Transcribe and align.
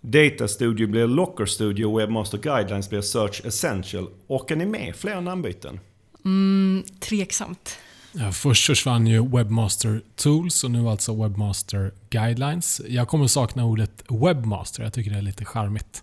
Data 0.00 0.48
Studio 0.48 0.86
blir 0.86 1.06
Locker 1.06 1.46
Studio 1.46 1.86
och 1.86 2.00
Webmaster 2.00 2.38
Guidelines 2.38 2.90
blir 2.90 3.00
Search 3.00 3.46
Essential. 3.46 4.08
Orkar 4.26 4.56
ni 4.56 4.66
med 4.66 4.96
fler 4.96 5.20
namnbyten? 5.20 5.80
Mm, 6.24 6.84
tveksamt. 7.00 7.78
Ja, 8.12 8.32
först 8.32 8.66
försvann 8.66 9.06
ju 9.06 9.28
Webmaster 9.28 10.00
Tools 10.16 10.64
och 10.64 10.70
nu 10.70 10.88
alltså 10.88 11.22
Webmaster 11.22 11.92
Guidelines. 12.10 12.80
Jag 12.88 13.08
kommer 13.08 13.26
sakna 13.26 13.64
ordet 13.64 14.04
Webmaster, 14.08 14.82
jag 14.82 14.92
tycker 14.92 15.10
det 15.10 15.16
är 15.18 15.22
lite 15.22 15.44
charmigt. 15.44 16.02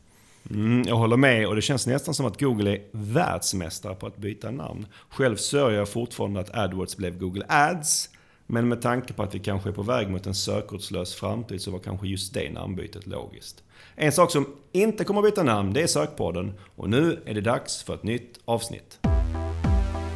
Mm, 0.49 0.87
jag 0.87 0.95
håller 0.95 1.17
med 1.17 1.47
och 1.47 1.55
det 1.55 1.61
känns 1.61 1.87
nästan 1.87 2.13
som 2.13 2.25
att 2.25 2.39
Google 2.39 2.71
är 2.71 2.81
världsmästare 2.91 3.95
på 3.95 4.07
att 4.07 4.17
byta 4.17 4.51
namn. 4.51 4.85
Själv 5.09 5.35
sörjer 5.35 5.79
jag 5.79 5.89
fortfarande 5.89 6.39
att 6.39 6.55
AdWords 6.55 6.97
blev 6.97 7.17
Google 7.17 7.45
Ads. 7.47 8.09
Men 8.47 8.67
med 8.67 8.81
tanke 8.81 9.13
på 9.13 9.23
att 9.23 9.35
vi 9.35 9.39
kanske 9.39 9.69
är 9.69 9.73
på 9.73 9.81
väg 9.81 10.09
mot 10.09 10.27
en 10.27 10.35
sökordslös 10.35 11.15
framtid 11.15 11.61
så 11.61 11.71
var 11.71 11.79
kanske 11.79 12.07
just 12.07 12.33
det 12.33 12.51
namnbytet 12.51 13.07
logiskt. 13.07 13.63
En 13.95 14.11
sak 14.11 14.31
som 14.31 14.47
inte 14.71 15.03
kommer 15.03 15.19
att 15.19 15.25
byta 15.25 15.43
namn, 15.43 15.73
det 15.73 15.81
är 15.81 15.87
Sökpodden. 15.87 16.53
Och 16.75 16.89
nu 16.89 17.23
är 17.25 17.33
det 17.33 17.41
dags 17.41 17.83
för 17.83 17.93
ett 17.93 18.03
nytt 18.03 18.39
avsnitt. 18.45 18.99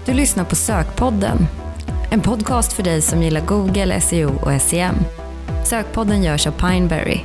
Du 0.06 0.14
lyssnar 0.14 0.46
på 0.46 0.56
Sökpodden. 0.56 1.38
En 2.12 2.22
podcast 2.22 2.73
för 2.73 2.84
dig 2.84 3.02
som 3.02 3.23
gillar 3.23 3.46
Google, 3.46 4.02
SEO 4.02 4.30
och 4.30 4.62
SEM. 4.62 4.96
Sökpodden 5.66 6.23
görs 6.23 6.48
av 6.48 6.52
Pineberry. 6.52 7.20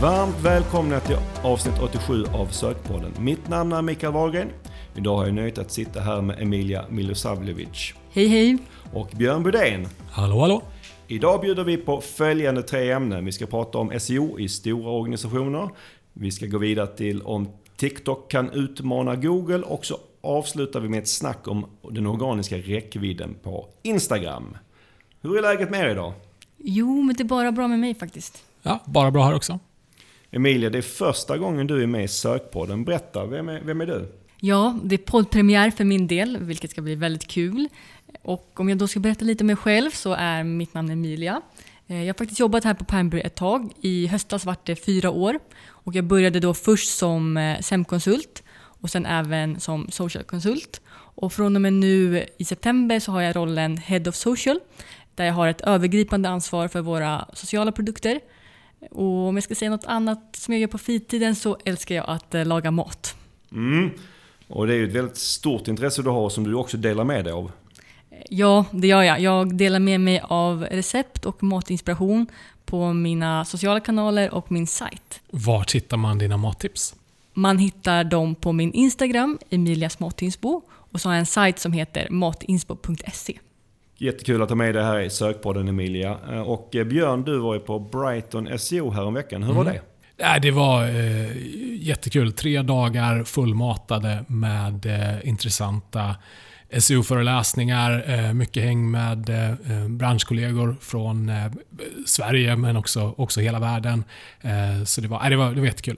Varmt 0.00 0.40
välkomna 0.40 1.00
till 1.00 1.16
avsnitt 1.42 1.78
87 1.82 2.24
av 2.34 2.46
Sökpodden. 2.46 3.12
Mitt 3.18 3.48
namn 3.48 3.72
är 3.72 3.82
Mikael 3.82 4.12
Wahlgren. 4.12 4.48
Idag 4.94 5.16
har 5.16 5.24
jag 5.24 5.34
nöjet 5.34 5.58
att 5.58 5.70
sitta 5.70 6.00
här 6.00 6.22
med 6.22 6.42
Emilia 6.42 6.84
Milosavljevic. 6.90 7.94
Hej 8.10 8.28
hej! 8.28 8.58
Och 8.92 9.10
Björn 9.16 9.42
Budén. 9.42 9.88
Hallå 10.10 10.40
hallå! 10.40 10.62
Idag 11.06 11.40
bjuder 11.40 11.64
vi 11.64 11.76
på 11.76 12.00
följande 12.00 12.62
tre 12.62 12.90
ämnen. 12.90 13.24
Vi 13.24 13.32
ska 13.32 13.46
prata 13.46 13.78
om 13.78 14.00
SEO 14.00 14.38
i 14.38 14.48
stora 14.48 14.90
organisationer. 14.90 15.68
Vi 16.12 16.30
ska 16.30 16.46
gå 16.46 16.58
vidare 16.58 16.86
till 16.86 17.22
om 17.22 17.48
TikTok 17.76 18.30
kan 18.30 18.50
utmana 18.50 19.16
Google 19.16 19.62
och 19.62 19.86
så 19.86 19.98
avslutar 20.20 20.80
vi 20.80 20.88
med 20.88 20.98
ett 20.98 21.08
snack 21.08 21.48
om 21.48 21.66
den 21.90 22.06
organiska 22.06 22.56
räckvidden 22.56 23.36
på 23.42 23.68
Instagram. 23.82 24.56
Hur 25.22 25.38
är 25.38 25.42
läget 25.42 25.70
med 25.70 25.80
er 25.80 25.88
idag? 25.88 26.12
Jo, 26.56 27.02
men 27.02 27.16
det 27.16 27.22
är 27.22 27.24
bara 27.24 27.52
bra 27.52 27.68
med 27.68 27.78
mig 27.78 27.94
faktiskt. 27.94 28.44
Ja, 28.62 28.80
bara 28.84 29.10
bra 29.10 29.24
här 29.24 29.34
också. 29.34 29.58
Emilia, 30.30 30.70
det 30.70 30.78
är 30.78 30.82
första 30.82 31.38
gången 31.38 31.66
du 31.66 31.82
är 31.82 31.86
med 31.86 32.04
i 32.04 32.08
Sökpodden. 32.08 32.84
Berätta, 32.84 33.26
vem 33.26 33.48
är, 33.48 33.60
vem 33.64 33.80
är 33.80 33.86
du? 33.86 34.12
Ja, 34.40 34.78
det 34.82 34.94
är 34.94 34.98
poddpremiär 34.98 35.70
för 35.70 35.84
min 35.84 36.06
del, 36.06 36.38
vilket 36.40 36.70
ska 36.70 36.82
bli 36.82 36.94
väldigt 36.94 37.26
kul. 37.26 37.68
Och 38.22 38.60
om 38.60 38.68
jag 38.68 38.78
då 38.78 38.88
ska 38.88 39.00
berätta 39.00 39.24
lite 39.24 39.42
om 39.42 39.46
mig 39.46 39.56
själv 39.56 39.90
så 39.90 40.12
är 40.12 40.44
mitt 40.44 40.74
namn 40.74 40.90
Emilia. 40.90 41.42
Eh, 41.86 42.00
jag 42.00 42.06
har 42.06 42.18
faktiskt 42.18 42.40
jobbat 42.40 42.64
här 42.64 42.74
på 42.74 42.84
Pineberry 42.84 43.20
ett 43.20 43.34
tag. 43.34 43.72
I 43.80 44.06
höstas 44.06 44.44
var 44.44 44.56
det 44.62 44.76
fyra 44.76 45.10
år. 45.10 45.38
Och 45.68 45.94
jag 45.94 46.04
började 46.04 46.40
då 46.40 46.54
först 46.54 46.98
som 46.98 47.36
eh, 47.36 47.60
SEM-konsult 47.60 48.42
och 48.56 48.90
sen 48.90 49.06
även 49.06 49.60
som 49.60 49.90
social-konsult. 49.90 50.80
Och 51.16 51.32
från 51.32 51.56
och 51.56 51.62
med 51.62 51.72
nu 51.72 52.26
i 52.38 52.44
september 52.44 53.00
så 53.00 53.12
har 53.12 53.22
jag 53.22 53.36
rollen 53.36 53.76
Head 53.76 54.08
of 54.08 54.14
Social 54.14 54.60
där 55.14 55.24
jag 55.24 55.34
har 55.34 55.48
ett 55.48 55.60
övergripande 55.60 56.28
ansvar 56.28 56.68
för 56.68 56.80
våra 56.80 57.28
sociala 57.32 57.72
produkter. 57.72 58.20
Och 58.90 59.28
om 59.28 59.36
jag 59.36 59.44
ska 59.44 59.54
säga 59.54 59.70
något 59.70 59.84
annat 59.84 60.36
som 60.36 60.54
jag 60.54 60.60
gör 60.60 60.68
på 60.68 60.78
fritiden 60.78 61.36
så 61.36 61.58
älskar 61.64 61.94
jag 61.94 62.04
att 62.08 62.34
eh, 62.34 62.46
laga 62.46 62.70
mat. 62.70 63.16
Mm. 63.52 63.90
Och 64.48 64.66
det 64.66 64.74
är 64.74 64.76
ju 64.76 64.86
ett 64.88 64.94
väldigt 64.94 65.16
stort 65.16 65.68
intresse 65.68 66.02
du 66.02 66.10
har 66.10 66.30
som 66.30 66.44
du 66.44 66.54
också 66.54 66.76
delar 66.76 67.04
med 67.04 67.24
dig 67.24 67.32
av. 67.32 67.52
Ja, 68.30 68.64
det 68.70 68.86
gör 68.86 69.02
jag. 69.02 69.20
Jag 69.20 69.54
delar 69.56 69.78
med 69.80 70.00
mig 70.00 70.20
av 70.24 70.64
recept 70.70 71.24
och 71.26 71.42
matinspiration 71.42 72.26
på 72.64 72.92
mina 72.92 73.44
sociala 73.44 73.80
kanaler 73.80 74.34
och 74.34 74.52
min 74.52 74.66
sajt. 74.66 75.20
Var 75.30 75.66
hittar 75.74 75.96
man 75.96 76.18
dina 76.18 76.36
mattips? 76.36 76.94
Man 77.34 77.58
hittar 77.58 78.04
dem 78.04 78.34
på 78.34 78.52
min 78.52 78.72
Instagram, 78.72 79.38
Emilias 79.50 79.98
matinsbo, 79.98 80.62
och 80.92 81.00
så 81.00 81.08
har 81.08 81.14
jag 81.14 81.20
en 81.20 81.26
sajt 81.26 81.58
som 81.58 81.72
heter 81.72 82.10
matinsbo.se. 82.10 83.38
Jättekul 83.98 84.42
att 84.42 84.48
ha 84.48 84.56
med 84.56 84.74
dig 84.74 84.84
här 84.84 85.00
i 85.00 85.10
sökpodden 85.10 85.68
Emilia. 85.68 86.18
Eh, 86.30 86.40
och 86.40 86.76
eh, 86.76 86.84
Björn, 86.84 87.22
du 87.22 87.38
var 87.38 87.54
ju 87.54 87.60
på 87.60 87.78
Brighton 87.78 88.58
SEO 88.58 88.90
häromveckan. 88.90 89.42
Hur 89.42 89.52
var 89.52 89.62
Mm. 89.62 89.74
det? 89.74 89.80
Ja, 90.16 90.38
det 90.38 90.50
var 90.50 90.82
eh, 90.84 91.36
jättekul. 91.86 92.32
Tre 92.32 92.62
dagar 92.62 93.24
fullmatade 93.24 94.24
med 94.28 94.86
eh, 94.86 95.28
intressanta 95.28 96.16
SEO-föreläsningar, 96.70 98.04
eh, 98.06 98.32
mycket 98.32 98.62
häng 98.62 98.90
med 98.90 99.28
eh, 99.28 99.50
eh, 99.50 99.88
branschkollegor 99.88 100.76
från 100.80 101.32
Sverige 102.06 102.56
men 102.56 102.76
också, 102.76 103.14
också 103.16 103.40
hela 103.40 103.58
världen. 103.58 104.04
Så 104.84 105.00
det 105.00 105.08
var, 105.08 105.30
det, 105.30 105.36
var, 105.36 105.50
det 105.50 105.60
var 105.60 105.66
jättekul. 105.66 105.96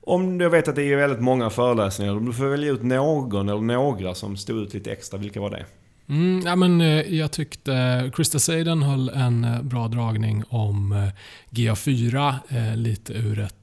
Om 0.00 0.38
du 0.38 0.48
vet 0.48 0.68
att 0.68 0.76
det 0.76 0.82
är 0.82 0.96
väldigt 0.96 1.20
många 1.20 1.50
föreläsningar, 1.50 2.16
om 2.16 2.26
du 2.26 2.32
får 2.32 2.44
välja 2.44 2.72
ut 2.72 2.82
någon 2.82 3.48
eller 3.48 3.60
några 3.60 4.14
som 4.14 4.36
stod 4.36 4.62
ut 4.62 4.74
lite 4.74 4.92
extra, 4.92 5.18
vilka 5.18 5.40
var 5.40 5.50
det? 5.50 5.64
Mm, 6.08 6.46
ja, 6.46 6.56
men, 6.56 6.80
eh, 6.80 7.14
jag 7.14 7.32
tyckte 7.32 8.10
Krista 8.14 8.38
Seiden 8.38 8.82
höll 8.82 9.08
en 9.08 9.44
eh, 9.44 9.62
bra 9.62 9.88
dragning 9.88 10.44
om 10.48 10.92
eh, 10.92 11.08
GA4, 11.50 12.76
lite 12.76 13.12
ur 13.12 13.38
ett 13.38 13.54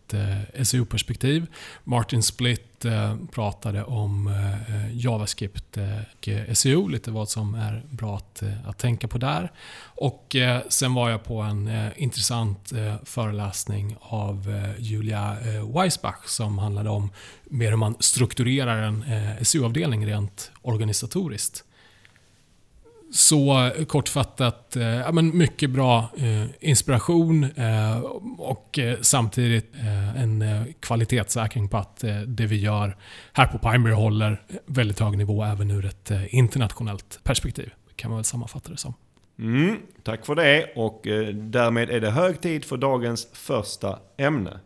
SEO-perspektiv. 0.68 1.46
Martin 1.84 2.24
Splitt 2.24 2.86
pratade 3.32 3.84
om 3.84 4.32
JavaScript 4.92 5.78
och 5.78 6.30
SEO, 6.54 6.88
lite 6.88 7.12
vad 7.12 7.30
som 7.30 7.56
är 7.56 7.84
bra 7.90 8.18
att, 8.18 8.44
att 8.66 8.78
tänka 8.78 9.08
på 9.08 9.18
där. 9.18 9.52
Och 9.84 10.36
sen 10.70 10.94
var 10.94 11.10
jag 11.10 11.24
på 11.24 11.42
en 11.42 11.70
intressant 11.96 12.74
föreläsning 13.04 13.96
av 14.00 14.64
Julia 14.78 15.38
Weisbach 15.76 16.26
som 16.26 16.58
handlade 16.58 16.90
om 16.90 17.10
mer 17.44 17.70
hur 17.70 17.78
man 17.78 17.96
strukturerar 18.00 18.82
en 18.82 19.06
SEO-avdelning 19.46 20.06
rent 20.08 20.52
organisatoriskt. 20.62 21.64
Så 23.16 23.72
kortfattat, 23.88 24.76
eh, 24.76 24.84
ja, 24.84 25.12
men 25.12 25.38
mycket 25.38 25.70
bra 25.70 26.10
eh, 26.18 26.70
inspiration 26.70 27.44
eh, 27.44 28.00
och 28.38 28.80
eh, 28.80 28.98
samtidigt 29.02 29.76
eh, 29.76 30.22
en 30.22 30.42
eh, 30.42 30.64
kvalitetssäkring 30.80 31.70
på 31.70 31.78
att 31.78 32.04
eh, 32.04 32.20
det 32.20 32.46
vi 32.46 32.60
gör 32.60 32.98
här 33.34 33.48
på 33.48 33.58
Pineberry 33.58 33.94
håller 33.94 34.42
väldigt 34.66 35.00
hög 35.00 35.18
nivå 35.18 35.44
även 35.44 35.72
ur 35.72 35.86
ett 35.86 36.12
eh, 36.12 36.36
internationellt 36.36 37.20
perspektiv. 37.24 37.70
Kan 37.96 38.12
man 38.12 38.18
väl 38.18 38.26
sammanfatta 38.26 38.72
det 38.72 38.78
som. 38.78 38.94
Mm, 39.40 39.78
tack 40.04 40.26
för 40.26 40.36
det 40.36 40.74
och 40.76 41.08
eh, 41.08 41.28
därmed 41.28 41.90
är 41.90 42.02
det 42.02 42.12
hög 42.12 42.42
tid 42.42 42.66
för 42.66 42.78
dagens 42.78 43.28
första 43.34 44.00
ämne. 44.18 44.60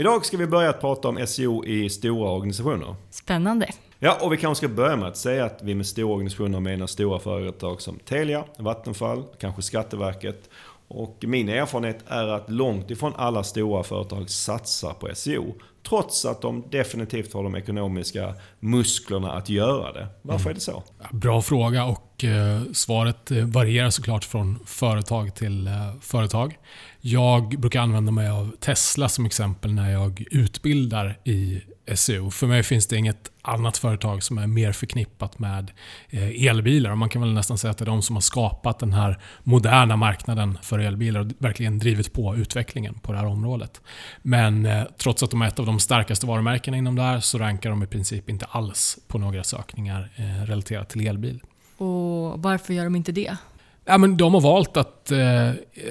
Idag 0.00 0.26
ska 0.26 0.36
vi 0.36 0.46
börja 0.46 0.70
att 0.70 0.80
prata 0.80 1.08
om 1.08 1.26
SEO 1.26 1.64
i 1.64 1.90
stora 1.90 2.30
organisationer. 2.30 2.94
Spännande. 3.10 3.68
Ja, 3.98 4.18
och 4.20 4.32
vi 4.32 4.36
kanske 4.36 4.66
ska 4.66 4.74
börja 4.74 4.96
med 4.96 5.08
att 5.08 5.16
säga 5.16 5.44
att 5.44 5.62
vi 5.62 5.74
med 5.74 5.86
stora 5.86 6.12
organisationer 6.12 6.60
menar 6.60 6.86
stora 6.86 7.18
företag 7.18 7.80
som 7.80 7.98
Telia, 7.98 8.44
Vattenfall, 8.58 9.24
kanske 9.40 9.62
Skatteverket. 9.62 10.50
Och 10.88 11.16
min 11.20 11.48
erfarenhet 11.48 12.04
är 12.06 12.28
att 12.28 12.50
långt 12.50 12.90
ifrån 12.90 13.12
alla 13.16 13.42
stora 13.42 13.82
företag 13.82 14.30
satsar 14.30 14.92
på 14.92 15.08
SEO. 15.14 15.54
Trots 15.88 16.24
att 16.24 16.42
de 16.42 16.64
definitivt 16.70 17.32
har 17.32 17.42
de 17.42 17.56
ekonomiska 17.56 18.34
musklerna 18.60 19.32
att 19.32 19.48
göra 19.48 19.92
det. 19.92 20.08
Varför 20.22 20.50
är 20.50 20.54
det 20.54 20.60
så? 20.60 20.82
Bra 21.12 21.42
fråga 21.42 21.84
och 21.84 22.24
eh, 22.24 22.62
svaret 22.72 23.30
eh, 23.30 23.44
varierar 23.44 23.90
såklart 23.90 24.24
från 24.24 24.58
företag 24.66 25.34
till 25.34 25.66
eh, 25.66 25.72
företag. 26.00 26.58
Jag 27.00 27.60
brukar 27.60 27.80
använda 27.80 28.12
mig 28.12 28.28
av 28.28 28.56
Tesla 28.60 29.08
som 29.08 29.26
exempel 29.26 29.72
när 29.72 29.90
jag 29.90 30.24
utbildar 30.30 31.18
i 31.24 31.62
SEO. 31.94 32.30
För 32.30 32.46
mig 32.46 32.62
finns 32.62 32.86
det 32.86 32.96
inget 32.96 33.30
annat 33.42 33.78
företag 33.78 34.22
som 34.22 34.38
är 34.38 34.46
mer 34.46 34.72
förknippat 34.72 35.38
med 35.38 35.70
elbilar. 36.10 36.90
Och 36.90 36.98
man 36.98 37.08
kan 37.08 37.22
väl 37.22 37.32
nästan 37.32 37.58
säga 37.58 37.70
att 37.70 37.78
det 37.78 37.84
är 37.84 37.86
de 37.86 38.02
som 38.02 38.16
har 38.16 38.20
skapat 38.20 38.78
den 38.78 38.92
här 38.92 39.18
moderna 39.42 39.96
marknaden 39.96 40.58
för 40.62 40.78
elbilar 40.78 41.20
och 41.20 41.26
verkligen 41.38 41.78
drivit 41.78 42.12
på 42.12 42.36
utvecklingen 42.36 42.94
på 42.94 43.12
det 43.12 43.18
här 43.18 43.26
området. 43.26 43.80
Men 44.22 44.66
eh, 44.66 44.82
trots 44.98 45.22
att 45.22 45.30
de 45.30 45.42
är 45.42 45.48
ett 45.48 45.58
av 45.58 45.66
de 45.66 45.69
starkaste 45.78 46.26
varumärkena 46.26 46.76
inom 46.76 46.96
det 46.96 47.02
här 47.02 47.20
så 47.20 47.38
rankar 47.38 47.70
de 47.70 47.82
i 47.82 47.86
princip 47.86 48.30
inte 48.30 48.46
alls 48.50 48.98
på 49.08 49.18
några 49.18 49.44
sökningar 49.44 50.10
eh, 50.16 50.44
relaterat 50.46 50.88
till 50.88 51.06
elbil. 51.06 51.40
Och 51.76 52.42
varför 52.42 52.74
gör 52.74 52.84
de 52.84 52.96
inte 52.96 53.12
det? 53.12 53.36
Ja, 53.84 53.98
men 53.98 54.16
de 54.16 54.34
har 54.34 54.40
valt 54.40 54.76
att, 54.76 55.10
eh, 55.10 55.18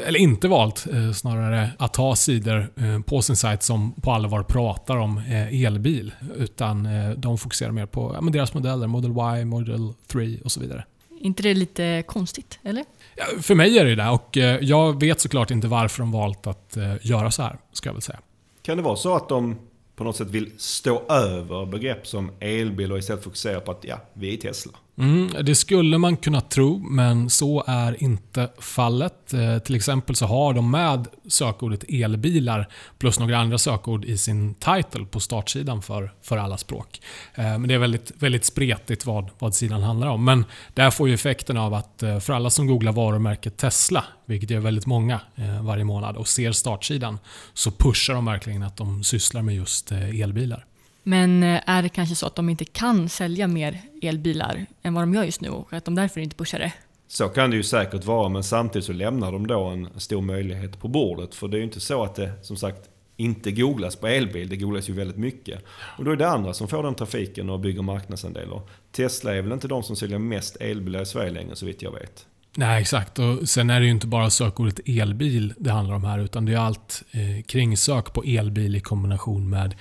eller 0.08 0.18
inte 0.20 0.48
valt 0.48 0.88
eh, 0.94 1.12
snarare, 1.12 1.70
att 1.80 1.96
ha 1.96 2.16
sidor 2.16 2.72
eh, 2.78 3.00
på 3.02 3.22
sin 3.22 3.36
sajt 3.36 3.64
som 3.64 3.92
på 4.02 4.12
allvar 4.12 4.44
pratar 4.44 4.98
om 4.98 5.18
eh, 5.18 5.66
elbil. 5.66 6.14
Utan 6.36 6.86
eh, 6.86 7.10
de 7.10 7.38
fokuserar 7.38 7.72
mer 7.72 7.86
på 7.86 8.12
ja, 8.16 8.22
men 8.22 8.34
deras 8.34 8.54
modeller, 8.54 8.88
Model 8.88 9.12
Y, 9.42 9.46
Model 9.46 9.94
3 10.08 10.38
och 10.44 10.52
så 10.52 10.60
vidare. 10.60 10.86
inte 11.22 11.44
det 11.44 11.54
lite 11.54 12.04
konstigt, 12.08 12.60
eller? 12.64 12.86
Ja, 13.16 13.26
för 13.42 13.56
mig 13.56 13.78
är 13.80 13.86
det 13.86 13.96
det 13.96 14.10
och 14.10 14.38
eh, 14.38 14.60
jag 14.62 15.00
vet 15.00 15.22
såklart 15.22 15.52
inte 15.52 15.68
varför 15.68 16.00
de 16.00 16.12
valt 16.12 16.48
att 16.48 16.78
eh, 16.78 16.94
göra 17.02 17.32
så 17.32 17.42
här, 17.44 17.58
ska 17.74 17.90
jag 17.90 17.94
väl 17.94 18.02
säga. 18.02 18.20
Kan 18.62 18.78
det 18.78 18.84
vara 18.84 18.96
så 18.96 19.16
att 19.16 19.30
de 19.30 19.56
på 20.00 20.06
något 20.06 20.16
sätt 20.16 20.28
vill 20.28 20.52
stå 20.58 21.02
över 21.10 21.66
begrepp 21.66 22.08
som 22.08 22.32
elbil 22.40 22.92
och 22.92 22.98
istället 22.98 23.24
fokusera 23.24 23.60
på 23.60 23.72
att 23.72 23.84
ja, 23.84 24.02
vi 24.14 24.34
är 24.34 24.38
Tesla? 24.38 24.74
Mm, 25.00 25.46
det 25.46 25.56
skulle 25.56 25.98
man 25.98 26.18
kunna 26.18 26.42
tro, 26.42 26.78
men 26.78 27.30
så 27.30 27.64
är 27.68 28.04
inte 28.04 28.50
fallet. 28.60 29.34
Eh, 29.34 29.60
till 29.60 29.76
exempel 29.76 30.16
så 30.16 30.26
har 30.26 30.54
de 30.54 30.72
med 30.72 31.08
sökordet 31.28 31.84
elbilar 31.90 32.68
plus 32.98 33.20
några 33.20 33.38
andra 33.38 33.58
sökord 33.58 34.06
i 34.06 34.18
sin 34.18 34.54
title 34.54 35.06
på 35.06 35.20
startsidan 35.20 35.82
för, 35.82 36.12
för 36.22 36.38
alla 36.38 36.58
språk. 36.58 37.02
Eh, 37.36 37.44
men 37.44 37.68
det 37.68 37.74
är 37.74 37.78
väldigt, 37.78 38.12
väldigt 38.16 38.46
spretigt 38.46 39.06
vad, 39.06 39.30
vad 39.40 39.56
sidan 39.56 39.84
handlar 39.84 40.08
om. 40.08 40.26
Men 40.26 40.46
det 40.74 40.82
här 40.82 40.92
får 40.92 41.08
ju 41.08 41.14
effekten 41.14 41.58
av 41.58 41.74
att 41.74 42.04
eh, 42.04 42.20
för 42.20 42.34
alla 42.34 42.50
som 42.50 42.68
googlar 42.68 42.92
varumärket 42.92 43.58
Tesla, 43.58 44.04
vilket 44.26 44.52
är 44.52 44.60
väldigt 44.60 44.86
många 44.86 45.22
eh, 45.36 45.64
varje 45.64 45.84
månad, 45.84 46.18
och 46.18 46.28
ser 46.28 46.52
startsidan, 46.52 47.20
så 47.54 47.72
pushar 47.72 48.14
de 48.14 48.26
verkligen 48.26 48.64
att 48.64 48.78
de 48.78 49.04
sysslar 49.04 49.42
med 49.42 49.56
just 49.56 49.92
eh, 49.92 50.22
elbilar. 50.22 50.66
Men 51.10 51.44
eh, 51.44 51.62
är 51.66 51.82
det 51.82 51.90
kanske 51.90 52.16
så 52.16 52.26
att 52.26 52.36
de 52.36 52.50
inte 52.50 52.66
kan 52.66 53.10
sälja 53.10 53.48
mer 53.48 53.82
elbilar 54.02 54.66
än 54.82 54.94
vad 54.94 55.04
de 55.04 55.14
gör 55.14 55.24
just 55.24 55.42
nu 55.42 55.50
och 55.50 55.74
att 55.74 55.86
de 55.86 55.96
därför 55.96 56.22
inte 56.22 56.36
pushar 56.36 56.60
det? 56.60 56.74
Så 57.08 57.30
kan 57.30 57.50
det 57.50 57.56
ju 57.56 57.64
säkert 57.64 58.06
vara, 58.06 58.30
men 58.30 58.44
samtidigt 58.44 58.86
så 58.86 58.94
lämnar 58.94 59.32
de 59.32 59.48
då 59.48 59.64
en 59.64 59.90
stor 60.00 60.22
möjlighet 60.22 60.80
på 60.80 60.88
bordet. 60.88 61.36
För 61.36 61.48
det 61.48 61.58
är 61.58 61.60
ju 61.60 61.64
inte 61.64 61.80
så 61.80 62.04
att 62.04 62.16
det, 62.16 62.32
som 62.42 62.58
sagt, 62.58 62.90
inte 63.18 63.52
googlas 63.52 63.96
på 63.96 64.08
elbil. 64.08 64.50
Det 64.50 64.58
googlas 64.58 64.90
ju 64.90 64.94
väldigt 64.94 65.18
mycket. 65.18 65.64
Och 65.98 66.06
då 66.06 66.12
är 66.12 66.16
det 66.16 66.28
andra 66.28 66.54
som 66.54 66.68
får 66.68 66.84
den 66.84 66.96
trafiken 66.96 67.50
och 67.50 67.60
bygger 67.60 67.82
marknadsandelar. 67.82 68.62
Tesla 68.92 69.36
är 69.36 69.42
väl 69.42 69.52
inte 69.52 69.68
de 69.68 69.84
som 69.84 69.96
säljer 69.96 70.20
mest 70.20 70.56
elbilar 70.56 71.02
i 71.02 71.06
Sverige 71.06 71.32
längre, 71.32 71.56
så 71.56 71.66
vitt 71.66 71.82
jag 71.82 71.92
vet. 71.92 72.26
Nej, 72.60 72.82
exakt. 72.82 73.20
Och 73.20 73.50
sen 73.50 73.70
är 73.70 73.80
det 73.80 73.86
ju 73.86 73.92
inte 73.92 74.08
bara 74.08 74.30
sökordet 74.30 74.80
elbil 74.86 75.54
det 75.58 75.72
handlar 75.72 75.96
om 75.96 76.04
här, 76.04 76.20
utan 76.20 76.46
det 76.46 76.54
är 76.54 76.58
allt 76.58 77.04
eh, 77.12 77.44
kring 77.44 77.78
sök 77.78 78.14
på 78.14 78.24
elbil 78.24 78.76
i 78.76 78.80
kombination 78.80 79.50
med 79.50 79.76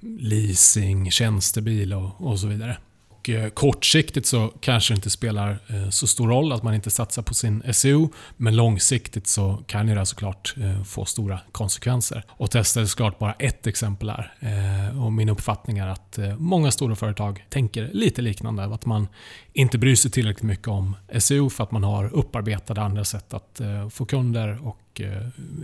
leasing, 0.00 1.10
tjänstebil 1.10 1.92
och, 1.92 2.26
och 2.26 2.40
så 2.40 2.46
vidare. 2.46 2.76
Och, 3.24 3.30
eh, 3.30 3.48
kortsiktigt 3.48 4.26
så 4.26 4.52
kanske 4.60 4.94
det 4.94 4.96
inte 4.96 5.10
spelar 5.10 5.58
eh, 5.68 5.90
så 5.90 6.06
stor 6.06 6.28
roll 6.28 6.52
att 6.52 6.62
man 6.62 6.74
inte 6.74 6.90
satsar 6.90 7.22
på 7.22 7.34
sin 7.34 7.62
SEO, 7.72 8.12
men 8.36 8.56
långsiktigt 8.56 9.26
så 9.26 9.62
kan 9.66 9.88
ju 9.88 9.94
det 9.94 10.06
såklart 10.06 10.54
eh, 10.60 10.82
få 10.82 11.04
stora 11.04 11.40
konsekvenser. 11.52 12.24
Och 12.28 12.50
Tesla 12.50 12.82
är 12.82 12.86
såklart 12.86 13.18
bara 13.18 13.32
ett 13.32 13.66
exempel 13.66 14.10
här. 14.10 14.32
Och 15.04 15.12
min 15.12 15.28
uppfattning 15.28 15.78
är 15.78 15.88
att 15.88 16.18
många 16.38 16.70
stora 16.70 16.96
företag 16.96 17.44
tänker 17.48 17.90
lite 17.92 18.22
liknande, 18.22 18.64
att 18.64 18.86
man 18.86 19.08
inte 19.52 19.78
bryr 19.78 19.96
sig 19.96 20.10
tillräckligt 20.10 20.42
mycket 20.42 20.68
om 20.68 20.96
SEO 21.18 21.50
för 21.50 21.64
att 21.64 21.70
man 21.72 21.84
har 21.84 22.14
upparbetade 22.14 22.82
andra 22.82 23.04
sätt 23.04 23.34
att 23.34 23.60
få 23.90 24.04
kunder 24.04 24.66
och 24.66 25.00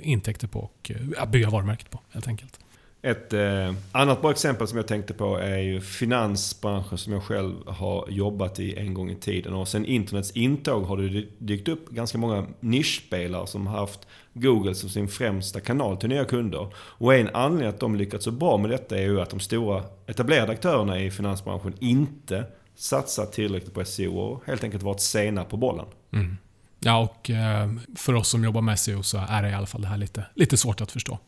intäkter 0.03 0.47
på 0.49 0.61
och 0.61 0.91
bygga 1.29 1.51
varumärket 1.51 1.91
på 1.91 2.01
helt 2.11 2.29
enkelt. 2.29 2.61
Ett 3.03 3.33
eh, 3.33 3.75
annat 3.93 4.23
bra 4.23 4.31
exempel 4.31 4.67
som 4.67 4.77
jag 4.77 4.87
tänkte 4.87 5.15
på 5.15 5.37
är 5.37 5.59
ju 5.59 5.81
finansbranschen 5.81 6.99
som 6.99 7.13
jag 7.13 7.23
själv 7.23 7.55
har 7.67 8.07
jobbat 8.09 8.61
i 8.61 8.77
en 8.77 8.95
gång 8.95 9.11
i 9.11 9.15
tiden. 9.15 9.55
Och 9.55 9.69
sen 9.69 9.87
internets 9.87 10.31
intåg 10.31 10.85
har 10.85 10.97
det 10.97 11.27
dykt 11.39 11.69
upp 11.69 11.91
ganska 11.91 12.19
många 12.19 12.47
nischspelare 12.61 13.47
som 13.47 13.67
har 13.67 13.79
haft 13.79 14.07
Google 14.33 14.75
som 14.75 14.89
sin 14.89 15.09
främsta 15.09 15.61
kanal 15.61 15.97
till 15.97 16.09
nya 16.09 16.25
kunder. 16.25 16.75
Och 16.77 17.15
en 17.15 17.29
anledning 17.29 17.69
att 17.69 17.81
de 17.81 17.97
lyckats 17.97 18.25
så 18.25 18.31
bra 18.31 18.57
med 18.57 18.71
detta 18.71 18.99
är 18.99 19.03
ju 19.03 19.21
att 19.21 19.31
de 19.31 19.41
stora 19.41 19.85
etablerade 20.07 20.53
aktörerna 20.53 21.01
i 21.01 21.11
finansbranschen 21.11 21.75
inte 21.79 22.45
satsat 22.75 23.33
tillräckligt 23.33 23.75
på 23.75 23.85
SEO 23.85 24.19
och 24.19 24.43
helt 24.47 24.65
enkelt 24.65 24.83
varit 24.83 25.01
sena 25.01 25.45
på 25.45 25.57
bollen. 25.57 25.87
Mm. 26.13 26.37
Ja, 26.81 26.99
och 26.99 27.31
eh, 27.31 27.71
för 27.97 28.15
oss 28.15 28.29
som 28.29 28.45
jobbar 28.45 28.61
med 28.61 28.79
SEO 28.79 29.03
så 29.03 29.19
är 29.29 29.43
det 29.43 29.51
i 29.51 29.55
alla 29.55 29.67
fall 29.67 29.83
det 29.83 29.89
här 29.89 29.97
lite, 29.97 30.27
lite 30.35 30.57
svårt 30.57 30.81
att 30.81 30.93
förstå. 30.93 31.19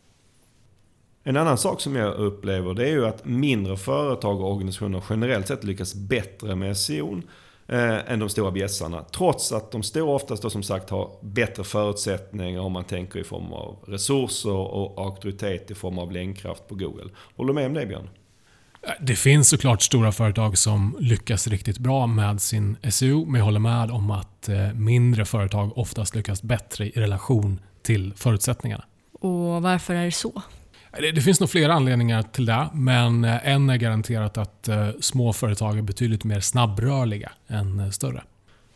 En 1.24 1.36
annan 1.36 1.58
sak 1.58 1.80
som 1.80 1.96
jag 1.96 2.14
upplever 2.14 2.74
det 2.74 2.84
är 2.84 2.92
ju 2.92 3.06
att 3.06 3.24
mindre 3.24 3.76
företag 3.76 4.40
och 4.40 4.52
organisationer 4.52 5.04
generellt 5.10 5.48
sett 5.48 5.64
lyckas 5.64 5.94
bättre 5.94 6.56
med 6.56 6.76
SEO 6.76 7.22
eh, 7.68 8.12
än 8.12 8.18
de 8.18 8.28
stora 8.28 8.50
bjässarna. 8.50 9.02
Trots 9.02 9.52
att 9.52 9.70
de 9.70 9.82
stora 9.82 10.10
oftast 10.10 10.42
då 10.42 10.50
som 10.50 10.62
sagt 10.62 10.90
har 10.90 11.10
bättre 11.20 11.64
förutsättningar 11.64 12.60
om 12.60 12.72
man 12.72 12.84
tänker 12.84 13.20
i 13.20 13.24
form 13.24 13.52
av 13.52 13.76
resurser 13.86 14.52
och 14.52 15.04
auktoritet 15.04 15.70
i 15.70 15.74
form 15.74 15.98
av 15.98 16.12
länkkraft 16.12 16.68
på 16.68 16.74
Google. 16.74 17.10
Håller 17.36 17.48
du 17.48 17.54
med 17.54 17.66
om 17.66 17.74
det 17.74 17.86
Björn? 17.86 18.08
Det 19.00 19.16
finns 19.16 19.48
såklart 19.48 19.82
stora 19.82 20.12
företag 20.12 20.58
som 20.58 20.96
lyckas 21.00 21.46
riktigt 21.46 21.78
bra 21.78 22.06
med 22.06 22.40
sin 22.40 22.76
SEO, 22.90 23.24
men 23.24 23.38
jag 23.38 23.44
håller 23.44 23.60
med 23.60 23.90
om 23.90 24.10
att 24.10 24.48
eh, 24.48 24.72
mindre 24.72 25.24
företag 25.24 25.78
oftast 25.78 26.14
lyckas 26.14 26.42
bättre 26.42 26.86
i 26.86 26.90
relation 26.90 27.60
till 27.82 28.12
förutsättningarna. 28.16 28.84
Och 29.12 29.62
varför 29.62 29.94
är 29.94 30.04
det 30.04 30.12
så? 30.12 30.42
Det, 30.98 31.20
finns 31.20 31.40
nog 31.40 31.50
flera 31.50 31.72
anledningar 31.72 32.22
till 32.22 32.46
det, 32.46 32.68
men 32.74 33.24
eh, 33.24 33.48
en 33.48 33.70
är 33.70 33.76
garanterat 33.76 34.38
att 34.38 34.68
eh, 34.68 34.88
små 35.00 35.32
företag 35.32 35.78
är 35.78 35.82
betydligt 35.82 36.24
mer 36.24 36.40
snabbrörliga 36.40 37.32
än 37.48 37.80
eh, 37.80 37.90
större. 37.90 38.22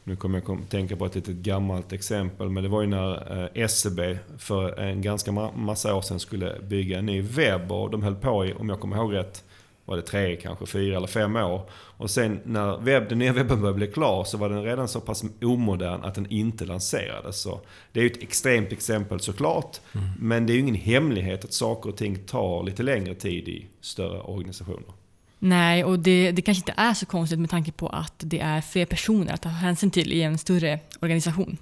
Nu 0.04 0.16
kommer 0.16 0.42
jag 0.46 0.60
att 0.60 0.70
tänka 0.70 0.96
på 0.96 1.06
ett 1.06 1.14
litet 1.14 1.34
gammalt 1.36 1.92
exempel, 1.92 2.48
men 2.48 2.62
det 2.62 2.68
var 2.68 2.80
ju 2.82 2.86
när 2.86 3.68
SEB 3.68 4.18
för 4.38 4.80
en 4.80 5.02
ganska 5.02 5.32
massa 5.54 5.94
år 5.94 6.02
sedan 6.02 6.20
skulle 6.20 6.56
bygga 6.62 6.98
en 6.98 7.06
ny 7.06 7.20
webb 7.20 7.72
och 7.72 7.90
de 7.90 8.02
höll 8.02 8.14
på 8.14 8.46
i, 8.46 8.52
om 8.52 8.68
jag 8.68 8.80
kommer 8.80 8.96
ihåg 8.96 9.14
rätt, 9.14 9.44
var 9.86 9.96
det 9.96 10.02
tre, 10.02 10.36
kanske 10.36 10.66
fyra 10.66 10.96
eller 10.96 11.06
fem 11.06 11.36
år. 11.36 11.70
Och 11.72 12.10
sen 12.10 12.40
när 12.44 12.78
webb, 12.78 13.08
den 13.08 13.18
nya 13.18 13.32
webben 13.32 13.60
började 13.60 13.76
bli 13.76 13.86
klar 13.86 14.24
så 14.24 14.38
var 14.38 14.48
den 14.48 14.62
redan 14.62 14.88
så 14.88 15.00
pass 15.00 15.24
omodern 15.42 16.04
att 16.04 16.14
den 16.14 16.26
inte 16.30 16.64
lanserades. 16.64 17.40
Så 17.40 17.60
det 17.92 18.00
är 18.00 18.04
ju 18.04 18.10
ett 18.10 18.22
extremt 18.22 18.72
exempel 18.72 19.20
såklart. 19.20 19.80
Mm. 19.92 20.06
Men 20.18 20.46
det 20.46 20.52
är 20.52 20.54
ju 20.54 20.60
ingen 20.60 20.74
hemlighet 20.74 21.44
att 21.44 21.52
saker 21.52 21.90
och 21.90 21.96
ting 21.96 22.16
tar 22.16 22.62
lite 22.62 22.82
längre 22.82 23.14
tid 23.14 23.48
i 23.48 23.66
större 23.80 24.20
organisationer. 24.20 24.92
Nej, 25.38 25.84
och 25.84 25.98
det, 25.98 26.32
det 26.32 26.42
kanske 26.42 26.60
inte 26.60 26.80
är 26.82 26.94
så 26.94 27.06
konstigt 27.06 27.38
med 27.38 27.50
tanke 27.50 27.72
på 27.72 27.88
att 27.88 28.14
det 28.18 28.40
är 28.40 28.60
fler 28.60 28.86
personer 28.86 29.32
att 29.32 29.42
ta 29.42 29.48
hänsyn 29.48 29.90
till 29.90 30.12
i 30.12 30.22
en 30.22 30.38
större 30.38 30.80
organisation. 31.00 31.56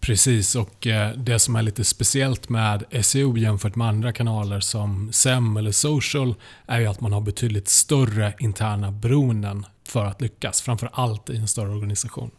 Precis, 0.00 0.56
och 0.56 0.86
eh, 0.86 1.12
det 1.16 1.38
som 1.38 1.56
är 1.56 1.62
lite 1.62 1.84
speciellt 1.84 2.48
med 2.48 2.84
SEO 3.02 3.36
jämfört 3.36 3.76
med 3.76 3.88
andra 3.88 4.12
kanaler 4.12 4.60
som 4.60 5.12
SEM 5.12 5.56
eller 5.56 5.72
social 5.72 6.34
är 6.66 6.80
ju 6.80 6.86
att 6.86 7.00
man 7.00 7.12
har 7.12 7.20
betydligt 7.20 7.68
större 7.68 8.34
interna 8.38 8.90
beroenden 8.90 9.66
för 9.88 10.04
att 10.04 10.20
lyckas. 10.20 10.62
Framför 10.62 10.90
allt 10.92 11.30
i 11.30 11.36
en 11.36 11.48
större 11.48 11.68
organisation. 11.68 12.30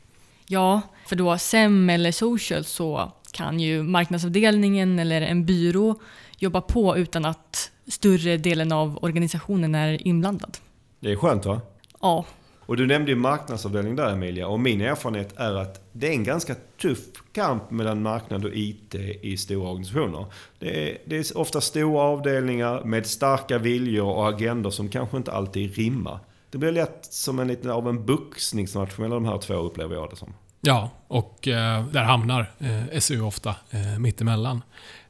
Ja, 0.47 0.81
för 1.07 1.15
då 1.15 1.37
SEM 1.37 1.89
eller 1.89 2.11
social 2.11 2.63
så 2.63 3.11
kan 3.31 3.59
ju 3.59 3.83
marknadsavdelningen 3.83 4.99
eller 4.99 5.21
en 5.21 5.45
byrå 5.45 5.99
jobba 6.37 6.61
på 6.61 6.97
utan 6.97 7.25
att 7.25 7.71
större 7.87 8.37
delen 8.37 8.71
av 8.71 8.99
organisationen 9.01 9.75
är 9.75 10.07
inblandad. 10.07 10.57
Det 10.99 11.11
är 11.11 11.15
skönt 11.15 11.45
va? 11.45 11.61
Ja, 12.01 12.25
och 12.69 12.77
du 12.77 12.87
nämnde 12.87 13.11
ju 13.11 13.17
marknadsavdelning 13.17 13.95
där 13.95 14.13
Emilia. 14.13 14.47
Och 14.47 14.59
min 14.59 14.81
erfarenhet 14.81 15.33
är 15.37 15.55
att 15.55 15.81
det 15.91 16.07
är 16.07 16.11
en 16.11 16.23
ganska 16.23 16.55
tuff 16.81 16.99
kamp 17.33 17.71
mellan 17.71 18.01
marknad 18.01 18.45
och 18.45 18.51
IT 18.53 18.95
i 19.21 19.37
stora 19.37 19.69
organisationer. 19.69 20.25
Det 20.59 20.89
är, 20.89 20.97
det 21.05 21.17
är 21.17 21.37
ofta 21.37 21.61
stora 21.61 22.01
avdelningar 22.01 22.83
med 22.83 23.05
starka 23.05 23.57
viljor 23.57 24.07
och 24.07 24.29
agendor 24.29 24.69
som 24.69 24.89
kanske 24.89 25.17
inte 25.17 25.31
alltid 25.31 25.75
rimmar. 25.75 26.19
Det 26.49 26.57
blir 26.57 26.71
lätt 26.71 27.05
som 27.05 27.39
en 27.39 27.47
liten 27.47 27.71
av 27.71 27.89
en 27.89 28.05
boxningsmatch 28.05 28.97
mellan 28.97 29.23
de 29.23 29.25
här 29.25 29.37
två 29.37 29.53
upplever 29.53 29.95
jag 29.95 30.09
det 30.09 30.15
som. 30.15 30.33
Ja, 30.61 30.89
och 31.07 31.47
eh, 31.47 31.85
där 31.85 32.03
hamnar 32.03 32.51
eh, 32.59 32.99
SU 32.99 33.21
ofta 33.21 33.55
eh, 33.69 33.99
mittemellan. 33.99 34.61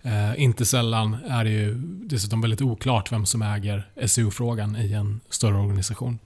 Eh, 0.02 0.42
inte 0.44 0.66
sällan 0.66 1.18
är 1.28 1.44
det 1.44 1.52
ju 1.52 1.74
dessutom 1.84 2.42
väldigt 2.42 2.62
oklart 2.62 3.12
vem 3.12 3.26
som 3.26 3.42
äger 3.42 3.90
SU-frågan 4.06 4.76
i 4.76 4.94
en 4.94 5.20
större 5.30 5.58
organisation. 5.58 6.20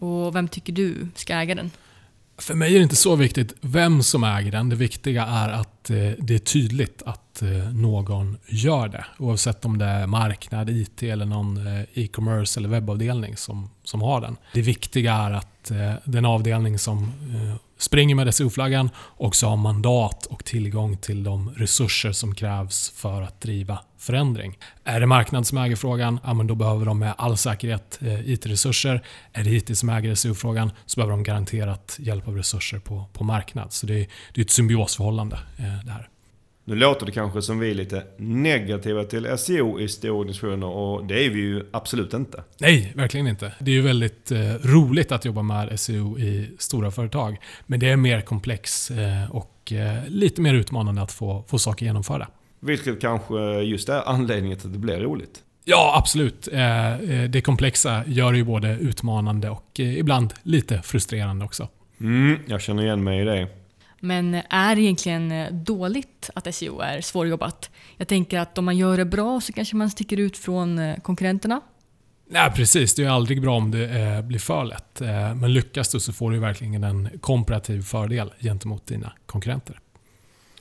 Och 0.00 0.36
vem 0.36 0.48
tycker 0.48 0.72
du 0.72 1.08
ska 1.14 1.34
äga 1.34 1.54
den? 1.54 1.70
För 2.38 2.54
mig 2.54 2.74
är 2.74 2.78
det 2.78 2.82
inte 2.82 2.96
så 2.96 3.16
viktigt 3.16 3.54
vem 3.60 4.02
som 4.02 4.24
äger 4.24 4.52
den. 4.52 4.68
Det 4.68 4.76
viktiga 4.76 5.26
är 5.26 5.48
att 5.48 5.90
eh, 5.90 5.96
det 6.18 6.34
är 6.34 6.38
tydligt 6.38 7.02
att 7.06 7.42
eh, 7.42 7.48
någon 7.72 8.36
gör 8.46 8.88
det. 8.88 9.04
Oavsett 9.18 9.64
om 9.64 9.78
det 9.78 9.84
är 9.84 10.06
marknad, 10.06 10.70
IT 10.70 11.02
eller 11.02 11.26
någon 11.26 11.66
eh, 11.66 11.82
e-commerce 11.94 12.60
eller 12.60 12.68
webbavdelning 12.68 13.36
som, 13.36 13.70
som 13.84 14.02
har 14.02 14.20
den. 14.20 14.36
Det 14.54 14.62
viktiga 14.62 15.14
är 15.14 15.30
att 15.30 15.46
den 16.04 16.24
avdelning 16.24 16.78
som 16.78 17.12
springer 17.78 18.14
med 18.14 18.34
SEO-flaggan 18.34 18.90
också 19.16 19.46
har 19.46 19.56
mandat 19.56 20.26
och 20.26 20.44
tillgång 20.44 20.96
till 20.96 21.24
de 21.24 21.50
resurser 21.56 22.12
som 22.12 22.34
krävs 22.34 22.92
för 22.96 23.22
att 23.22 23.40
driva 23.40 23.78
förändring. 24.00 24.58
Är 24.84 25.00
det 25.00 25.06
marknad 25.06 25.46
som 25.46 25.58
äger 25.58 25.76
frågan, 25.76 26.20
ja, 26.24 26.34
men 26.34 26.46
då 26.46 26.54
behöver 26.54 26.86
de 26.86 26.98
med 26.98 27.14
all 27.18 27.36
säkerhet 27.36 27.98
eh, 28.02 28.30
IT-resurser. 28.30 29.02
Är 29.32 29.44
det 29.44 29.50
IT 29.50 29.78
som 29.78 29.88
äger 29.88 30.14
SEO-frågan 30.14 30.70
så 30.86 31.00
behöver 31.00 31.10
de 31.10 31.22
garanterat 31.22 31.96
hjälp 32.00 32.28
av 32.28 32.36
resurser 32.36 32.78
på, 32.78 33.04
på 33.12 33.24
marknad. 33.24 33.72
Så 33.72 33.86
det 33.86 33.94
är, 33.94 34.06
det 34.34 34.40
är 34.40 34.44
ett 34.44 34.50
symbiosförhållande 34.50 35.36
eh, 35.58 35.84
det 35.84 35.92
här. 35.92 36.08
Nu 36.64 36.76
låter 36.76 37.06
det 37.06 37.12
kanske 37.12 37.42
som 37.42 37.58
vi 37.58 37.70
är 37.70 37.74
lite 37.74 38.04
negativa 38.16 39.04
till 39.04 39.38
SEO 39.38 39.80
i 39.80 39.88
stora 39.88 40.12
organisationer 40.12 40.66
och 40.66 41.04
det 41.04 41.26
är 41.26 41.30
vi 41.30 41.40
ju 41.40 41.66
absolut 41.72 42.14
inte. 42.14 42.44
Nej, 42.58 42.92
verkligen 42.96 43.26
inte. 43.26 43.52
Det 43.58 43.70
är 43.70 43.74
ju 43.74 43.82
väldigt 43.82 44.32
eh, 44.32 44.38
roligt 44.62 45.12
att 45.12 45.24
jobba 45.24 45.42
med 45.42 45.80
SEO 45.80 46.18
i 46.18 46.50
stora 46.58 46.90
företag. 46.90 47.36
Men 47.66 47.80
det 47.80 47.88
är 47.88 47.96
mer 47.96 48.20
komplex 48.20 48.90
eh, 48.90 49.30
och 49.30 49.72
eh, 49.72 50.08
lite 50.08 50.40
mer 50.40 50.54
utmanande 50.54 51.02
att 51.02 51.12
få, 51.12 51.44
få 51.48 51.58
saker 51.58 51.86
genomförda. 51.86 52.28
Vilket 52.60 53.00
kanske 53.00 53.60
just 53.60 53.88
är 53.88 54.08
anledningen 54.08 54.58
till 54.58 54.66
att 54.66 54.72
det 54.72 54.78
blir 54.78 55.00
roligt. 55.00 55.42
Ja, 55.64 55.94
absolut. 55.96 56.48
Eh, 56.52 56.94
eh, 56.94 57.30
det 57.30 57.40
komplexa 57.40 58.04
gör 58.06 58.32
det 58.32 58.38
ju 58.38 58.44
både 58.44 58.68
utmanande 58.68 59.50
och 59.50 59.80
eh, 59.80 59.98
ibland 59.98 60.34
lite 60.42 60.82
frustrerande 60.82 61.44
också. 61.44 61.68
Mm, 62.00 62.38
jag 62.46 62.60
känner 62.60 62.82
igen 62.82 63.04
mig 63.04 63.20
i 63.20 63.24
det. 63.24 63.48
Men 64.00 64.34
är 64.50 64.74
det 64.74 64.82
egentligen 64.82 65.32
dåligt 65.64 66.30
att 66.34 66.54
SEO 66.54 66.80
är 66.80 67.00
svårjobbat? 67.00 67.70
Jag 67.96 68.08
tänker 68.08 68.38
att 68.38 68.58
om 68.58 68.64
man 68.64 68.76
gör 68.76 68.96
det 68.96 69.04
bra 69.04 69.40
så 69.40 69.52
kanske 69.52 69.76
man 69.76 69.90
sticker 69.90 70.20
ut 70.20 70.36
från 70.36 70.94
konkurrenterna. 71.02 71.60
Nej, 72.30 72.50
precis. 72.50 72.94
Det 72.94 73.04
är 73.04 73.08
aldrig 73.08 73.42
bra 73.42 73.56
om 73.56 73.70
det 73.70 74.24
blir 74.24 74.38
för 74.38 74.64
lätt. 74.64 75.00
Men 75.36 75.52
lyckas 75.52 75.88
du 75.88 76.00
så 76.00 76.12
får 76.12 76.30
du 76.30 76.38
verkligen 76.38 76.84
en 76.84 77.08
komparativ 77.20 77.82
fördel 77.82 78.32
gentemot 78.40 78.86
dina 78.86 79.12
konkurrenter. 79.26 79.80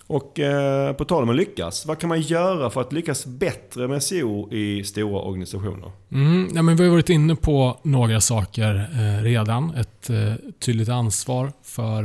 Och 0.09 0.39
eh, 0.39 0.93
på 0.93 1.05
tal 1.05 1.23
om 1.23 1.29
att 1.29 1.35
lyckas, 1.35 1.85
vad 1.85 1.99
kan 1.99 2.09
man 2.09 2.21
göra 2.21 2.69
för 2.69 2.81
att 2.81 2.93
lyckas 2.93 3.25
bättre 3.25 3.87
med 3.87 4.03
SEO 4.03 4.53
i 4.53 4.83
stora 4.83 5.21
organisationer? 5.21 5.91
Mm, 6.11 6.49
ja, 6.55 6.61
men 6.61 6.75
vi 6.75 6.83
har 6.83 6.91
varit 6.91 7.09
inne 7.09 7.35
på 7.35 7.79
några 7.83 8.21
saker 8.21 8.89
eh, 8.93 9.23
redan. 9.23 9.75
Ett 9.75 10.09
eh, 10.09 10.33
tydligt 10.59 10.89
ansvar 10.89 11.51
för 11.63 12.03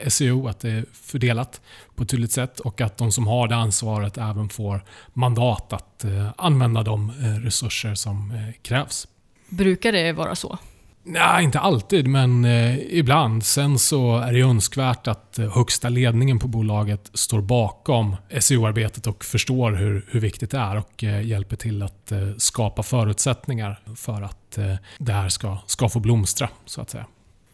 eh, 0.00 0.08
SEO, 0.08 0.48
att 0.48 0.60
det 0.60 0.70
är 0.70 0.84
fördelat 0.92 1.60
på 1.94 2.02
ett 2.02 2.08
tydligt 2.08 2.32
sätt 2.32 2.60
och 2.60 2.80
att 2.80 2.98
de 2.98 3.12
som 3.12 3.26
har 3.26 3.48
det 3.48 3.56
ansvaret 3.56 4.18
även 4.18 4.48
får 4.48 4.84
mandat 5.12 5.72
att 5.72 6.04
eh, 6.04 6.28
använda 6.36 6.82
de 6.82 7.10
eh, 7.10 7.44
resurser 7.44 7.94
som 7.94 8.32
krävs. 8.62 9.08
Brukar 9.48 9.92
det 9.92 10.12
vara 10.12 10.34
så? 10.34 10.58
Nej, 11.04 11.44
inte 11.44 11.60
alltid, 11.60 12.06
men 12.06 12.44
eh, 12.44 12.78
ibland. 12.78 13.44
Sen 13.44 13.78
så 13.78 14.16
är 14.16 14.32
det 14.32 14.40
önskvärt 14.40 15.06
att 15.06 15.38
eh, 15.38 15.54
högsta 15.54 15.88
ledningen 15.88 16.38
på 16.38 16.48
bolaget 16.48 17.10
står 17.14 17.40
bakom 17.40 18.16
SEO-arbetet 18.40 19.06
och 19.06 19.24
förstår 19.24 19.72
hur, 19.72 20.06
hur 20.10 20.20
viktigt 20.20 20.50
det 20.50 20.58
är 20.58 20.76
och 20.76 21.04
eh, 21.04 21.26
hjälper 21.26 21.56
till 21.56 21.82
att 21.82 22.12
eh, 22.12 22.28
skapa 22.36 22.82
förutsättningar 22.82 23.80
för 23.96 24.22
att 24.22 24.58
eh, 24.58 24.74
det 24.98 25.12
här 25.12 25.28
ska, 25.28 25.58
ska 25.66 25.88
få 25.88 26.00
blomstra, 26.00 26.48
så 26.66 26.80
att 26.80 26.90
säga. 26.90 27.06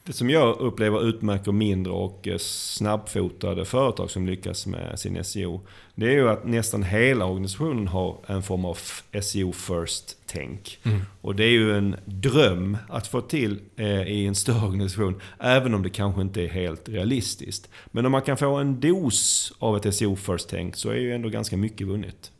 Det 0.09 0.15
som 0.15 0.31
jag 0.31 0.61
upplever 0.61 1.09
utmärker 1.09 1.53
mindre 1.53 1.93
och 1.93 2.29
eh, 2.29 2.39
snabbfotade 2.39 3.65
företag 3.65 4.11
som 4.11 4.27
lyckas 4.27 4.67
med 4.67 4.99
sin 4.99 5.25
SEO, 5.25 5.61
det 5.95 6.07
är 6.07 6.13
ju 6.13 6.29
att 6.29 6.47
nästan 6.47 6.83
hela 6.83 7.25
organisationen 7.25 7.89
har 7.89 8.17
en 8.27 8.43
form 8.43 8.65
av 8.65 8.79
SEO 9.23 9.53
first-tänk. 9.53 10.79
Mm. 10.83 11.01
Och 11.21 11.35
det 11.35 11.45
är 11.45 11.51
ju 11.51 11.77
en 11.77 11.97
dröm 12.05 12.77
att 12.89 13.07
få 13.07 13.21
till 13.21 13.61
eh, 13.77 14.03
i 14.03 14.27
en 14.27 14.35
större 14.35 14.67
organisation, 14.67 15.21
även 15.39 15.75
om 15.75 15.83
det 15.83 15.91
kanske 15.91 16.23
inte 16.23 16.43
är 16.43 16.49
helt 16.49 16.89
realistiskt. 16.89 17.69
Men 17.87 18.07
om 18.07 18.13
man 18.13 18.23
kan 18.23 18.37
få 18.37 18.55
en 18.57 18.81
dos 18.81 19.53
av 19.59 19.77
ett 19.77 19.95
SEO 19.95 20.17
first-tänk 20.17 20.77
så 20.77 20.91
är 20.91 20.95
ju 20.95 21.15
ändå 21.15 21.29
ganska 21.29 21.57
mycket 21.57 21.87
vunnet. 21.87 22.33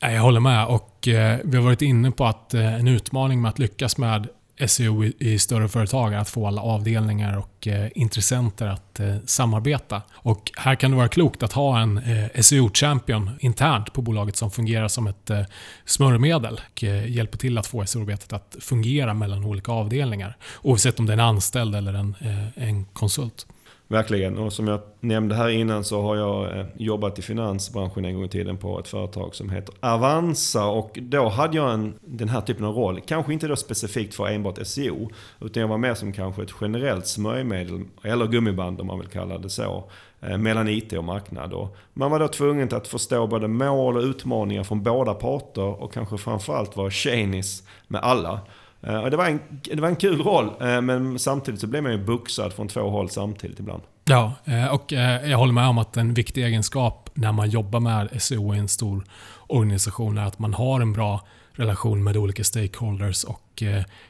Jag 0.00 0.20
håller 0.20 0.40
med 0.40 0.66
och 0.66 1.08
eh, 1.08 1.38
vi 1.44 1.56
har 1.56 1.64
varit 1.64 1.82
inne 1.82 2.10
på 2.10 2.24
att 2.24 2.54
en 2.54 2.88
utmaning 2.88 3.42
med 3.42 3.48
att 3.48 3.58
lyckas 3.58 3.98
med 3.98 4.28
SEO 4.68 5.04
i, 5.04 5.38
större 5.38 5.68
företag, 5.68 6.14
att 6.14 6.28
få 6.28 6.46
alla 6.46 6.62
avdelningar 6.62 7.38
och 7.38 7.68
eh, 7.68 7.88
intressenter 7.94 8.66
att 8.66 9.00
eh, 9.00 9.16
samarbeta. 9.26 10.02
Och 10.12 10.50
här 10.56 10.74
kan 10.74 10.90
det 10.90 10.96
vara 10.96 11.08
klokt 11.08 11.42
att 11.42 11.52
ha 11.52 11.80
en 11.80 11.98
eh, 11.98 12.40
SEO-champion 12.40 13.30
internt 13.40 13.92
på 13.92 14.02
bolaget 14.02 14.36
som 14.36 14.50
fungerar 14.50 14.88
som 14.88 15.06
ett 15.06 15.30
eh, 15.30 15.42
smörjmedel 15.84 16.60
och 16.70 16.84
eh, 16.84 17.10
hjälper 17.10 17.38
till 17.38 17.58
att 17.58 17.66
få 17.66 17.86
SEO-arbetet 17.86 18.32
att 18.32 18.56
fungera 18.60 19.14
mellan 19.14 19.44
olika 19.44 19.72
avdelningar. 19.72 20.36
Oavsett 20.62 20.98
om 20.98 21.06
det 21.06 21.12
är 21.12 21.14
en 21.14 21.20
anställd 21.20 21.74
eller 21.76 21.94
en, 21.94 22.14
eh, 22.20 22.68
en 22.68 22.84
konsult. 22.84 23.46
Verkligen. 23.90 24.38
Och 24.38 24.52
som 24.52 24.68
jag 24.68 24.80
nämnde 25.00 25.34
här 25.34 25.48
innan 25.48 25.84
så 25.84 26.02
har 26.02 26.16
jag 26.16 26.58
eh, 26.58 26.66
jobbat 26.76 27.18
i 27.18 27.22
finansbranschen 27.22 28.04
en 28.04 28.14
gång 28.14 28.24
i 28.24 28.28
tiden 28.28 28.56
på 28.56 28.80
ett 28.80 28.88
företag 28.88 29.34
som 29.34 29.50
heter 29.50 29.74
Avanza. 29.80 30.66
Och 30.66 30.98
då 31.02 31.28
hade 31.28 31.56
jag 31.56 31.72
en, 31.72 31.94
den 32.00 32.28
här 32.28 32.40
typen 32.40 32.64
av 32.64 32.74
roll. 32.74 33.00
Kanske 33.06 33.32
inte 33.32 33.46
då 33.46 33.56
specifikt 33.56 34.14
för 34.14 34.28
enbart 34.28 34.66
SEO. 34.66 35.10
Utan 35.40 35.60
jag 35.60 35.68
var 35.68 35.78
mer 35.78 35.94
som 35.94 36.12
kanske 36.12 36.42
ett 36.42 36.54
generellt 36.60 37.06
smörjmedel, 37.06 37.80
eller 38.02 38.26
gummiband 38.26 38.80
om 38.80 38.86
man 38.86 38.98
vill 38.98 39.08
kalla 39.08 39.38
det 39.38 39.50
så. 39.50 39.84
Eh, 40.20 40.38
mellan 40.38 40.68
IT 40.68 40.92
och 40.92 41.04
marknad. 41.04 41.52
Och 41.52 41.76
man 41.92 42.10
var 42.10 42.18
då 42.18 42.28
tvungen 42.28 42.74
att 42.74 42.88
förstå 42.88 43.26
både 43.26 43.48
mål 43.48 43.96
och 43.96 44.02
utmaningar 44.02 44.64
från 44.64 44.82
båda 44.82 45.14
parter. 45.14 45.82
Och 45.82 45.92
kanske 45.92 46.18
framförallt 46.18 46.76
vara 46.76 46.90
tjenis 46.90 47.62
med 47.88 48.00
alla. 48.00 48.40
Eh, 48.82 48.96
och 48.96 49.10
det, 49.10 49.16
var 49.16 49.26
en, 49.26 49.40
det 49.62 49.80
var 49.80 49.88
en 49.88 49.96
kul 49.96 50.22
roll, 50.22 50.50
eh, 50.60 50.80
men 50.80 51.18
samtidigt 51.18 51.60
så 51.60 51.66
blev 51.66 51.82
man 51.82 51.92
ju 51.92 52.04
buxad 52.04 52.52
från 52.52 52.68
två 52.68 52.90
håll 52.90 53.10
samtidigt 53.10 53.58
ibland. 53.58 53.82
Ja, 54.04 54.32
eh, 54.44 54.74
och 54.74 54.92
jag 54.92 55.38
håller 55.38 55.52
med 55.52 55.66
om 55.66 55.78
att 55.78 55.96
en 55.96 56.14
viktig 56.14 56.44
egenskap 56.44 57.10
när 57.14 57.32
man 57.32 57.50
jobbar 57.50 57.80
med 57.80 58.22
SEO 58.22 58.54
i 58.54 58.58
en 58.58 58.68
stor 58.68 59.04
organisation 59.46 60.18
är 60.18 60.26
att 60.26 60.38
man 60.38 60.54
har 60.54 60.80
en 60.80 60.92
bra 60.92 61.26
relation 61.52 62.04
med 62.04 62.16
olika 62.16 62.44
stakeholders 62.44 63.24
och 63.24 63.62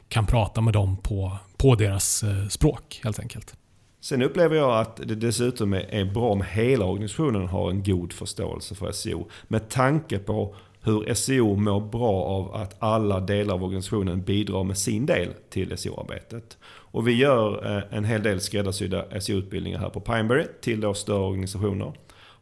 kan 0.09 0.27
prata 0.27 0.61
med 0.61 0.73
dem 0.73 0.97
på, 0.97 1.37
på 1.57 1.75
deras 1.75 2.25
språk 2.49 3.01
helt 3.05 3.19
enkelt. 3.19 3.55
Sen 4.01 4.23
upplever 4.23 4.57
jag 4.57 4.81
att 4.81 4.97
det 4.97 5.15
dessutom 5.15 5.73
är 5.73 6.05
bra 6.05 6.31
om 6.31 6.43
hela 6.51 6.85
organisationen 6.85 7.49
har 7.49 7.71
en 7.71 7.83
god 7.83 8.13
förståelse 8.13 8.75
för 8.75 8.93
SEO. 8.93 9.29
Med 9.49 9.69
tanke 9.69 10.19
på 10.19 10.55
hur 10.83 11.15
SEO 11.15 11.57
mår 11.57 11.81
bra 11.81 12.25
av 12.25 12.55
att 12.55 12.77
alla 12.79 13.21
delar 13.21 13.55
av 13.55 13.65
organisationen 13.65 14.23
bidrar 14.23 14.65
med 14.65 14.79
sin 14.79 15.07
del 15.07 15.29
till 15.51 15.79
SEO-arbetet. 15.79 16.59
Och 16.65 17.09
vi 17.09 17.13
gör 17.13 17.77
eh, 17.77 17.97
en 17.97 18.05
hel 18.05 18.23
del 18.23 18.41
skräddarsydda 18.41 19.21
SEO-utbildningar 19.21 19.79
här 19.79 19.89
på 19.89 20.01
Pineberry 20.01 20.45
till 20.61 20.81
då 20.81 20.95
större 20.95 21.25
organisationer. 21.27 21.93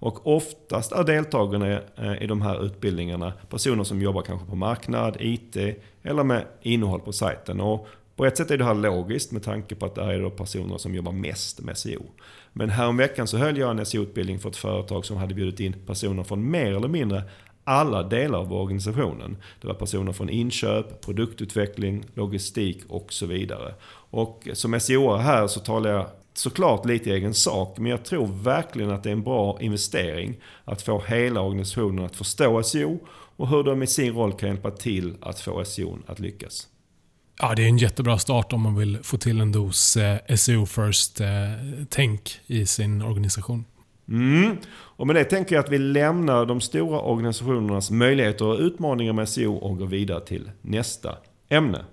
Och 0.00 0.26
oftast 0.26 0.92
är 0.92 1.04
deltagarna 1.04 1.80
eh, 1.97 2.23
i 2.23 2.26
de 2.26 2.42
här 2.42 2.64
utbildningarna 2.64 3.33
personer 3.50 3.85
som 3.85 4.02
jobbar 4.02 4.23
kanske 4.23 4.47
på 4.47 4.57
marknad, 4.57 5.16
IT 5.21 5.57
eller 6.02 6.25
med 6.25 6.45
innehåll 6.62 7.00
på 7.00 7.12
sajten. 7.12 7.61
Och 7.61 7.88
på 8.16 8.26
ett 8.26 8.37
sätt 8.37 8.50
är 8.50 8.59
det 8.59 8.64
här 8.64 8.75
logiskt 8.75 9.33
med 9.33 9.42
tanke 9.42 9.75
på 9.75 9.87
att 9.87 9.95
det 9.95 10.04
här 10.04 10.12
är 10.12 10.23
då 10.23 10.30
personer 10.30 10.78
som 10.78 10.95
jobbar 10.95 11.12
mest 11.12 11.61
med 11.61 11.78
SEO. 11.78 12.02
Men 12.52 12.71
häromveckan 12.71 13.26
så 13.26 13.37
höll 13.37 13.59
jag 13.59 13.71
en 13.71 13.87
SEO-utbildning 13.87 14.38
för 14.38 14.49
ett 14.49 14.57
företag 14.57 15.04
som 15.04 15.16
hade 15.16 15.35
bjudit 15.35 15.61
in 15.61 15.73
personer 15.87 16.23
från 16.23 16.50
mer 16.50 16.76
eller 16.76 16.88
mindre 16.88 17.23
alla 17.69 18.03
delar 18.03 18.39
av 18.39 18.53
organisationen. 18.53 19.37
Det 19.61 19.67
var 19.67 19.75
personer 19.75 20.13
från 20.13 20.29
inköp, 20.29 21.01
produktutveckling, 21.01 22.05
logistik 22.15 22.83
och 22.89 23.13
så 23.13 23.27
vidare. 23.27 23.75
Och 24.11 24.49
som 24.53 24.81
SEO 24.81 25.17
här 25.17 25.47
så 25.47 25.61
talar 25.61 25.91
jag 25.91 26.07
såklart 26.35 26.87
lite 26.87 27.11
i 27.11 27.13
egen 27.13 27.35
sak, 27.35 27.79
men 27.79 27.91
jag 27.91 28.05
tror 28.05 28.27
verkligen 28.27 28.91
att 28.91 29.03
det 29.03 29.11
är 29.11 29.13
en 29.13 29.23
bra 29.23 29.59
investering 29.61 30.37
att 30.65 30.83
få 30.83 31.03
hela 31.09 31.41
organisationen 31.41 32.05
att 32.05 32.17
förstå 32.17 32.63
SEO 32.63 32.99
och 33.37 33.49
hur 33.49 33.63
de 33.63 33.83
i 33.83 33.87
sin 33.87 34.15
roll 34.15 34.33
kan 34.33 34.49
hjälpa 34.49 34.71
till 34.71 35.17
att 35.21 35.41
få 35.41 35.65
SEO 35.65 35.99
att 36.07 36.21
lyckas. 36.21 36.69
Ja, 37.41 37.55
det 37.55 37.63
är 37.63 37.69
en 37.69 37.79
jättebra 37.79 38.19
start 38.19 38.53
om 38.53 38.61
man 38.61 38.77
vill 38.77 38.99
få 39.03 39.19
till 39.19 39.41
en 39.41 39.53
dos 39.53 39.97
eh, 39.97 40.37
SEO 40.37 40.67
first-tänk 40.67 42.41
eh, 42.47 42.57
i 42.57 42.67
sin 42.67 43.03
organisation. 43.03 43.65
Mm. 44.09 44.57
Och 44.71 45.07
med 45.07 45.17
det 45.17 45.25
tänker 45.25 45.55
jag 45.55 45.65
att 45.65 45.73
vi 45.73 45.79
lämnar 45.79 46.47
de 46.47 46.61
stora 46.61 47.00
organisationernas 47.00 47.91
möjligheter 47.91 48.45
och 48.45 48.59
utmaningar 48.59 49.12
med 49.12 49.29
SEO 49.29 49.55
och 49.55 49.79
går 49.79 49.87
vidare 49.87 50.21
till 50.21 50.50
nästa 50.62 51.17
ämne. 51.49 51.85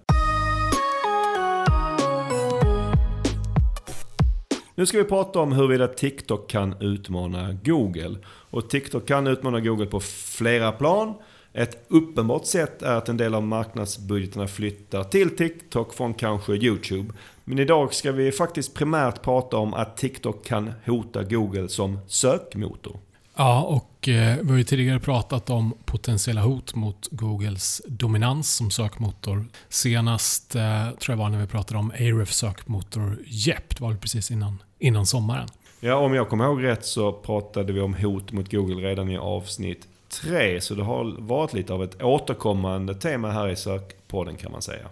Nu 4.78 4.86
ska 4.86 4.98
vi 4.98 5.04
prata 5.04 5.40
om 5.40 5.52
huruvida 5.52 5.88
TikTok 5.88 6.50
kan 6.50 6.76
utmana 6.82 7.54
Google. 7.64 8.18
Och 8.28 8.70
TikTok 8.70 9.08
kan 9.08 9.28
utmana 9.28 9.60
Google 9.60 9.86
på 9.86 10.00
flera 10.00 10.72
plan. 10.72 11.14
Ett 11.54 11.86
uppenbart 11.88 12.46
sätt 12.46 12.82
är 12.82 12.96
att 12.96 13.10
en 13.10 13.18
del 13.18 13.36
av 13.36 13.44
marknadsbudgeterna 13.44 14.48
flyttar 14.48 15.04
till 15.04 15.36
TikTok 15.36 15.94
från 15.94 16.14
kanske 16.14 16.54
YouTube. 16.54 17.14
Men 17.46 17.60
idag 17.60 17.94
ska 17.94 18.12
vi 18.12 18.32
faktiskt 18.32 18.74
primärt 18.74 19.22
prata 19.22 19.58
om 19.58 19.74
att 19.74 19.98
TikTok 19.98 20.46
kan 20.46 20.74
hota 20.86 21.24
Google 21.24 21.70
som 21.70 22.00
sökmotor. 22.08 23.00
Ja, 23.38 23.62
och 23.64 24.10
eh, 24.10 24.38
vi 24.42 24.50
har 24.50 24.58
ju 24.58 24.64
tidigare 24.64 25.00
pratat 25.00 25.50
om 25.50 25.74
potentiella 25.86 26.42
hot 26.42 26.76
mot 26.76 27.08
Googles 27.12 27.82
dominans 27.86 28.56
som 28.56 28.72
sökmotor. 28.72 29.46
Senast 29.70 30.56
eh, 30.56 30.90
tror 30.90 31.14
jag 31.14 31.18
var 31.18 31.30
när 31.30 31.42
vi 31.42 31.48
pratade 31.48 31.80
om 31.80 31.92
Ahrefs 31.92 32.38
sökmotor 32.38 33.20
JEP. 33.26 33.70
Det 33.70 33.82
var 33.82 33.90
väl 33.90 33.98
precis 33.98 34.32
innan, 34.32 34.64
innan 34.80 35.06
sommaren. 35.06 35.48
Ja, 35.80 35.96
om 35.96 36.14
jag 36.14 36.30
kommer 36.30 36.46
ihåg 36.46 36.64
rätt 36.64 36.86
så 36.86 37.14
pratade 37.14 37.74
vi 37.74 37.80
om 37.80 37.94
hot 37.94 38.32
mot 38.32 38.52
Google 38.52 38.90
redan 38.90 39.10
i 39.10 39.18
avsnitt 39.18 39.88
3. 40.22 40.62
Så 40.62 40.76
det 40.76 40.84
har 40.84 41.22
varit 41.22 41.54
lite 41.54 41.74
av 41.74 41.84
ett 41.84 42.02
återkommande 42.02 42.96
tema 42.96 43.32
här 43.32 43.50
i 43.50 43.56
sökpodden 43.56 44.36
kan 44.36 44.52
man 44.52 44.62
säga. 44.62 44.88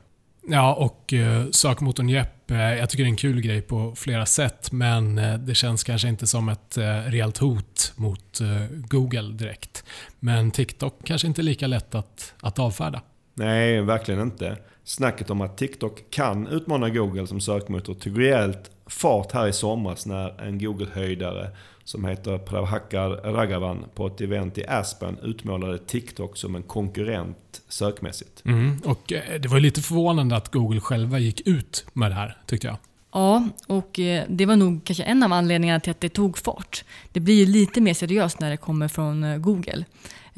Ja, 0.48 0.74
och 0.74 1.14
eh, 1.14 1.46
sökmotorn 1.52 2.10
Jepp, 2.10 2.52
eh, 2.52 2.58
jag 2.58 2.90
tycker 2.90 3.04
det 3.04 3.08
är 3.08 3.12
en 3.12 3.16
kul 3.16 3.42
grej 3.42 3.62
på 3.62 3.94
flera 3.96 4.26
sätt, 4.26 4.72
men 4.72 5.18
eh, 5.18 5.38
det 5.38 5.56
känns 5.56 5.84
kanske 5.84 6.08
inte 6.08 6.28
som 6.28 6.50
ett 6.50 6.78
eh, 6.78 6.84
rejält 6.84 7.38
hot 7.38 7.94
mot 7.96 8.42
eh, 8.42 8.48
Google 8.72 9.34
direkt. 9.34 9.84
Men 10.20 10.52
TikTok 10.52 10.94
kanske 11.06 11.28
inte 11.28 11.42
är 11.42 11.44
lika 11.44 11.68
lätt 11.68 11.96
att, 11.96 12.34
att 12.42 12.60
avfärda. 12.60 13.02
Nej, 13.34 13.82
verkligen 13.82 14.22
inte. 14.22 14.58
Snacket 14.84 15.30
om 15.30 15.42
att 15.42 15.58
TikTok 15.58 16.12
kan 16.12 16.48
utmana 16.48 16.90
Google 16.90 17.28
som 17.28 17.42
sökmotor 17.42 17.94
tog 17.94 18.20
rejält 18.20 18.72
fart 18.88 19.32
här 19.32 19.48
i 19.48 19.54
somras 19.54 20.06
när 20.06 20.42
en 20.42 20.60
Google-höjdare 20.60 21.50
som 21.84 22.06
heter 22.06 22.38
Prabhakar 22.38 23.10
Raghavan 23.10 23.86
på 23.96 24.08
ett 24.08 24.22
event 24.22 24.58
i 24.58 24.66
Aspen 24.68 25.18
utmålade 25.24 25.78
TikTok 25.78 26.38
som 26.38 26.56
en 26.56 26.64
konkurrent 26.64 27.62
sökmässigt. 27.70 28.46
Mm, 28.46 28.82
och 28.86 29.14
eh, 29.14 29.42
det 29.42 29.48
var 29.48 29.60
lite 29.60 29.82
förvånande 29.82 30.36
att 30.36 30.52
Google 30.52 30.80
själva 30.80 31.20
gick 31.20 31.48
ut 31.48 31.86
med 31.94 32.12
det 32.12 32.16
här, 32.16 32.38
tyckte 32.46 32.68
jag. 32.68 32.78
Ja, 33.14 33.48
och 33.68 34.00
eh, 34.00 34.24
det 34.30 34.46
var 34.46 34.56
nog 34.56 34.84
kanske 34.84 35.04
en 35.04 35.24
av 35.24 35.34
anledningarna 35.34 35.80
till 35.80 35.92
att 35.92 36.02
det 36.02 36.10
tog 36.10 36.38
fart. 36.38 36.84
Det 37.12 37.20
blir 37.20 37.36
ju 37.36 37.46
lite 37.46 37.82
mer 37.82 37.94
seriöst 37.94 38.40
när 38.40 38.50
det 38.50 38.58
kommer 38.58 38.88
från 38.88 39.24
eh, 39.24 39.38
Google. 39.38 39.86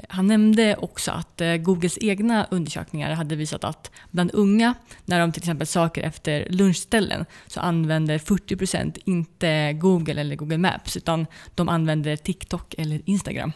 Han 0.10 0.28
nämnde 0.28 0.76
också 0.76 1.12
att 1.12 1.42
eh, 1.42 1.56
Googles 1.56 1.98
egna 2.02 2.48
undersökningar 2.52 3.14
hade 3.14 3.36
visat 3.36 3.64
att 3.64 3.92
bland 4.12 4.32
unga, 4.34 4.74
när 5.06 5.20
de 5.20 5.32
till 5.32 5.42
exempel 5.42 5.68
söker 5.68 6.04
efter 6.04 6.48
lunchställen, 6.50 7.26
så 7.48 7.60
använder 7.60 8.18
40% 8.18 8.98
inte 9.06 9.74
Google 9.74 10.22
eller 10.22 10.36
Google 10.36 10.58
Maps, 10.58 10.98
utan 10.98 11.26
de 11.56 11.70
använder 11.70 12.16
TikTok 12.16 12.76
eller 12.78 13.02
Instagram. 13.06 13.52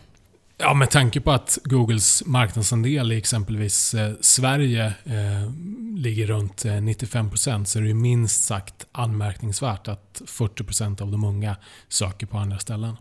Ja, 0.62 0.74
med 0.74 0.90
tanke 0.90 1.22
på 1.22 1.32
att 1.32 1.58
Googles 1.64 2.24
marknadsandel 2.26 3.12
i 3.12 3.18
exempelvis 3.18 3.94
eh, 3.94 4.14
Sverige 4.22 4.86
eh, 4.86 5.52
ligger 5.96 6.28
runt 6.28 6.66
eh, 6.66 6.72
95% 6.72 7.66
så 7.66 7.80
är 7.80 7.84
det 7.84 7.94
minst 7.94 8.44
sagt 8.44 8.86
anmärkningsvärt 8.92 9.88
att 9.88 10.22
40% 10.26 11.02
av 11.02 11.12
de 11.12 11.24
unga 11.24 11.56
söker 11.90 12.26
på 12.26 12.38
andra 12.38 12.60
ställen. 12.60 12.96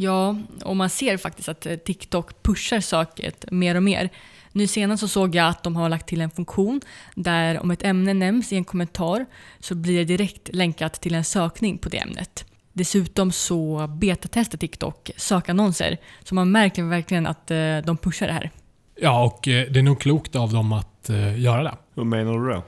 Ja, 0.00 0.36
och 0.64 0.76
man 0.76 0.90
ser 0.90 1.16
faktiskt 1.16 1.48
att 1.48 1.66
eh, 1.66 1.76
TikTok 1.76 2.42
pushar 2.42 2.80
söket 2.80 3.50
mer 3.50 3.74
och 3.74 3.82
mer. 3.82 4.10
Nu 4.52 4.66
senast 4.66 5.00
så 5.00 5.08
såg 5.08 5.34
jag 5.34 5.48
att 5.48 5.62
de 5.62 5.76
har 5.76 5.88
lagt 5.88 6.08
till 6.08 6.20
en 6.20 6.30
funktion 6.30 6.80
där 7.14 7.62
om 7.62 7.70
ett 7.70 7.84
ämne 7.84 8.14
nämns 8.14 8.52
i 8.52 8.56
en 8.56 8.64
kommentar 8.64 9.26
så 9.60 9.74
blir 9.74 9.98
det 9.98 10.04
direkt 10.04 10.48
länkat 10.52 11.00
till 11.00 11.14
en 11.14 11.24
sökning 11.24 11.78
på 11.78 11.88
det 11.88 11.98
ämnet. 11.98 12.44
Dessutom 12.72 13.32
så 13.32 13.86
betatestar 13.86 14.58
TikTok 14.58 15.10
sökannonser. 15.16 15.96
Så 16.24 16.34
man 16.34 16.50
märker 16.50 16.82
verkligen 16.82 17.26
att 17.26 17.50
eh, 17.50 17.78
de 17.84 17.96
pushar 17.96 18.26
det 18.26 18.32
här. 18.32 18.50
Ja, 18.96 19.24
och 19.24 19.48
eh, 19.48 19.70
det 19.70 19.78
är 19.78 19.82
nog 19.82 20.00
klokt 20.00 20.36
av 20.36 20.52
dem 20.52 20.72
att 20.72 21.10
göra 21.36 21.62
det. 21.62 21.74
Hur 21.94 22.04
menar 22.04 22.32
du 22.32 22.52
då? 22.52 22.62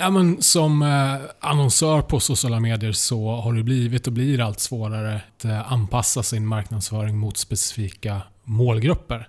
Ja, 0.00 0.10
men 0.10 0.42
som 0.42 0.82
eh, 0.82 1.14
annonsör 1.40 2.02
på 2.02 2.20
sociala 2.20 2.60
medier 2.60 2.92
så 2.92 3.30
har 3.30 3.52
det 3.52 3.62
blivit 3.62 4.06
och 4.06 4.12
blir 4.12 4.40
allt 4.40 4.60
svårare 4.60 5.20
att 5.36 5.44
eh, 5.44 5.72
anpassa 5.72 6.22
sin 6.22 6.46
marknadsföring 6.46 7.18
mot 7.18 7.36
specifika 7.36 8.22
målgrupper. 8.44 9.28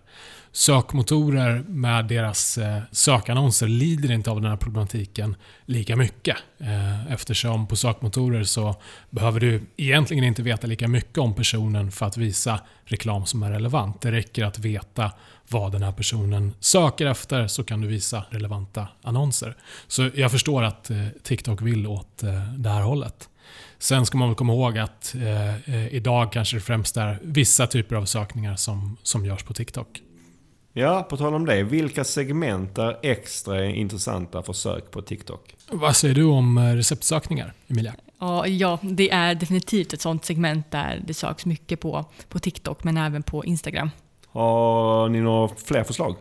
Sökmotorer 0.52 1.64
med 1.68 2.06
deras 2.06 2.58
eh, 2.58 2.82
sökannonser 2.92 3.68
lider 3.68 4.12
inte 4.12 4.32
av 4.32 4.42
den 4.42 4.50
här 4.50 4.58
problematiken 4.58 5.36
lika 5.66 5.96
mycket. 5.96 6.38
Eh, 6.60 7.14
eftersom 7.14 7.68
på 7.68 7.76
sökmotorer 7.76 8.44
så 8.44 8.76
behöver 9.10 9.40
du 9.40 9.62
egentligen 9.78 10.24
inte 10.24 10.42
veta 10.42 10.68
lika 10.68 10.88
mycket 10.88 11.18
om 11.18 11.34
personen 11.36 11.92
för 11.92 12.06
att 12.06 12.18
visa 12.18 12.60
reklam 12.86 13.26
som 13.26 13.44
är 13.44 13.52
relevant. 13.52 14.02
Det 14.02 14.12
räcker 14.12 14.46
att 14.46 14.60
veta 14.60 15.12
vad 15.51 15.72
den 15.72 15.84
här 15.84 15.91
personen 15.91 16.53
söker 16.60 17.06
efter 17.06 17.48
så 17.48 17.63
kan 17.63 17.82
du 17.82 17.88
visa 17.88 18.24
relevanta 18.29 18.88
annonser. 19.01 19.56
Så 19.88 20.10
jag 20.15 20.32
förstår 20.32 20.63
att 20.63 20.89
eh, 20.89 21.08
TikTok 21.24 21.62
vill 21.62 21.88
åt 21.88 22.24
eh, 22.24 22.53
det 22.58 22.70
här 22.70 22.82
hållet. 22.82 23.29
Sen 23.79 24.06
ska 24.06 24.18
man 24.18 24.29
väl 24.29 24.36
komma 24.36 24.53
ihåg 24.53 24.77
att 24.77 25.15
eh, 25.15 25.96
idag 25.96 26.32
kanske 26.32 26.58
det 26.58 26.62
främst 26.62 26.98
är 26.98 27.20
vissa 27.22 27.68
typer 27.68 27.96
av 27.96 28.06
sökningar 28.06 28.56
som, 28.56 28.98
som 29.03 29.25
görs 29.25 29.44
på 29.44 29.53
TikTok. 29.53 30.01
Ja, 30.74 31.08
på 31.10 31.18
tal 31.18 31.34
om 31.34 31.46
det. 31.46 31.63
Vilka 31.63 32.03
segment 32.03 32.77
är 32.77 32.98
extra 33.03 33.65
intressanta 33.65 34.44
för 34.44 34.53
sök 34.53 34.91
på 34.91 35.01
TikTok? 35.01 35.56
Vad 35.72 35.96
säger 35.96 36.15
du 36.15 36.24
om 36.24 36.60
receptsökningar, 36.60 37.53
Emilia? 37.68 37.94
Ja, 38.20 38.48
ja, 38.48 38.79
det 38.82 39.12
är 39.12 39.36
definitivt 39.36 39.94
ett 39.94 40.01
sånt 40.01 40.25
segment 40.25 40.72
där 40.72 41.03
det 41.08 41.13
söks 41.13 41.46
mycket 41.46 41.79
på, 41.79 42.06
på 42.29 42.39
TikTok, 42.39 42.84
men 42.84 42.98
även 42.98 43.24
på 43.24 43.46
Instagram. 43.46 43.89
Har 44.31 45.09
ni 45.09 45.21
några 45.21 45.55
fler 45.55 45.83
förslag? 45.83 46.15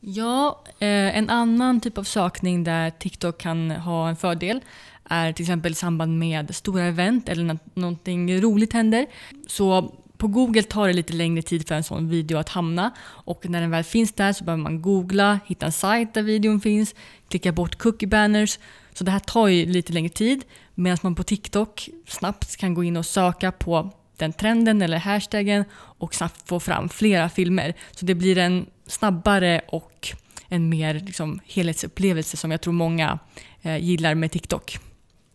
Ja, 0.00 0.62
eh, 0.78 1.18
en 1.18 1.30
annan 1.30 1.80
typ 1.80 1.98
av 1.98 2.04
sökning 2.04 2.64
där 2.64 2.90
TikTok 2.90 3.38
kan 3.38 3.70
ha 3.70 4.08
en 4.08 4.16
fördel 4.16 4.60
är 5.04 5.32
till 5.32 5.42
exempel 5.42 5.72
i 5.72 5.74
samband 5.74 6.18
med 6.18 6.54
stora 6.54 6.84
event 6.84 7.28
eller 7.28 7.44
när 7.44 7.58
någonting 7.74 8.40
roligt 8.40 8.72
händer. 8.72 9.06
Så 9.46 9.94
på 10.16 10.28
Google 10.28 10.62
tar 10.62 10.86
det 10.86 10.92
lite 10.92 11.12
längre 11.12 11.42
tid 11.42 11.68
för 11.68 11.74
en 11.74 11.84
sån 11.84 12.08
video 12.08 12.38
att 12.38 12.48
hamna 12.48 12.90
och 13.00 13.48
när 13.48 13.60
den 13.60 13.70
väl 13.70 13.84
finns 13.84 14.12
där 14.12 14.32
så 14.32 14.44
behöver 14.44 14.62
man 14.62 14.82
googla, 14.82 15.40
hitta 15.46 15.66
en 15.66 15.72
sajt 15.72 16.14
där 16.14 16.22
videon 16.22 16.60
finns, 16.60 16.94
klicka 17.28 17.52
bort 17.52 17.78
cookie 17.78 18.08
banners. 18.08 18.58
Så 18.92 19.04
det 19.04 19.10
här 19.10 19.18
tar 19.18 19.48
ju 19.48 19.66
lite 19.66 19.92
längre 19.92 20.08
tid 20.08 20.44
medan 20.74 20.98
man 21.02 21.14
på 21.14 21.22
TikTok 21.22 21.88
snabbt 22.06 22.56
kan 22.56 22.74
gå 22.74 22.84
in 22.84 22.96
och 22.96 23.06
söka 23.06 23.52
på 23.52 23.90
den 24.22 24.32
trenden 24.32 24.82
eller 24.82 24.96
hashtaggen 24.96 25.64
och 25.74 26.14
snabbt 26.14 26.48
få 26.48 26.60
fram 26.60 26.88
flera 26.88 27.28
filmer. 27.28 27.74
Så 27.90 28.06
det 28.06 28.14
blir 28.14 28.38
en 28.38 28.66
snabbare 28.86 29.60
och 29.68 30.08
en 30.48 30.68
mer 30.68 30.94
liksom, 30.94 31.40
helhetsupplevelse 31.46 32.36
som 32.36 32.50
jag 32.50 32.60
tror 32.60 32.72
många 32.72 33.18
eh, 33.62 33.76
gillar 33.76 34.14
med 34.14 34.30
TikTok. 34.30 34.78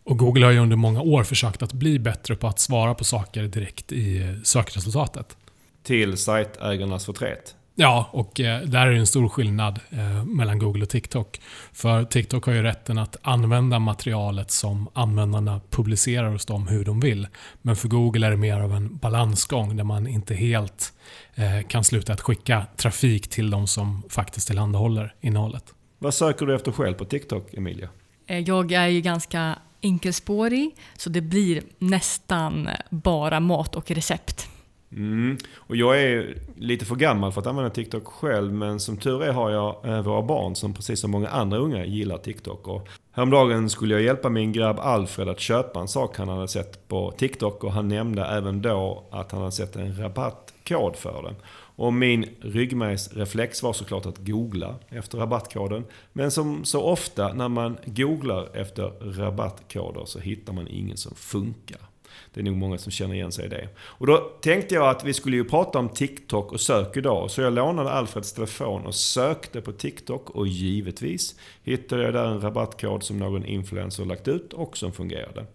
Och 0.04 0.18
Google 0.18 0.46
har 0.46 0.52
ju 0.52 0.60
under 0.60 0.76
många 0.76 1.02
år 1.02 1.24
försökt 1.24 1.62
att 1.62 1.74
bli 1.74 2.00
bättre 2.00 2.36
på 2.36 2.48
att 2.48 2.60
svara 2.60 2.96
på 2.96 3.04
saker 3.04 3.44
direkt 3.44 3.92
i 3.92 4.22
eh, 4.22 4.42
sökresultatet. 4.44 5.38
Till 5.84 6.18
sajtägarnas 6.18 7.06
förtret. 7.06 7.56
Ja, 7.80 8.10
och 8.12 8.40
eh, 8.40 8.62
där 8.62 8.88
är 8.88 8.92
det 8.92 8.98
en 8.98 9.08
stor 9.08 9.30
skillnad 9.30 9.80
eh, 9.90 10.26
mellan 10.26 10.60
Google 10.60 10.84
och 10.84 10.90
TikTok. 10.90 11.42
För 11.74 12.04
TikTok 12.04 12.46
har 12.46 12.54
ju 12.54 12.64
rätten 12.64 12.98
att 12.98 13.18
använda 13.22 13.80
materialet 13.80 14.52
som 14.52 14.90
användarna 14.94 15.62
publicerar 15.70 16.30
hos 16.30 16.46
dem 16.46 16.68
hur 16.68 16.86
de 16.86 17.00
vill. 17.00 17.28
Men 17.62 17.76
för 17.76 17.88
Google 17.88 18.28
är 18.28 18.32
det 18.32 18.38
mer 18.38 18.60
av 18.60 18.74
en 18.74 18.98
balansgång 18.98 19.78
där 19.78 19.84
man 19.84 20.08
inte 20.08 20.36
helt 20.36 20.94
eh, 21.36 21.68
kan 21.68 21.84
sluta 21.84 22.14
att 22.14 22.22
skicka 22.22 22.66
trafik 22.78 23.28
till 23.28 23.50
de 23.50 23.68
som 23.68 24.04
faktiskt 24.10 24.48
tillhandahåller 24.48 25.16
innehållet. 25.22 25.74
Vad 26.00 26.14
söker 26.14 26.46
du 26.46 26.56
efter 26.56 26.72
själv 26.72 26.94
på 26.94 27.06
TikTok, 27.06 27.54
Emilia? 27.54 27.90
Jag 28.26 28.72
är 28.72 28.88
ju 28.88 29.02
ganska 29.02 29.60
enkelspårig, 29.82 30.76
så 30.98 31.10
det 31.10 31.22
blir 31.22 31.64
nästan 31.80 32.70
bara 32.90 33.40
mat 33.40 33.76
och 33.76 33.92
recept. 33.92 34.50
Mm. 34.92 35.38
Och 35.56 35.76
jag 35.76 36.02
är 36.02 36.38
lite 36.56 36.86
för 36.86 36.96
gammal 36.96 37.32
för 37.32 37.42
att 37.42 37.48
använda 37.48 37.70
TikTok 37.70 38.08
själv, 38.08 38.54
men 38.54 38.80
som 38.80 38.98
tur 38.98 39.24
är 39.24 39.32
har 39.32 39.50
jag 39.50 39.86
eh, 39.86 40.02
våra 40.02 40.22
barn 40.22 40.56
som 40.56 40.74
precis 40.74 41.00
som 41.00 41.12
många 41.12 41.30
andra 41.30 41.58
unga 41.58 41.86
gillar 41.86 42.18
TikTok. 42.18 42.68
Och 42.68 42.88
häromdagen 43.12 43.70
skulle 43.70 43.94
jag 43.94 44.04
hjälpa 44.04 44.30
min 44.30 44.52
grabb 44.52 44.80
Alfred 44.80 45.30
att 45.30 45.40
köpa 45.40 45.80
en 45.80 45.88
sak 45.88 46.18
han 46.18 46.30
hade 46.30 46.48
sett 46.48 46.88
på 46.88 47.12
TikTok 47.12 47.64
och 47.64 47.72
han 47.72 47.88
nämnde 47.88 48.26
även 48.26 48.62
då 48.62 49.04
att 49.12 49.32
han 49.32 49.42
hade 49.42 49.52
sett 49.52 49.76
en 49.76 50.02
rabattkod 50.02 50.96
för 50.96 51.24
den. 51.24 51.36
Och 51.78 51.94
min 51.94 52.26
ryggmärgsreflex 52.42 53.64
var 53.64 53.74
såklart 53.74 54.06
att 54.06 54.18
googla 54.18 54.76
efter 54.90 55.18
rabattkoden. 55.18 55.86
Men 56.14 56.32
som 56.32 56.66
så 56.66 56.82
ofta 56.84 57.34
när 57.34 57.50
man 57.50 57.78
googlar 57.86 58.50
efter 58.54 58.84
rabattkoder 59.18 60.06
så 60.06 60.20
hittar 60.20 60.54
man 60.54 60.68
ingen 60.68 60.98
som 60.98 61.16
funkar. 61.16 61.87
Det 62.34 62.40
är 62.40 62.44
nog 62.44 62.58
många 62.58 62.78
som 62.78 62.92
känner 62.92 63.16
igen 63.16 63.32
sig 63.32 63.46
i 63.46 63.50
det. 63.50 63.70
Och 63.80 64.08
då 64.08 64.18
tänkte 64.18 64.76
jag 64.76 64.90
att 64.90 65.04
vi 65.04 65.14
skulle 65.14 65.36
ju 65.36 65.44
prata 65.44 65.80
om 65.80 65.90
TikTok 65.90 66.52
och 66.52 66.62
sök 66.62 66.98
idag. 66.98 67.32
Så 67.32 67.42
jag 67.42 67.54
lånade 67.54 67.92
Alfreds 67.92 68.34
telefon 68.34 68.86
och 68.86 68.96
sökte 68.96 69.62
på 69.62 69.72
TikTok 69.72 70.30
och 70.30 70.48
givetvis 70.48 71.36
hittade 71.64 72.04
jag 72.04 72.14
där 72.14 72.26
en 72.26 72.42
rabattkod 72.42 73.04
som 73.04 73.20
någon 73.20 73.46
influencer 73.46 74.06
lagt 74.06 74.28
ut 74.28 74.54
och 74.54 74.78
som 74.78 74.92
fungerade. 74.92 75.46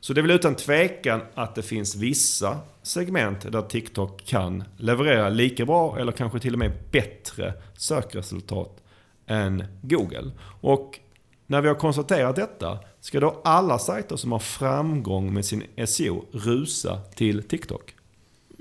Så 0.00 0.12
det 0.12 0.20
är 0.20 0.22
väl 0.22 0.30
utan 0.30 0.54
tvekan 0.54 1.20
att 1.34 1.54
det 1.54 1.62
finns 1.62 1.96
vissa 1.96 2.58
segment 2.82 3.52
där 3.52 3.62
TikTok 3.62 4.24
kan 4.24 4.64
leverera 4.76 5.28
lika 5.28 5.64
bra 5.64 5.98
eller 5.98 6.12
kanske 6.12 6.38
till 6.40 6.52
och 6.52 6.58
med 6.58 6.72
bättre 6.90 7.54
sökresultat 7.76 8.82
än 9.26 9.64
Google. 9.82 10.30
Och 10.60 11.00
när 11.46 11.60
vi 11.60 11.68
har 11.68 11.74
konstaterat 11.74 12.36
detta, 12.36 12.78
ska 13.04 13.20
då 13.20 13.40
alla 13.44 13.78
sajter 13.78 14.16
som 14.16 14.32
har 14.32 14.38
framgång 14.38 15.34
med 15.34 15.44
sin 15.44 15.62
SEO 15.86 16.24
rusa 16.32 17.00
till 17.14 17.42
TikTok? 17.42 17.94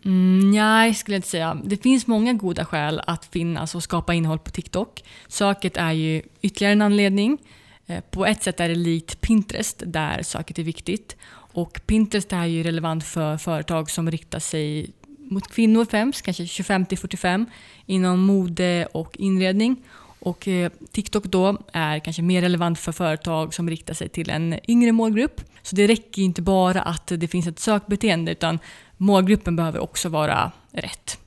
Mm, 0.05 0.51
nej, 0.51 0.93
skulle 0.93 1.15
jag 1.15 1.17
inte 1.17 1.27
säga. 1.27 1.61
Det 1.63 1.77
finns 1.77 2.07
många 2.07 2.33
goda 2.33 2.65
skäl 2.65 3.01
att 3.07 3.25
finnas 3.25 3.75
och 3.75 3.83
skapa 3.83 4.13
innehåll 4.13 4.39
på 4.39 4.51
TikTok. 4.51 5.03
Söket 5.27 5.77
är 5.77 5.91
ju 5.91 6.21
ytterligare 6.41 6.73
en 6.73 6.81
anledning. 6.81 7.37
Eh, 7.85 8.03
på 8.11 8.25
ett 8.25 8.43
sätt 8.43 8.59
är 8.59 8.69
det 8.69 8.75
likt 8.75 9.21
Pinterest 9.21 9.83
där 9.85 10.23
söket 10.23 10.59
är 10.59 10.63
viktigt. 10.63 11.15
Och 11.33 11.81
Pinterest 11.85 12.33
är 12.33 12.45
ju 12.45 12.63
relevant 12.63 13.03
för 13.03 13.37
företag 13.37 13.89
som 13.89 14.11
riktar 14.11 14.39
sig 14.39 14.89
mot 15.17 15.47
kvinnor 15.47 15.85
främst, 15.85 16.21
kanske 16.21 16.47
25 16.47 16.85
45, 16.85 17.45
inom 17.85 18.19
mode 18.19 18.87
och 18.91 19.17
inredning. 19.17 19.77
Och 20.23 20.47
eh, 20.47 20.71
TikTok 20.91 21.23
då 21.23 21.57
är 21.73 21.99
kanske 21.99 22.21
mer 22.21 22.41
relevant 22.41 22.79
för 22.79 22.91
företag 22.91 23.53
som 23.53 23.69
riktar 23.69 23.93
sig 23.93 24.09
till 24.09 24.29
en 24.29 24.59
yngre 24.67 24.91
målgrupp. 24.91 25.41
Så 25.61 25.75
det 25.75 25.87
räcker 25.87 26.21
inte 26.21 26.41
bara 26.41 26.81
att 26.81 27.07
det 27.07 27.27
finns 27.27 27.47
ett 27.47 27.59
sökbeteende 27.59 28.31
utan 28.31 28.59
målgruppen 28.97 29.55
behöver 29.55 29.79
också 29.79 30.09
vara 30.09 30.51
rätt. 30.71 31.19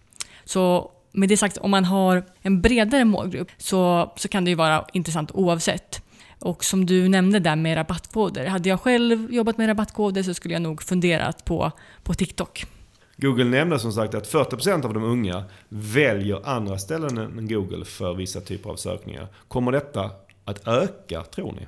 Så 0.45 0.91
med 1.13 1.29
det 1.29 1.37
sagt, 1.37 1.57
om 1.57 1.71
man 1.71 1.85
har 1.85 2.25
en 2.43 2.61
bredare 2.61 3.05
målgrupp 3.05 3.51
så, 3.59 4.13
så 4.17 4.29
kan 4.29 4.45
det 4.45 4.51
ju 4.51 4.55
vara 4.55 4.85
intressant 4.93 5.31
oavsett. 5.35 6.03
Och 6.39 6.65
som 6.65 6.87
du 6.87 7.09
nämnde 7.09 7.39
där 7.39 7.57
med 7.57 7.77
rabattkoder. 7.77 8.47
Hade 8.47 8.69
jag 8.69 8.81
själv 8.81 9.33
jobbat 9.33 9.59
med 9.59 9.69
rabattkoder 9.69 10.23
så 10.23 10.35
skulle 10.35 10.55
jag 10.55 10.63
nog 10.63 10.83
funderat 10.83 11.45
på, 11.45 11.73
på 12.03 12.15
TikTok. 12.15 12.67
Google 13.17 13.45
nämnde 13.45 13.79
som 13.79 13.93
sagt 13.93 14.15
att 14.15 14.33
40% 14.33 14.85
av 14.85 14.95
de 14.95 15.03
unga 15.03 15.45
väljer 15.69 16.49
andra 16.49 16.79
ställen 16.79 17.19
än 17.19 17.49
Google 17.49 17.85
för 17.85 18.15
vissa 18.15 18.41
typer 18.41 18.71
av 18.71 18.77
sökningar. 18.77 19.29
Kommer 19.49 19.73
detta 19.73 20.11
att 20.45 20.69
öka 20.69 21.23
tror 21.23 21.53
ni? 21.53 21.67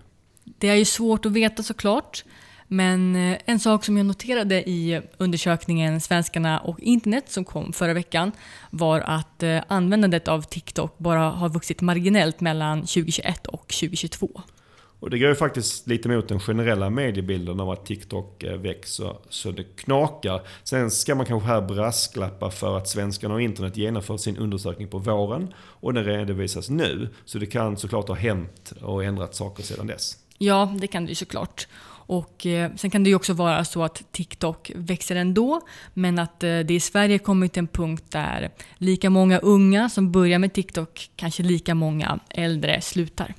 Det 0.58 0.68
är 0.68 0.74
ju 0.74 0.84
svårt 0.84 1.26
att 1.26 1.32
veta 1.32 1.62
såklart. 1.62 2.24
Men 2.68 3.16
eh, 3.16 3.38
en 3.44 3.61
sak 3.61 3.84
som 3.84 3.96
jag 3.96 4.06
noterade 4.06 4.68
i 4.68 5.00
undersökningen 5.16 6.00
Svenskarna 6.00 6.61
och 6.61 6.80
internet 6.80 7.24
som 7.30 7.44
kom 7.44 7.72
förra 7.72 7.94
veckan 7.94 8.32
var 8.70 9.00
att 9.00 9.42
eh, 9.42 9.62
användandet 9.68 10.28
av 10.28 10.42
TikTok 10.42 10.98
bara 10.98 11.30
har 11.30 11.48
vuxit 11.48 11.80
marginellt 11.80 12.40
mellan 12.40 12.80
2021 12.80 13.46
och 13.46 13.68
2022. 13.68 14.42
Och 15.00 15.11
det 15.11 15.18
går 15.18 15.28
ju 15.28 15.34
faktiskt 15.34 15.87
lite 15.87 16.08
mot 16.08 16.28
den 16.28 16.40
generella 16.40 16.90
mediebilden 16.90 17.61
av 17.61 17.70
att 17.70 17.87
TikTok 17.87 18.42
eh, 18.42 18.58
växer 18.58 19.16
så 19.28 19.50
det 19.50 19.64
knakar. 19.64 20.40
Sen 20.64 20.90
ska 20.90 21.14
man 21.14 21.26
kanske 21.26 21.48
här 21.48 21.61
brasklappa 21.61 22.50
för 22.50 22.76
att 22.76 22.88
svenskarna 22.88 23.34
och 23.34 23.42
internet 23.42 23.76
genomför 23.76 24.16
sin 24.16 24.37
undersökning 24.37 24.88
på 24.88 24.98
våren 24.98 25.54
och 25.58 25.94
den 25.94 26.04
redovisas 26.04 26.70
nu. 26.70 27.08
Så 27.24 27.38
det 27.38 27.46
kan 27.46 27.76
såklart 27.76 28.08
ha 28.08 28.14
hänt 28.14 28.72
och 28.82 29.04
ändrat 29.04 29.34
saker 29.34 29.62
sedan 29.62 29.87
dess. 29.87 30.16
Ja, 30.38 30.74
det 30.80 30.87
kan 30.87 31.04
det 31.04 31.08
ju 31.08 31.14
såklart. 31.14 31.68
Och 32.08 32.46
eh, 32.46 32.70
sen 32.76 32.90
kan 32.90 33.04
det 33.04 33.11
ju 33.11 33.16
också 33.16 33.32
vara 33.32 33.64
så 33.64 33.82
att 33.82 34.02
TikTok 34.12 34.72
växer 34.74 35.16
ändå, 35.16 35.61
men 35.94 36.18
att 36.18 36.44
eh, 36.44 36.58
det 36.58 36.74
i 36.74 36.80
Sverige 36.80 37.18
kommit 37.18 37.52
till 37.52 37.61
en 37.61 37.66
punkt 37.66 38.04
där 38.08 38.50
lika 38.78 39.11
många 39.11 39.38
unga 39.38 39.88
som 39.88 40.12
börjar 40.12 40.38
med 40.38 40.52
TikTok, 40.52 41.11
kanske 41.16 41.42
lika 41.42 41.74
många 41.74 42.18
äldre 42.30 42.80
slutar. 42.80 43.34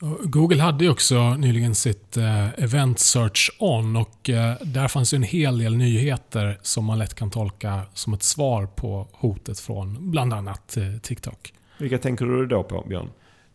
Google 0.00 0.62
hade 0.62 0.84
ju 0.84 0.90
också 0.90 1.34
nyligen 1.34 1.74
sitt 1.74 2.16
eh, 2.16 2.62
Event 2.64 2.98
Search 2.98 3.50
On 3.58 3.96
och 3.96 4.30
eh, 4.30 4.54
där 4.62 4.88
fanns 4.88 5.14
ju 5.14 5.16
en 5.16 5.22
hel 5.22 5.58
del 5.58 5.76
nyheter 5.76 6.58
som 6.62 6.84
man 6.84 6.98
lätt 6.98 7.14
kan 7.14 7.30
tolka 7.30 7.82
som 7.94 8.14
ett 8.14 8.22
svar 8.22 8.66
på 8.66 9.08
hotet 9.12 9.60
från 9.60 10.10
bland 10.10 10.34
annat 10.34 10.76
eh, 10.76 10.98
TikTok. 11.02 11.52
Vilka 11.78 11.98
tänker 11.98 12.24
du 12.24 12.46
då 12.46 12.62
på, 12.62 12.84
Björn? 12.88 13.08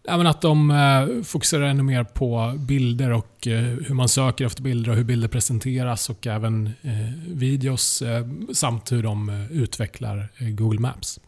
Ja, 0.08 0.29
att 0.29 0.41
de 0.41 1.23
fokuserar 1.25 1.63
ännu 1.63 1.84
mer 1.84 2.03
på 2.03 2.53
bilder 2.58 3.12
och 3.12 3.38
hur 3.86 3.93
man 3.93 4.10
söker 4.10 4.45
efter 4.45 4.63
bilder 4.63 4.91
och 4.91 4.97
hur 4.97 5.03
bilder 5.03 5.27
presenteras 5.27 6.10
och 6.10 6.27
även 6.27 6.71
videos 7.27 8.03
samt 8.53 8.91
hur 8.91 9.03
de 9.03 9.47
utvecklar 9.51 10.29
Google 10.39 10.79
Maps. 10.79 11.19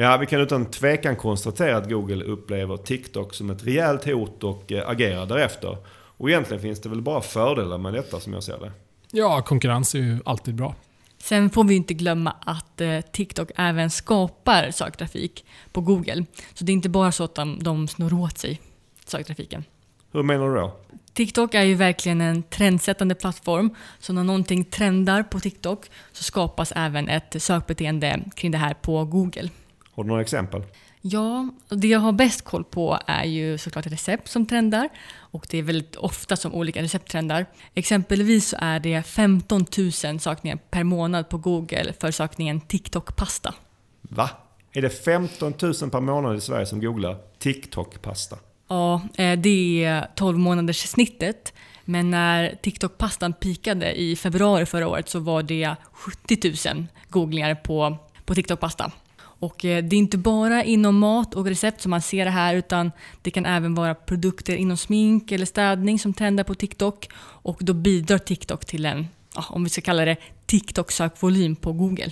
Ja, 0.00 0.16
vi 0.16 0.26
kan 0.26 0.40
utan 0.40 0.66
tvekan 0.66 1.16
konstatera 1.16 1.76
att 1.76 1.90
Google 1.90 2.24
upplever 2.24 2.76
TikTok 2.76 3.34
som 3.34 3.50
ett 3.50 3.66
rejält 3.66 4.04
hot 4.04 4.44
och 4.44 4.72
eh, 4.72 4.88
agerar 4.88 5.26
därefter. 5.26 5.76
Och 5.90 6.30
egentligen 6.30 6.62
finns 6.62 6.80
det 6.80 6.88
väl 6.88 7.02
bara 7.02 7.20
fördelar 7.20 7.78
med 7.78 7.92
detta 7.92 8.20
som 8.20 8.32
jag 8.32 8.42
ser 8.42 8.58
det. 8.58 8.72
Ja, 9.10 9.42
konkurrens 9.42 9.94
är 9.94 9.98
ju 9.98 10.18
alltid 10.24 10.54
bra. 10.54 10.74
Sen 11.18 11.50
får 11.50 11.64
vi 11.64 11.74
inte 11.74 11.94
glömma 11.94 12.34
att 12.40 12.80
eh, 12.80 13.00
TikTok 13.00 13.50
även 13.56 13.90
skapar 13.90 14.70
söktrafik 14.70 15.44
på 15.72 15.80
Google. 15.80 16.24
Så 16.54 16.64
det 16.64 16.72
är 16.72 16.74
inte 16.74 16.88
bara 16.88 17.12
så 17.12 17.24
att 17.24 17.34
de, 17.34 17.58
de 17.62 17.88
snor 17.88 18.14
åt 18.14 18.38
sig 18.38 18.60
söktrafiken. 19.04 19.64
Hur 20.12 20.22
menar 20.22 20.48
du 20.48 20.54
då? 20.54 20.76
TikTok 21.12 21.54
är 21.54 21.62
ju 21.62 21.74
verkligen 21.74 22.20
en 22.20 22.42
trendsättande 22.42 23.14
plattform. 23.14 23.74
Så 23.98 24.12
när 24.12 24.24
någonting 24.24 24.64
trendar 24.64 25.22
på 25.22 25.40
TikTok 25.40 25.90
så 26.12 26.24
skapas 26.24 26.72
även 26.76 27.08
ett 27.08 27.42
sökbeteende 27.42 28.20
kring 28.34 28.50
det 28.50 28.58
här 28.58 28.74
på 28.74 29.04
Google. 29.04 29.50
Har 29.98 30.04
du 30.04 30.08
några 30.08 30.22
exempel? 30.22 30.62
Ja, 31.00 31.48
det 31.68 31.88
jag 31.88 31.98
har 31.98 32.12
bäst 32.12 32.44
koll 32.44 32.64
på 32.64 32.98
är 33.06 33.24
ju 33.24 33.58
såklart 33.58 33.86
recept 33.86 34.28
som 34.28 34.46
trendar. 34.46 34.88
Och 35.10 35.46
det 35.50 35.58
är 35.58 35.62
väldigt 35.62 35.96
ofta 35.96 36.36
som 36.36 36.54
olika 36.54 36.82
recept 36.82 37.10
trendar. 37.10 37.46
Exempelvis 37.74 38.48
så 38.48 38.56
är 38.60 38.80
det 38.80 39.02
15 39.02 39.66
000 40.04 40.20
sökningar 40.20 40.58
per 40.70 40.84
månad 40.84 41.28
på 41.28 41.38
Google 41.38 41.92
för 42.00 42.10
sökningen 42.10 42.60
TikTok-pasta. 42.60 43.54
Va? 44.00 44.30
Är 44.72 44.82
det 44.82 44.90
15 44.90 45.54
000 45.62 45.74
per 45.90 46.00
månad 46.00 46.36
i 46.36 46.40
Sverige 46.40 46.66
som 46.66 46.80
googlar 46.80 47.16
TikTok-pasta? 47.38 48.38
Ja, 48.68 49.02
eh, 49.16 49.38
det 49.38 49.84
är 49.84 50.10
12 50.14 50.38
månaders 50.38 50.86
snittet. 50.86 51.52
Men 51.84 52.10
när 52.10 52.58
TikTok-pastan 52.62 53.32
pikade 53.32 54.00
i 54.00 54.16
februari 54.16 54.66
förra 54.66 54.88
året 54.88 55.08
så 55.08 55.18
var 55.18 55.42
det 55.42 55.74
70 55.92 56.74
000 56.74 56.86
googlingar 57.08 57.54
på, 57.54 57.96
på 58.24 58.34
TikTok-pasta. 58.34 58.92
Och 59.38 59.64
eh, 59.64 59.84
det 59.84 59.96
är 59.96 59.98
inte 59.98 60.18
bara 60.18 60.64
inom 60.64 60.98
mat 60.98 61.34
och 61.34 61.46
recept 61.46 61.80
som 61.80 61.90
man 61.90 62.02
ser 62.02 62.24
det 62.24 62.30
här 62.30 62.54
utan 62.54 62.92
det 63.22 63.30
kan 63.30 63.46
även 63.46 63.74
vara 63.74 63.94
produkter 63.94 64.56
inom 64.56 64.76
smink 64.76 65.32
eller 65.32 65.46
städning 65.46 65.98
som 65.98 66.14
trendar 66.14 66.44
på 66.44 66.54
TikTok. 66.54 67.08
Och 67.20 67.58
då 67.60 67.72
bidrar 67.72 68.18
TikTok 68.18 68.64
till 68.64 68.84
en, 68.84 69.06
om 69.50 69.64
vi 69.64 69.70
ska 69.70 69.80
kalla 69.80 70.04
det 70.04 70.16
TikTok-sökvolym 70.46 71.56
på 71.56 71.72
Google. 71.72 72.10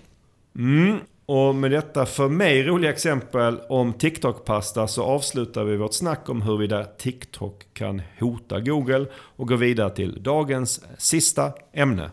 Mm. 0.58 0.98
Och 1.26 1.54
med 1.54 1.70
detta 1.70 2.06
för 2.06 2.28
mig 2.28 2.62
roliga 2.62 2.90
exempel 2.90 3.58
om 3.68 3.92
TikTok-pasta 3.92 4.88
så 4.88 5.02
avslutar 5.02 5.64
vi 5.64 5.76
vårt 5.76 5.94
snack 5.94 6.28
om 6.28 6.42
huruvida 6.42 6.84
TikTok 6.84 7.62
kan 7.72 8.02
hota 8.20 8.60
Google 8.60 9.06
och 9.14 9.48
går 9.48 9.56
vidare 9.56 9.90
till 9.90 10.22
dagens 10.22 10.84
sista 10.98 11.52
ämne. 11.72 12.10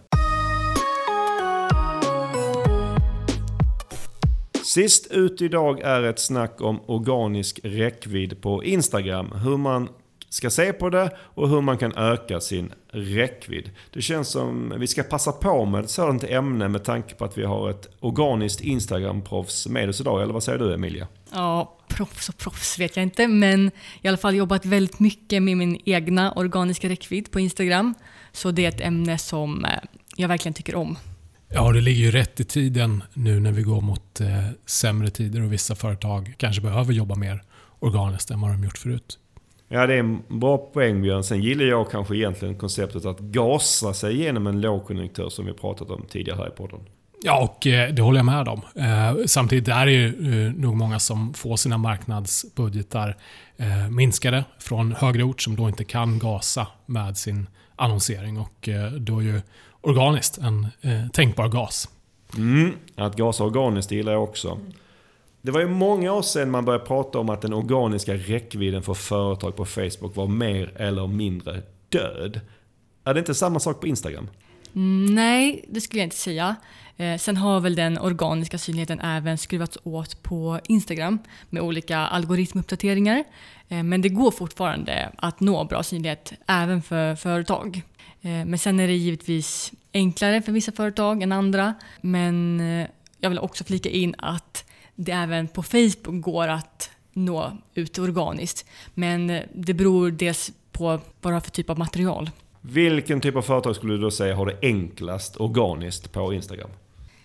Sist 4.63 5.11
ut 5.11 5.41
idag 5.41 5.81
är 5.81 6.03
ett 6.03 6.19
snack 6.19 6.61
om 6.61 6.81
organisk 6.85 7.59
räckvidd 7.63 8.41
på 8.41 8.63
Instagram. 8.63 9.31
Hur 9.31 9.57
man 9.57 9.89
ska 10.29 10.49
se 10.49 10.73
på 10.73 10.89
det 10.89 11.09
och 11.19 11.49
hur 11.49 11.61
man 11.61 11.77
kan 11.77 11.95
öka 11.95 12.39
sin 12.39 12.73
räckvidd. 12.89 13.71
Det 13.93 14.01
känns 14.01 14.29
som 14.29 14.73
vi 14.77 14.87
ska 14.87 15.03
passa 15.03 15.31
på 15.31 15.65
med 15.65 15.83
ett 15.83 15.89
sådant 15.89 16.23
ämne 16.23 16.67
med 16.67 16.83
tanke 16.83 17.15
på 17.15 17.25
att 17.25 17.37
vi 17.37 17.43
har 17.43 17.69
ett 17.69 17.87
organiskt 17.99 18.61
Instagram-proffs 18.61 19.67
med 19.69 19.89
oss 19.89 20.01
idag. 20.01 20.21
Eller 20.21 20.33
vad 20.33 20.43
säger 20.43 20.59
du 20.59 20.73
Emilia? 20.73 21.07
Ja, 21.31 21.77
proffs 21.87 22.29
och 22.29 22.37
proffs 22.37 22.79
vet 22.79 22.95
jag 22.95 23.03
inte, 23.03 23.27
men 23.27 23.71
i 24.01 24.07
alla 24.07 24.17
fall 24.17 24.35
jobbat 24.35 24.65
väldigt 24.65 24.99
mycket 24.99 25.43
med 25.43 25.57
min 25.57 25.81
egna 25.85 26.31
organiska 26.31 26.89
räckvidd 26.89 27.31
på 27.31 27.39
Instagram. 27.39 27.93
Så 28.31 28.51
det 28.51 28.65
är 28.65 28.69
ett 28.69 28.81
ämne 28.81 29.17
som 29.17 29.65
eh, 29.65 29.71
jag 30.15 30.27
verkligen 30.27 30.53
tycker 30.53 30.75
om. 30.75 30.97
Ja, 31.55 31.71
det 31.71 31.81
ligger 31.81 32.01
ju 32.01 32.11
rätt 32.11 32.39
i 32.39 32.43
tiden 32.43 33.03
nu 33.13 33.39
när 33.39 33.51
vi 33.51 33.61
går 33.61 33.81
mot 33.81 34.21
eh, 34.21 34.27
sämre 34.65 35.09
tider 35.09 35.43
och 35.43 35.53
vissa 35.53 35.75
företag 35.75 36.33
kanske 36.37 36.61
behöver 36.61 36.93
jobba 36.93 37.15
mer 37.15 37.43
organiskt 37.79 38.31
än 38.31 38.41
vad 38.41 38.51
de 38.51 38.63
gjort 38.63 38.77
förut. 38.77 39.19
Ja, 39.67 39.87
det 39.87 39.93
är 39.93 39.99
en 39.99 40.39
bra 40.39 40.57
poäng 40.57 41.01
Björn. 41.01 41.23
Sen 41.23 41.41
gillar 41.41 41.65
jag 41.65 41.91
kanske 41.91 42.15
egentligen 42.15 42.57
konceptet 42.57 43.05
att 43.05 43.19
gasa 43.19 43.93
sig 43.93 44.15
igenom 44.15 44.47
en 44.47 44.61
lågkonjunktur 44.61 45.29
som 45.29 45.45
vi 45.45 45.53
pratat 45.53 45.89
om 45.89 46.05
tidigare 46.09 46.37
här 46.37 46.47
i 46.47 46.51
podden. 46.51 46.79
Ja, 47.23 47.43
och 47.43 47.67
eh, 47.67 47.93
det 47.93 48.01
håller 48.01 48.19
jag 48.19 48.25
med 48.25 48.47
om. 48.47 48.61
Eh, 48.75 49.25
samtidigt 49.25 49.67
är 49.67 49.85
det 49.85 49.91
ju 49.91 50.07
eh, 50.07 50.53
nog 50.53 50.75
många 50.75 50.99
som 50.99 51.33
får 51.33 51.55
sina 51.55 51.77
marknadsbudgetar 51.77 53.17
eh, 53.57 53.89
minskade 53.89 54.43
från 54.59 54.91
högre 54.91 55.23
ort 55.23 55.41
som 55.41 55.55
då 55.55 55.69
inte 55.69 55.83
kan 55.83 56.19
gasa 56.19 56.67
med 56.85 57.17
sin 57.17 57.47
annonsering. 57.75 58.39
Och 58.39 58.69
eh, 58.69 58.91
då 58.91 59.19
är 59.19 59.23
ju 59.23 59.41
organiskt 59.83 60.37
en 60.37 60.67
eh, 60.81 61.07
tänkbar 61.13 61.47
gas. 61.47 61.89
Mm, 62.37 62.71
att 62.95 63.15
gasa 63.15 63.43
organiskt 63.43 63.91
gillar 63.91 64.11
jag 64.11 64.23
också. 64.23 64.59
Det 65.41 65.51
var 65.51 65.59
ju 65.59 65.67
många 65.67 66.13
år 66.13 66.21
sedan 66.21 66.51
man 66.51 66.65
började 66.65 66.85
prata 66.85 67.19
om 67.19 67.29
att 67.29 67.41
den 67.41 67.53
organiska 67.53 68.13
räckvidden 68.13 68.83
för 68.83 68.93
företag 68.93 69.55
på 69.55 69.65
Facebook 69.65 70.15
var 70.15 70.27
mer 70.27 70.73
eller 70.77 71.07
mindre 71.07 71.61
död. 71.89 72.39
Är 73.03 73.13
det 73.13 73.19
inte 73.19 73.35
samma 73.35 73.59
sak 73.59 73.81
på 73.81 73.87
Instagram? 73.87 74.27
Mm, 74.75 75.15
nej, 75.15 75.65
det 75.69 75.81
skulle 75.81 75.99
jag 75.99 76.05
inte 76.05 76.15
säga. 76.15 76.55
Eh, 76.97 77.17
sen 77.17 77.37
har 77.37 77.59
väl 77.59 77.75
den 77.75 77.97
organiska 77.97 78.57
synligheten 78.57 78.99
även 78.99 79.37
skruvats 79.37 79.77
åt 79.83 80.23
på 80.23 80.59
Instagram 80.67 81.19
med 81.49 81.61
olika 81.61 81.97
algoritmuppdateringar. 81.97 83.23
Eh, 83.69 83.83
men 83.83 84.01
det 84.01 84.09
går 84.09 84.31
fortfarande 84.31 85.11
att 85.17 85.39
nå 85.39 85.63
bra 85.63 85.83
synlighet 85.83 86.33
även 86.47 86.81
för 86.81 87.15
företag. 87.15 87.81
Eh, 88.21 88.45
men 88.45 88.59
sen 88.59 88.79
är 88.79 88.87
det 88.87 88.93
givetvis 88.93 89.71
enklare 89.93 90.41
för 90.41 90.51
vissa 90.51 90.71
företag 90.71 91.21
än 91.21 91.31
andra. 91.31 91.73
Men 92.01 92.59
eh, 92.59 92.87
jag 93.19 93.29
vill 93.29 93.39
också 93.39 93.63
flika 93.63 93.89
in 93.89 94.15
att 94.17 94.65
det 94.95 95.11
även 95.11 95.47
på 95.47 95.63
Facebook 95.63 96.23
går 96.23 96.47
att 96.47 96.89
nå 97.13 97.57
ut 97.73 97.99
organiskt. 97.99 98.65
Men 98.93 99.29
eh, 99.29 99.43
det 99.53 99.73
beror 99.73 100.11
dels 100.11 100.51
på 100.71 100.85
vad 101.21 101.33
du 101.33 101.33
har 101.33 101.41
för 101.41 101.51
typ 101.51 101.69
av 101.69 101.77
material. 101.77 102.29
Vilken 102.65 103.21
typ 103.21 103.35
av 103.35 103.41
företag 103.41 103.75
skulle 103.75 103.93
du 103.93 103.99
då 103.99 104.11
säga 104.11 104.35
har 104.35 104.45
det 104.45 104.57
enklast 104.61 105.37
organiskt 105.37 106.11
på 106.11 106.33
Instagram? 106.33 106.69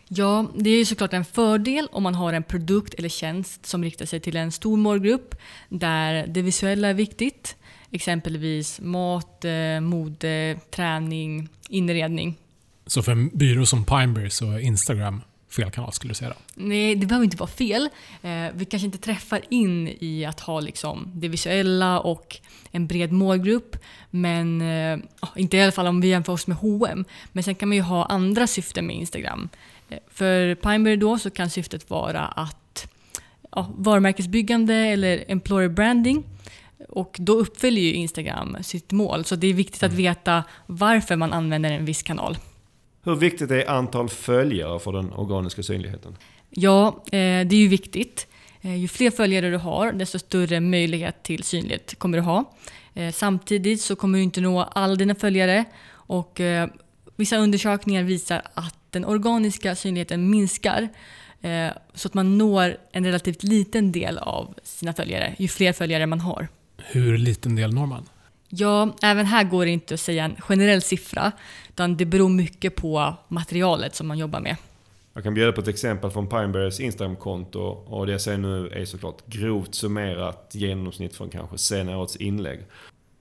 Ja, 0.08 0.46
det 0.54 0.70
är 0.70 0.78
ju 0.78 0.84
såklart 0.84 1.12
en 1.12 1.24
fördel 1.24 1.88
om 1.92 2.02
man 2.02 2.14
har 2.14 2.32
en 2.32 2.42
produkt 2.42 2.94
eller 2.94 3.08
tjänst 3.08 3.66
som 3.66 3.84
riktar 3.84 4.06
sig 4.06 4.20
till 4.20 4.36
en 4.36 4.52
stor 4.52 4.76
målgrupp 4.76 5.34
där 5.68 6.26
det 6.26 6.42
visuella 6.42 6.88
är 6.88 6.94
viktigt. 6.94 7.56
Exempelvis 7.90 8.80
mat, 8.80 9.44
eh, 9.44 9.80
mode, 9.80 10.58
träning, 10.70 11.48
inredning. 11.68 12.38
Så 12.86 13.02
för 13.02 13.12
en 13.12 13.28
byrå 13.28 13.66
som 13.66 13.84
Pineberry 13.84 14.30
så 14.30 14.50
är 14.50 14.58
Instagram 14.58 15.20
fel 15.50 15.70
kanal 15.70 15.92
skulle 15.92 16.10
du 16.10 16.14
säga? 16.14 16.30
Då? 16.30 16.36
Nej, 16.54 16.94
det 16.94 17.06
behöver 17.06 17.24
inte 17.24 17.36
vara 17.36 17.50
fel. 17.50 17.88
Eh, 18.22 18.46
vi 18.54 18.64
kanske 18.64 18.86
inte 18.86 18.98
träffar 18.98 19.40
in 19.50 19.88
i 20.00 20.24
att 20.24 20.40
ha 20.40 20.60
liksom 20.60 21.12
det 21.14 21.28
visuella 21.28 22.00
och 22.00 22.36
en 22.70 22.86
bred 22.86 23.12
målgrupp. 23.12 23.76
Men 24.10 24.60
eh, 24.60 24.98
inte 25.36 25.56
i 25.56 25.62
alla 25.62 25.72
fall 25.72 25.86
om 25.86 26.00
vi 26.00 26.08
jämför 26.08 26.32
oss 26.32 26.46
med 26.46 26.56
H&M. 26.56 27.04
Men 27.32 27.44
sen 27.44 27.54
kan 27.54 27.68
man 27.68 27.76
ju 27.76 27.82
ha 27.82 28.04
andra 28.04 28.46
syften 28.46 28.86
med 28.86 28.96
Instagram. 28.96 29.48
För 30.10 30.54
Pineberry 30.54 30.96
då 30.96 31.18
så 31.18 31.30
kan 31.30 31.50
syftet 31.50 31.90
vara 31.90 32.26
att 32.26 32.88
ja, 33.50 33.70
varumärkesbyggande 33.76 34.74
eller 34.74 35.24
employer 35.28 35.68
branding. 35.68 36.24
Och 36.88 37.16
då 37.18 37.32
uppfyller 37.32 37.82
ju 37.82 37.94
Instagram 37.94 38.56
sitt 38.62 38.92
mål. 38.92 39.24
Så 39.24 39.36
det 39.36 39.46
är 39.46 39.54
viktigt 39.54 39.82
att 39.82 39.92
veta 39.92 40.44
varför 40.66 41.16
man 41.16 41.32
använder 41.32 41.70
en 41.72 41.84
viss 41.84 42.02
kanal. 42.02 42.38
Hur 43.02 43.14
viktigt 43.14 43.50
är 43.50 43.70
antal 43.70 44.08
följare 44.08 44.78
för 44.78 44.92
den 44.92 45.12
organiska 45.12 45.62
synligheten? 45.62 46.16
Ja, 46.50 47.02
eh, 47.06 47.10
det 47.46 47.52
är 47.52 47.60
ju 47.60 47.68
viktigt. 47.68 48.26
Eh, 48.60 48.76
ju 48.76 48.88
fler 48.88 49.10
följare 49.10 49.50
du 49.50 49.56
har, 49.56 49.92
desto 49.92 50.18
större 50.18 50.60
möjlighet 50.60 51.22
till 51.22 51.42
synlighet 51.42 51.94
kommer 51.98 52.18
du 52.18 52.22
ha. 52.22 52.52
Eh, 52.94 53.12
samtidigt 53.12 53.80
så 53.80 53.96
kommer 53.96 54.18
du 54.18 54.24
inte 54.24 54.40
nå 54.40 54.62
alla 54.62 54.94
dina 54.94 55.14
följare 55.14 55.64
och 55.90 56.40
vissa 57.16 57.36
undersökningar 57.36 58.02
visar 58.02 58.42
att 58.54 58.76
den 58.90 59.04
organiska 59.04 59.74
synligheten 59.74 60.30
minskar 60.30 60.88
så 61.94 62.08
att 62.08 62.14
man 62.14 62.38
når 62.38 62.76
en 62.92 63.04
relativt 63.04 63.42
liten 63.42 63.92
del 63.92 64.18
av 64.18 64.54
sina 64.62 64.92
följare 64.92 65.34
ju 65.38 65.48
fler 65.48 65.72
följare 65.72 66.06
man 66.06 66.20
har. 66.20 66.48
Hur 66.76 67.18
liten 67.18 67.56
del 67.56 67.74
når 67.74 67.86
man? 67.86 68.08
Ja, 68.48 68.96
även 69.02 69.26
här 69.26 69.44
går 69.44 69.64
det 69.64 69.70
inte 69.70 69.94
att 69.94 70.00
säga 70.00 70.24
en 70.24 70.36
generell 70.40 70.82
siffra 70.82 71.32
utan 71.78 71.96
det 71.96 72.04
beror 72.04 72.28
mycket 72.28 72.76
på 72.76 73.14
materialet 73.28 73.94
som 73.94 74.08
man 74.08 74.18
jobbar 74.18 74.40
med. 74.40 74.56
Jag 75.14 75.24
kan 75.24 75.34
bjuda 75.34 75.52
på 75.52 75.60
ett 75.60 75.68
exempel 75.68 76.10
från 76.10 76.28
Pineberries 76.28 76.80
Instagram-konto 76.80 77.60
och 77.60 78.06
det 78.06 78.12
jag 78.12 78.20
säger 78.20 78.38
nu 78.38 78.68
är 78.68 78.84
såklart 78.84 79.26
grovt 79.26 79.74
summerat 79.74 80.50
genomsnitt 80.52 81.16
från 81.16 81.30
kanske 81.30 81.58
senare 81.58 81.96
årets 81.96 82.16
inlägg. 82.16 82.60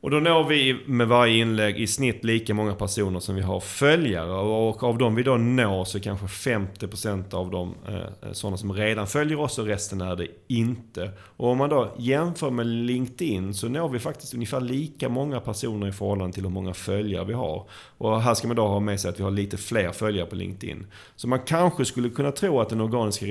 Och 0.02 0.12
då 0.12 0.20
når 0.20 0.44
vi 0.44 0.80
med 0.86 1.08
varje 1.08 1.38
inlägg 1.38 1.80
i 1.80 1.88
snitt 1.88 2.24
lika 2.24 2.54
många 2.54 2.76
personer 2.76 3.20
som 3.20 3.36
vi 3.36 3.42
har 3.42 3.60
följare. 3.60 4.32
Och 4.32 4.84
av 4.84 4.98
dem 4.98 5.16
vi 5.16 5.24
då 5.24 5.38
når 5.38 5.86
så 5.86 6.00
kanske 6.00 6.26
50% 6.26 7.34
av 7.34 7.52
dem 7.52 7.76
är 7.86 8.34
sådana 8.34 8.58
som 8.58 8.74
redan 8.74 9.08
följer 9.08 9.40
oss 9.40 9.60
och 9.60 9.66
resten 9.66 10.02
är 10.02 10.16
det 10.16 10.28
inte. 10.48 11.12
Och 11.20 11.50
om 11.50 11.58
man 11.58 11.70
då 11.70 11.96
jämför 11.98 12.50
med 12.50 12.68
LinkedIn 12.68 13.54
så 13.54 13.70
når 13.70 13.90
vi 13.90 14.00
faktiskt 14.00 14.34
ungefär 14.34 14.62
lika 14.62 15.10
många 15.10 15.40
personer 15.40 15.88
i 15.88 15.92
förhållande 15.92 16.34
till 16.34 16.44
hur 16.44 16.52
många 16.52 16.74
följare 16.74 17.26
vi 17.26 17.34
har. 17.34 17.68
Och 17.98 18.22
här 18.22 18.34
ska 18.34 18.48
man 18.48 18.58
då 18.58 18.68
ha 18.68 18.80
med 18.80 19.00
sig 19.00 19.10
att 19.10 19.20
vi 19.20 19.24
har 19.24 19.32
lite 19.32 19.58
fler 19.58 19.92
följare 19.92 20.26
på 20.26 20.36
LinkedIn. 20.36 20.88
Så 21.16 21.28
man 21.28 21.40
kanske 21.40 21.86
skulle 21.86 22.10
kunna 22.10 22.32
tro 22.32 22.62
att 22.62 22.70
den 22.70 22.82
organiska 22.82 23.26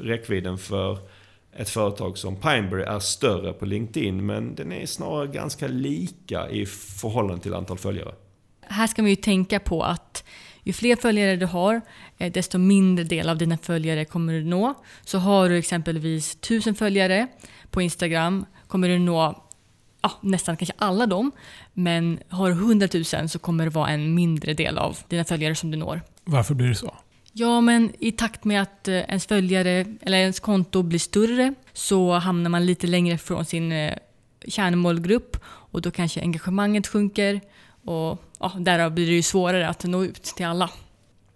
räckvidden 0.00 0.58
för 0.58 0.98
ett 1.56 1.68
företag 1.68 2.18
som 2.18 2.36
Pineberry 2.36 2.82
är 2.82 2.98
större 2.98 3.52
på 3.52 3.66
LinkedIn 3.66 4.26
men 4.26 4.54
den 4.54 4.72
är 4.72 4.86
snarare 4.86 5.26
ganska 5.26 5.68
lika 5.68 6.50
i 6.50 6.66
förhållande 6.66 7.42
till 7.42 7.54
antal 7.54 7.78
följare. 7.78 8.14
Här 8.66 8.86
ska 8.86 9.02
man 9.02 9.10
ju 9.10 9.16
tänka 9.16 9.60
på 9.60 9.82
att 9.82 10.24
ju 10.62 10.72
fler 10.72 10.96
följare 10.96 11.36
du 11.36 11.46
har, 11.46 11.80
eh, 12.18 12.32
desto 12.32 12.58
mindre 12.58 13.04
del 13.04 13.28
av 13.28 13.38
dina 13.38 13.58
följare 13.58 14.04
kommer 14.04 14.32
du 14.32 14.44
nå. 14.44 14.74
Så 15.04 15.18
har 15.18 15.48
du 15.48 15.58
exempelvis 15.58 16.36
1000 16.40 16.74
följare 16.74 17.28
på 17.70 17.82
Instagram 17.82 18.46
kommer 18.68 18.88
du 18.88 18.98
nå 18.98 19.44
ja, 20.02 20.12
nästan 20.20 20.56
kanske 20.56 20.74
alla 20.78 21.06
dem. 21.06 21.32
Men 21.72 22.18
har 22.28 22.48
du 22.48 22.54
100 22.54 22.88
000 22.94 23.28
så 23.28 23.38
kommer 23.38 23.64
det 23.64 23.70
vara 23.70 23.88
en 23.88 24.14
mindre 24.14 24.54
del 24.54 24.78
av 24.78 24.98
dina 25.08 25.24
följare 25.24 25.54
som 25.54 25.70
du 25.70 25.78
når. 25.78 26.02
Varför 26.24 26.54
blir 26.54 26.68
det 26.68 26.74
så? 26.74 26.94
Ja, 27.32 27.60
men 27.60 27.92
i 27.98 28.12
takt 28.12 28.44
med 28.44 28.62
att 28.62 28.88
eh, 28.88 28.94
ens 28.94 29.26
följare 29.26 29.86
eller 30.00 30.18
ens 30.18 30.40
konto 30.40 30.82
blir 30.82 30.98
större 30.98 31.54
så 31.72 32.12
hamnar 32.12 32.50
man 32.50 32.66
lite 32.66 32.86
längre 32.86 33.18
från 33.18 33.44
sin 33.44 33.72
eh, 33.72 33.94
kärnmålgrupp 34.48 35.36
och 35.44 35.82
då 35.82 35.90
kanske 35.90 36.20
engagemanget 36.20 36.86
sjunker 36.86 37.40
och 37.84 38.22
ja, 38.40 38.52
därav 38.58 38.94
blir 38.94 39.06
det 39.06 39.12
ju 39.12 39.22
svårare 39.22 39.68
att 39.68 39.84
nå 39.84 40.04
ut 40.04 40.22
till 40.22 40.46
alla. 40.46 40.70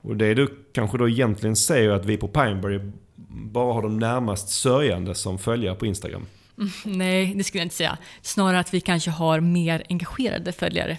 Och 0.00 0.16
det 0.16 0.34
du 0.34 0.64
kanske 0.72 0.98
då 0.98 1.08
egentligen 1.08 1.56
säger 1.56 1.90
att 1.90 2.04
vi 2.04 2.16
på 2.16 2.28
Pineberry 2.28 2.80
bara 3.28 3.74
har 3.74 3.82
de 3.82 3.98
närmast 3.98 4.48
sörjande 4.48 5.14
som 5.14 5.38
följare 5.38 5.74
på 5.74 5.86
Instagram? 5.86 6.26
Mm, 6.58 6.70
nej, 6.84 7.34
det 7.34 7.44
skulle 7.44 7.60
jag 7.60 7.66
inte 7.66 7.76
säga. 7.76 7.98
Snarare 8.22 8.60
att 8.60 8.74
vi 8.74 8.80
kanske 8.80 9.10
har 9.10 9.40
mer 9.40 9.84
engagerade 9.88 10.52
följare 10.52 10.98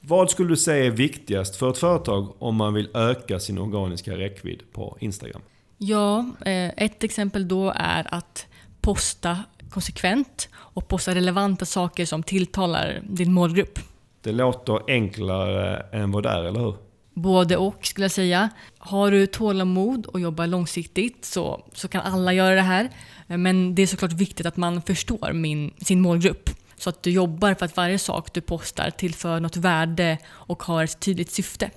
vad 0.00 0.30
skulle 0.30 0.48
du 0.48 0.56
säga 0.56 0.84
är 0.84 0.90
viktigast 0.90 1.56
för 1.56 1.70
ett 1.70 1.78
företag 1.78 2.34
om 2.38 2.56
man 2.56 2.74
vill 2.74 2.88
öka 2.94 3.40
sin 3.40 3.58
organiska 3.58 4.16
räckvidd 4.16 4.62
på 4.72 4.96
Instagram? 5.00 5.42
Ja, 5.78 6.26
eh, 6.40 6.68
ett 6.76 7.04
exempel 7.04 7.48
då 7.48 7.72
är 7.76 8.14
att 8.14 8.46
posta 8.80 9.38
konsekvent 9.70 10.48
och 10.54 10.88
posta 10.88 11.14
relevanta 11.14 11.66
saker 11.66 12.06
som 12.06 12.22
tilltalar 12.22 13.00
din 13.08 13.32
målgrupp. 13.32 13.78
Det 14.22 14.32
låter 14.32 14.80
enklare 14.86 15.76
än 15.92 16.10
vad 16.10 16.22
det 16.22 16.28
är, 16.28 16.44
eller 16.44 16.60
hur? 16.60 16.74
Både 17.14 17.56
och 17.56 17.86
skulle 17.86 18.04
jag 18.04 18.10
säga. 18.10 18.50
Har 18.78 19.10
du 19.10 19.26
tålamod 19.26 20.06
och 20.06 20.20
jobbar 20.20 20.46
långsiktigt 20.46 21.24
så, 21.24 21.64
så 21.74 21.88
kan 21.88 22.00
alla 22.00 22.32
göra 22.32 22.54
det 22.54 22.60
här. 22.60 22.90
Men 23.26 23.74
det 23.74 23.82
är 23.82 23.86
såklart 23.86 24.12
viktigt 24.12 24.46
att 24.46 24.56
man 24.56 24.82
förstår 24.82 25.32
min, 25.32 25.74
sin 25.78 26.00
målgrupp. 26.00 26.50
Så 26.80 26.90
att 26.90 27.02
du 27.02 27.10
jobbar 27.10 27.54
för 27.54 27.66
att 27.66 27.76
varje 27.76 27.98
sak 27.98 28.32
du 28.32 28.40
postar 28.40 28.90
tillför 28.90 29.40
något 29.40 29.56
värde 29.56 30.18
och 30.28 30.62
har 30.62 30.84
ett 30.84 31.00
tydligt 31.00 31.30
syfte. 31.30 31.70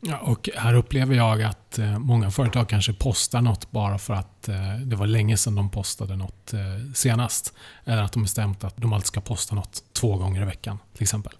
Ja, 0.00 0.18
och 0.18 0.48
här 0.54 0.74
upplever 0.74 1.14
jag 1.14 1.42
att 1.42 1.78
eh, 1.78 1.98
många 1.98 2.30
företag 2.30 2.68
kanske 2.68 2.92
postar 2.92 3.40
något 3.40 3.70
bara 3.70 3.98
för 3.98 4.14
att 4.14 4.48
eh, 4.48 4.76
det 4.84 4.96
var 4.96 5.06
länge 5.06 5.36
sedan 5.36 5.54
de 5.54 5.70
postade 5.70 6.16
något 6.16 6.52
eh, 6.52 6.60
senast. 6.94 7.54
Eller 7.84 8.02
att 8.02 8.12
de 8.12 8.22
bestämt 8.22 8.64
att 8.64 8.76
de 8.76 8.92
alltid 8.92 9.06
ska 9.06 9.20
posta 9.20 9.54
något 9.54 9.84
två 9.92 10.16
gånger 10.16 10.42
i 10.42 10.44
veckan 10.44 10.78
till 10.94 11.02
exempel. 11.02 11.32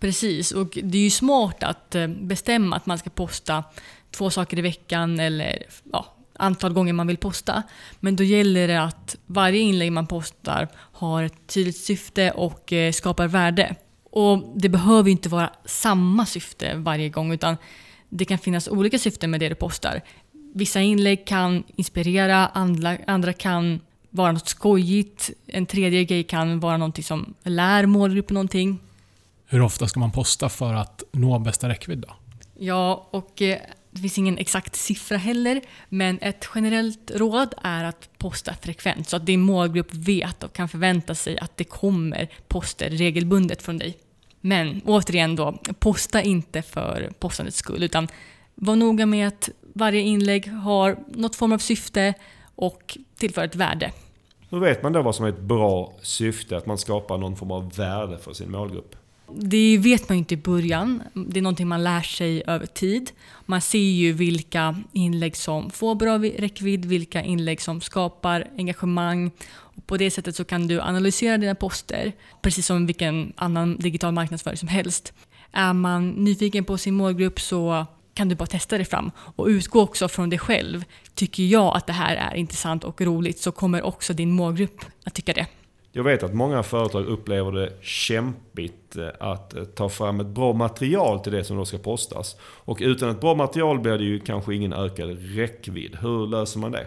Precis, 0.00 0.52
och 0.52 0.78
det 0.82 0.98
är 0.98 1.02
ju 1.02 1.10
smart 1.10 1.62
att 1.62 1.96
bestämma 2.20 2.76
att 2.76 2.86
man 2.86 2.98
ska 2.98 3.10
posta 3.10 3.64
två 4.10 4.30
saker 4.30 4.58
i 4.58 4.62
veckan 4.62 5.20
eller 5.20 5.62
ja, 5.92 6.14
antal 6.38 6.72
gånger 6.72 6.92
man 6.92 7.06
vill 7.06 7.16
posta. 7.16 7.62
Men 8.00 8.16
då 8.16 8.24
gäller 8.24 8.68
det 8.68 8.82
att 8.82 9.16
varje 9.26 9.60
inlägg 9.60 9.92
man 9.92 10.06
postar 10.06 10.68
har 10.98 11.22
ett 11.22 11.46
tydligt 11.46 11.76
syfte 11.76 12.30
och 12.30 12.72
eh, 12.72 12.92
skapar 12.92 13.28
värde. 13.28 13.74
Och 14.10 14.52
det 14.56 14.68
behöver 14.68 15.10
inte 15.10 15.28
vara 15.28 15.50
samma 15.64 16.26
syfte 16.26 16.74
varje 16.74 17.08
gång 17.08 17.32
utan 17.32 17.56
det 18.08 18.24
kan 18.24 18.38
finnas 18.38 18.68
olika 18.68 18.98
syften 18.98 19.30
med 19.30 19.40
det 19.40 19.48
du 19.48 19.54
postar. 19.54 20.02
Vissa 20.54 20.80
inlägg 20.80 21.26
kan 21.26 21.64
inspirera, 21.76 22.46
andra, 22.46 22.96
andra 23.06 23.32
kan 23.32 23.80
vara 24.10 24.32
något 24.32 24.48
skojigt. 24.48 25.30
En 25.46 25.66
tredje 25.66 26.04
grej 26.04 26.24
kan 26.24 26.60
vara 26.60 26.76
något 26.76 27.04
som 27.04 27.34
lär 27.42 27.86
målgruppen 27.86 28.34
någonting. 28.34 28.78
Hur 29.46 29.62
ofta 29.62 29.88
ska 29.88 30.00
man 30.00 30.10
posta 30.12 30.48
för 30.48 30.74
att 30.74 31.02
nå 31.12 31.38
bästa 31.38 31.68
räckvidd 31.68 31.98
då? 31.98 32.14
Ja, 32.58 33.08
och 33.10 33.42
eh, 33.42 33.58
det 33.98 34.02
finns 34.02 34.18
ingen 34.18 34.38
exakt 34.38 34.76
siffra 34.76 35.16
heller, 35.16 35.60
men 35.88 36.18
ett 36.20 36.48
generellt 36.54 37.10
råd 37.14 37.54
är 37.62 37.84
att 37.84 38.08
posta 38.18 38.54
frekvent 38.54 39.08
så 39.08 39.16
att 39.16 39.26
din 39.26 39.40
målgrupp 39.40 39.94
vet 39.94 40.42
och 40.42 40.52
kan 40.52 40.68
förvänta 40.68 41.14
sig 41.14 41.38
att 41.38 41.56
det 41.56 41.64
kommer 41.64 42.28
poster 42.48 42.90
regelbundet 42.90 43.62
från 43.62 43.78
dig. 43.78 43.98
Men 44.40 44.80
återigen 44.84 45.36
då, 45.36 45.58
posta 45.78 46.22
inte 46.22 46.62
för 46.62 47.12
postandets 47.18 47.58
skull 47.58 47.82
utan 47.82 48.08
var 48.54 48.76
noga 48.76 49.06
med 49.06 49.28
att 49.28 49.50
varje 49.74 50.00
inlägg 50.00 50.52
har 50.52 50.98
något 51.08 51.36
form 51.36 51.52
av 51.52 51.58
syfte 51.58 52.14
och 52.54 52.98
tillför 53.18 53.44
ett 53.44 53.56
värde. 53.56 53.92
Hur 54.50 54.60
vet 54.60 54.82
man 54.82 54.92
då 54.92 55.02
vad 55.02 55.14
som 55.14 55.24
är 55.24 55.28
ett 55.28 55.40
bra 55.40 55.92
syfte? 56.02 56.56
Att 56.56 56.66
man 56.66 56.78
skapar 56.78 57.18
någon 57.18 57.36
form 57.36 57.50
av 57.50 57.72
värde 57.74 58.18
för 58.18 58.32
sin 58.32 58.50
målgrupp? 58.50 58.96
Det 59.34 59.78
vet 59.78 60.08
man 60.08 60.16
ju 60.16 60.18
inte 60.18 60.34
i 60.34 60.36
början. 60.36 61.02
Det 61.14 61.38
är 61.38 61.42
någonting 61.42 61.68
man 61.68 61.84
lär 61.84 62.02
sig 62.02 62.42
över 62.46 62.66
tid. 62.66 63.10
Man 63.46 63.60
ser 63.60 63.78
ju 63.78 64.12
vilka 64.12 64.76
inlägg 64.92 65.36
som 65.36 65.70
får 65.70 65.94
bra 65.94 66.18
räckvidd, 66.18 66.84
vilka 66.84 67.22
inlägg 67.22 67.60
som 67.60 67.80
skapar 67.80 68.46
engagemang. 68.58 69.30
Och 69.48 69.86
på 69.86 69.96
det 69.96 70.10
sättet 70.10 70.36
så 70.36 70.44
kan 70.44 70.68
du 70.68 70.80
analysera 70.80 71.38
dina 71.38 71.54
poster, 71.54 72.12
precis 72.42 72.66
som 72.66 72.86
vilken 72.86 73.32
annan 73.36 73.76
digital 73.76 74.12
marknadsföring 74.12 74.56
som 74.56 74.68
helst. 74.68 75.12
Är 75.52 75.72
man 75.72 76.10
nyfiken 76.10 76.64
på 76.64 76.78
sin 76.78 76.94
målgrupp 76.94 77.40
så 77.40 77.86
kan 78.14 78.28
du 78.28 78.34
bara 78.34 78.46
testa 78.46 78.76
dig 78.76 78.86
fram. 78.86 79.10
Och 79.36 79.46
utgå 79.46 79.80
också 79.80 80.08
från 80.08 80.30
dig 80.30 80.38
själv. 80.38 80.84
Tycker 81.14 81.42
jag 81.42 81.76
att 81.76 81.86
det 81.86 81.92
här 81.92 82.16
är 82.16 82.34
intressant 82.34 82.84
och 82.84 83.00
roligt 83.00 83.38
så 83.38 83.52
kommer 83.52 83.82
också 83.82 84.12
din 84.12 84.30
målgrupp 84.30 84.84
att 85.04 85.14
tycka 85.14 85.32
det. 85.32 85.46
Jag 85.98 86.04
vet 86.04 86.22
att 86.22 86.34
många 86.34 86.62
företag 86.62 87.06
upplever 87.06 87.52
det 87.52 87.72
kämpigt 87.80 88.96
eh, 88.96 89.08
att 89.20 89.54
eh, 89.54 89.64
ta 89.64 89.88
fram 89.88 90.20
ett 90.20 90.26
bra 90.26 90.52
material 90.52 91.20
till 91.20 91.32
det 91.32 91.44
som 91.44 91.56
då 91.56 91.64
ska 91.64 91.78
postas. 91.78 92.36
Och 92.40 92.78
utan 92.80 93.10
ett 93.10 93.20
bra 93.20 93.34
material 93.34 93.80
blir 93.80 93.98
det 93.98 94.04
ju 94.04 94.20
kanske 94.20 94.54
ingen 94.54 94.72
ökad 94.72 95.18
räckvidd. 95.36 95.98
Hur 96.00 96.26
löser 96.26 96.60
man 96.60 96.72
det? 96.72 96.86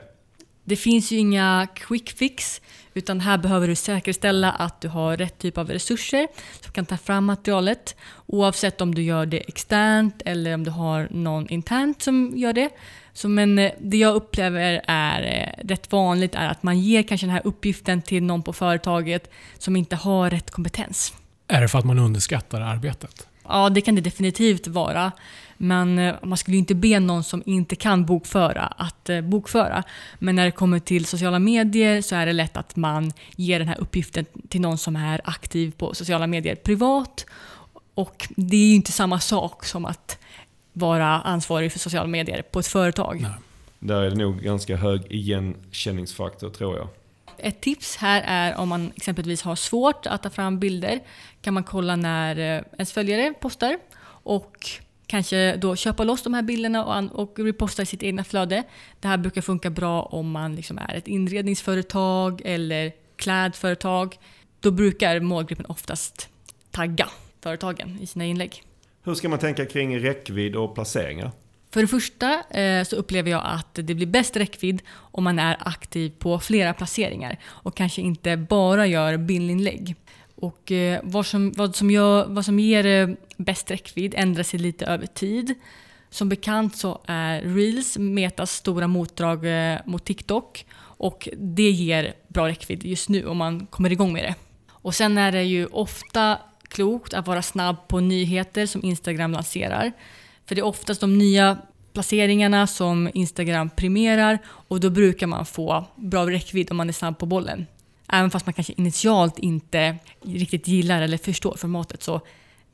Det 0.63 0.75
finns 0.75 1.11
ju 1.11 1.17
inga 1.17 1.67
quick 1.75 2.09
fix, 2.11 2.61
utan 2.93 3.19
här 3.19 3.37
behöver 3.37 3.67
du 3.67 3.75
säkerställa 3.75 4.51
att 4.51 4.81
du 4.81 4.87
har 4.87 5.17
rätt 5.17 5.37
typ 5.39 5.57
av 5.57 5.69
resurser 5.69 6.27
som 6.61 6.73
kan 6.73 6.85
ta 6.85 6.97
fram 6.97 7.25
materialet. 7.25 7.95
Oavsett 8.25 8.81
om 8.81 8.95
du 8.95 9.03
gör 9.03 9.25
det 9.25 9.37
externt 9.37 10.21
eller 10.25 10.53
om 10.53 10.63
du 10.63 10.71
har 10.71 11.07
någon 11.11 11.47
internt 11.47 12.01
som 12.01 12.31
gör 12.35 12.53
det. 12.53 12.69
Så 13.13 13.29
men 13.29 13.59
eh, 13.59 13.71
det 13.79 13.97
jag 13.97 14.15
upplever 14.15 14.81
är 14.87 15.21
eh, 15.23 15.67
rätt 15.67 15.91
vanligt 15.91 16.35
är 16.35 16.47
att 16.47 16.63
man 16.63 16.79
ger 16.79 17.03
kanske 17.03 17.27
den 17.27 17.33
här 17.33 17.41
uppgiften 17.45 18.01
till 18.01 18.23
någon 18.23 18.43
på 18.43 18.53
företaget 18.53 19.31
som 19.57 19.75
inte 19.75 19.95
har 19.95 20.29
rätt 20.29 20.51
kompetens. 20.51 21.13
Är 21.47 21.61
det 21.61 21.67
för 21.67 21.79
att 21.79 21.85
man 21.85 21.99
underskattar 21.99 22.61
arbetet? 22.61 23.27
Ja, 23.51 23.69
det 23.69 23.81
kan 23.81 23.95
det 23.95 24.01
definitivt 24.01 24.67
vara. 24.67 25.11
Men 25.57 25.99
eh, 25.99 26.15
man 26.23 26.37
skulle 26.37 26.55
ju 26.55 26.59
inte 26.59 26.75
be 26.75 26.99
någon 26.99 27.23
som 27.23 27.43
inte 27.45 27.75
kan 27.75 28.05
bokföra 28.05 28.65
att 28.65 29.09
eh, 29.09 29.21
bokföra. 29.21 29.83
Men 30.19 30.35
när 30.35 30.45
det 30.45 30.51
kommer 30.51 30.79
till 30.79 31.05
sociala 31.05 31.39
medier 31.39 32.01
så 32.01 32.15
är 32.15 32.25
det 32.25 32.33
lätt 32.33 32.57
att 32.57 32.75
man 32.75 33.13
ger 33.35 33.59
den 33.59 33.67
här 33.67 33.79
uppgiften 33.81 34.25
till 34.49 34.61
någon 34.61 34.77
som 34.77 34.95
är 34.95 35.21
aktiv 35.23 35.71
på 35.77 35.93
sociala 35.93 36.27
medier 36.27 36.55
privat. 36.55 37.25
Och 37.93 38.27
det 38.35 38.57
är 38.57 38.67
ju 38.67 38.75
inte 38.75 38.91
samma 38.91 39.19
sak 39.19 39.65
som 39.65 39.85
att 39.85 40.17
vara 40.73 41.07
ansvarig 41.07 41.71
för 41.71 41.79
sociala 41.79 42.07
medier 42.07 42.41
på 42.41 42.59
ett 42.59 42.67
företag. 42.67 43.21
Nej. 43.21 43.31
Där 43.79 44.01
är 44.01 44.09
det 44.09 44.15
nog 44.15 44.41
ganska 44.41 44.75
hög 44.75 45.01
igenkänningsfaktor 45.09 46.49
tror 46.49 46.77
jag. 46.77 46.87
Ett 47.43 47.61
tips 47.61 47.97
här 47.97 48.23
är 48.25 48.57
om 48.57 48.69
man 48.69 48.91
exempelvis 48.95 49.41
har 49.41 49.55
svårt 49.55 50.05
att 50.05 50.23
ta 50.23 50.29
fram 50.29 50.59
bilder 50.59 50.99
kan 51.41 51.53
man 51.53 51.63
kolla 51.63 51.95
när 51.95 52.35
eh, 52.39 52.63
ens 52.77 52.91
följare 52.91 53.33
postar 53.39 53.77
och 54.03 54.69
kanske 55.07 55.55
då 55.55 55.75
köpa 55.75 56.03
loss 56.03 56.23
de 56.23 56.33
här 56.33 56.41
bilderna 56.41 56.85
och, 56.85 57.19
och 57.19 57.39
reposta 57.39 57.81
i 57.81 57.85
sitt 57.85 58.03
egna 58.03 58.23
flöde. 58.23 58.63
Det 58.99 59.07
här 59.07 59.17
brukar 59.17 59.41
funka 59.41 59.69
bra 59.69 60.01
om 60.01 60.31
man 60.31 60.55
liksom 60.55 60.77
är 60.77 60.95
ett 60.95 61.07
inredningsföretag 61.07 62.41
eller 62.45 62.91
klädföretag. 63.15 64.17
Då 64.59 64.71
brukar 64.71 65.19
målgruppen 65.19 65.65
oftast 65.65 66.29
tagga 66.71 67.09
företagen 67.41 67.97
i 68.01 68.07
sina 68.07 68.25
inlägg. 68.25 68.63
Hur 69.03 69.13
ska 69.13 69.29
man 69.29 69.39
tänka 69.39 69.65
kring 69.65 69.99
räckvidd 69.99 70.55
och 70.55 70.75
placeringar? 70.75 71.31
För 71.71 71.81
det 71.81 71.87
första 71.87 72.43
eh, 72.49 72.83
så 72.83 72.95
upplever 72.95 73.31
jag 73.31 73.41
att 73.45 73.73
det 73.73 73.95
blir 73.95 74.07
bäst 74.07 74.37
räckvidd 74.37 74.81
om 74.91 75.23
man 75.23 75.39
är 75.39 75.57
aktiv 75.59 76.09
på 76.19 76.39
flera 76.39 76.73
placeringar 76.73 77.39
och 77.45 77.75
kanske 77.75 78.01
inte 78.01 78.37
bara 78.37 78.87
gör 78.87 79.17
bildinlägg. 79.17 79.95
Och 80.35 80.71
eh, 80.71 80.99
vad, 81.03 81.25
som, 81.25 81.51
vad, 81.51 81.75
som 81.75 81.91
gör, 81.91 82.25
vad 82.27 82.45
som 82.45 82.59
ger 82.59 82.85
eh, 82.85 83.15
bäst 83.37 83.71
räckvidd 83.71 84.13
ändrar 84.17 84.43
sig 84.43 84.59
lite 84.59 84.85
över 84.85 85.05
tid. 85.05 85.55
Som 86.09 86.29
bekant 86.29 86.75
så 86.75 87.01
är 87.07 87.41
Reels 87.41 87.97
Metas 87.97 88.51
stora 88.51 88.87
motdrag 88.87 89.45
mot 89.85 90.05
TikTok 90.05 90.65
och 90.79 91.29
det 91.37 91.69
ger 91.69 92.13
bra 92.27 92.47
räckvidd 92.47 92.85
just 92.85 93.09
nu 93.09 93.25
om 93.25 93.37
man 93.37 93.65
kommer 93.65 93.91
igång 93.91 94.13
med 94.13 94.23
det. 94.23 94.35
Och 94.71 94.95
sen 94.95 95.17
är 95.17 95.31
det 95.31 95.43
ju 95.43 95.65
ofta 95.65 96.37
klokt 96.67 97.13
att 97.13 97.27
vara 97.27 97.41
snabb 97.41 97.87
på 97.87 97.99
nyheter 97.99 98.65
som 98.65 98.85
Instagram 98.85 99.31
lanserar. 99.31 99.91
För 100.45 100.55
det 100.55 100.61
är 100.61 100.65
oftast 100.65 101.01
de 101.01 101.17
nya 101.17 101.57
placeringarna 101.93 102.67
som 102.67 103.09
Instagram 103.13 103.69
premierar 103.69 104.39
och 104.45 104.79
då 104.79 104.89
brukar 104.89 105.27
man 105.27 105.45
få 105.45 105.85
bra 105.95 106.29
räckvidd 106.29 106.71
om 106.71 106.77
man 106.77 106.89
är 106.89 106.93
snabb 106.93 107.17
på 107.17 107.25
bollen. 107.25 107.65
Även 108.13 108.31
fast 108.31 108.45
man 108.45 108.53
kanske 108.53 108.73
initialt 108.77 109.39
inte 109.39 109.97
riktigt 110.21 110.67
gillar 110.67 111.01
eller 111.01 111.17
förstår 111.17 111.55
formatet 111.57 112.03
så 112.03 112.21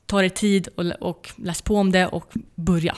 ta 0.06 0.22
det 0.22 0.30
tid 0.30 0.68
och, 0.76 0.86
och 0.86 1.30
läs 1.36 1.62
på 1.62 1.76
om 1.76 1.92
det 1.92 2.08
och 2.08 2.34
börja. 2.56 2.98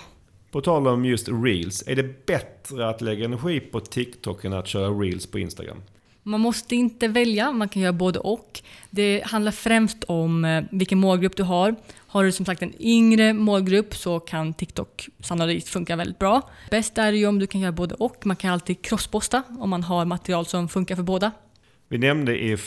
På 0.52 0.62
tal 0.62 0.88
om 0.88 1.06
just 1.06 1.30
reels, 1.30 1.84
är 1.88 1.96
det 1.96 2.26
bättre 2.26 2.90
att 2.90 3.02
lägga 3.02 3.26
energi 3.26 3.60
på 3.60 3.80
TikTok 3.80 4.46
än 4.46 4.54
att 4.54 4.68
köra 4.68 4.90
reels 4.90 5.28
på 5.28 5.40
Instagram? 5.40 5.78
Man 6.24 6.40
måste 6.40 6.76
inte 6.76 7.08
välja, 7.08 7.52
man 7.52 7.70
kan 7.70 7.82
göra 7.82 7.94
både 7.94 8.20
och. 8.20 8.62
Det 8.90 9.24
handlar 9.26 9.52
främst 9.52 10.04
om 10.04 10.46
eh, 10.46 10.64
vilken 10.72 11.00
målgrupp 11.00 11.36
du 11.36 11.44
har. 11.44 11.76
Har 12.08 12.24
du 12.24 12.32
som 12.32 12.46
sagt 12.46 12.62
en 12.62 12.74
yngre 12.80 13.34
målgrupp 13.34 13.96
så 13.96 14.20
kan 14.20 14.54
TikTok 14.54 15.08
sannolikt 15.20 15.70
funka 15.70 15.96
väldigt 15.96 16.20
bra. 16.20 16.50
Bäst 16.72 16.98
är 16.98 17.12
det 17.12 17.18
ju 17.18 17.28
om 17.28 17.40
du 17.40 17.48
kan 17.48 17.62
göra 17.62 17.72
både 17.72 17.96
och. 17.96 18.26
Man 18.26 18.36
kan 18.36 18.54
alltid 18.54 18.82
crossposta 18.82 19.44
om 19.60 19.70
man 19.70 19.84
har 19.84 20.06
material 20.06 20.46
som 20.46 20.70
funkar 20.70 20.96
för 20.96 21.04
båda. 21.04 21.32
Vi 21.92 21.98
nämnde 21.98 22.38
i 22.38 22.52
eh, 22.52 22.58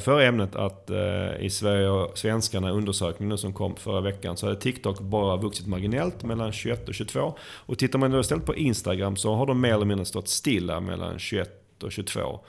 förra 0.00 0.24
ämnet 0.24 0.56
att 0.56 0.90
eh, 0.90 1.40
i 1.40 1.50
Sverige 1.50 1.88
och 1.88 2.18
svenskarna 2.18 2.70
undersökningen 2.70 3.38
som 3.38 3.52
kom 3.52 3.76
förra 3.76 4.00
veckan 4.00 4.36
så 4.36 4.46
hade 4.46 4.60
TikTok 4.60 5.00
bara 5.00 5.36
vuxit 5.36 5.66
marginellt 5.66 6.22
mellan 6.22 6.52
21 6.52 6.88
och 6.88 6.94
22. 6.94 7.34
Och 7.40 7.78
tittar 7.78 7.98
man 7.98 8.10
då 8.10 8.20
istället 8.20 8.46
på 8.46 8.56
Instagram 8.56 9.16
så 9.16 9.34
har 9.34 9.46
de 9.46 9.60
mer 9.60 9.74
eller 9.74 9.84
mindre 9.84 10.06
stått 10.06 10.28
stilla 10.28 10.80
mellan 10.80 11.18
21 11.18 11.82
och 11.82 11.92
22. 11.92 12.40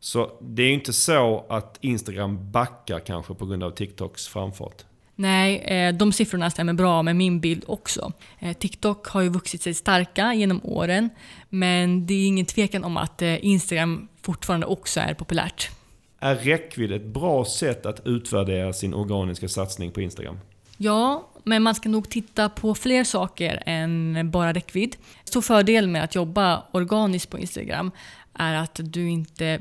Så 0.00 0.30
det 0.40 0.62
är 0.62 0.66
ju 0.66 0.74
inte 0.74 0.92
så 0.92 1.46
att 1.48 1.78
Instagram 1.80 2.50
backar 2.50 3.00
kanske 3.00 3.34
på 3.34 3.46
grund 3.46 3.62
av 3.62 3.70
TikToks 3.70 4.28
framfart. 4.28 4.84
Nej, 5.18 5.58
eh, 5.58 5.94
de 5.94 6.12
siffrorna 6.12 6.50
stämmer 6.50 6.72
bra 6.72 7.02
med 7.02 7.16
min 7.16 7.40
bild 7.40 7.64
också. 7.66 8.12
Eh, 8.38 8.56
TikTok 8.56 9.06
har 9.06 9.20
ju 9.20 9.28
vuxit 9.28 9.62
sig 9.62 9.74
starka 9.74 10.34
genom 10.34 10.60
åren, 10.64 11.10
men 11.48 12.06
det 12.06 12.14
är 12.14 12.26
ingen 12.26 12.46
tvekan 12.46 12.84
om 12.84 12.96
att 12.96 13.22
eh, 13.22 13.44
Instagram 13.44 14.08
fortfarande 14.22 14.66
också 14.66 15.00
är 15.00 15.14
populärt. 15.14 15.70
Är 16.18 16.34
räckvidd 16.34 16.92
ett 16.92 17.06
bra 17.06 17.44
sätt 17.44 17.86
att 17.86 18.06
utvärdera 18.06 18.72
sin 18.72 18.94
organiska 18.94 19.48
satsning 19.48 19.90
på 19.90 20.00
Instagram? 20.00 20.38
Ja, 20.76 21.28
men 21.44 21.62
man 21.62 21.74
ska 21.74 21.88
nog 21.88 22.10
titta 22.10 22.48
på 22.48 22.74
fler 22.74 23.04
saker 23.04 23.62
än 23.66 24.30
bara 24.30 24.52
räckvidd. 24.52 24.96
Stor 25.24 25.42
fördel 25.42 25.88
med 25.88 26.04
att 26.04 26.14
jobba 26.14 26.62
organiskt 26.72 27.30
på 27.30 27.38
Instagram 27.38 27.90
är 28.34 28.54
att 28.54 28.80
du 28.82 29.08
inte 29.10 29.60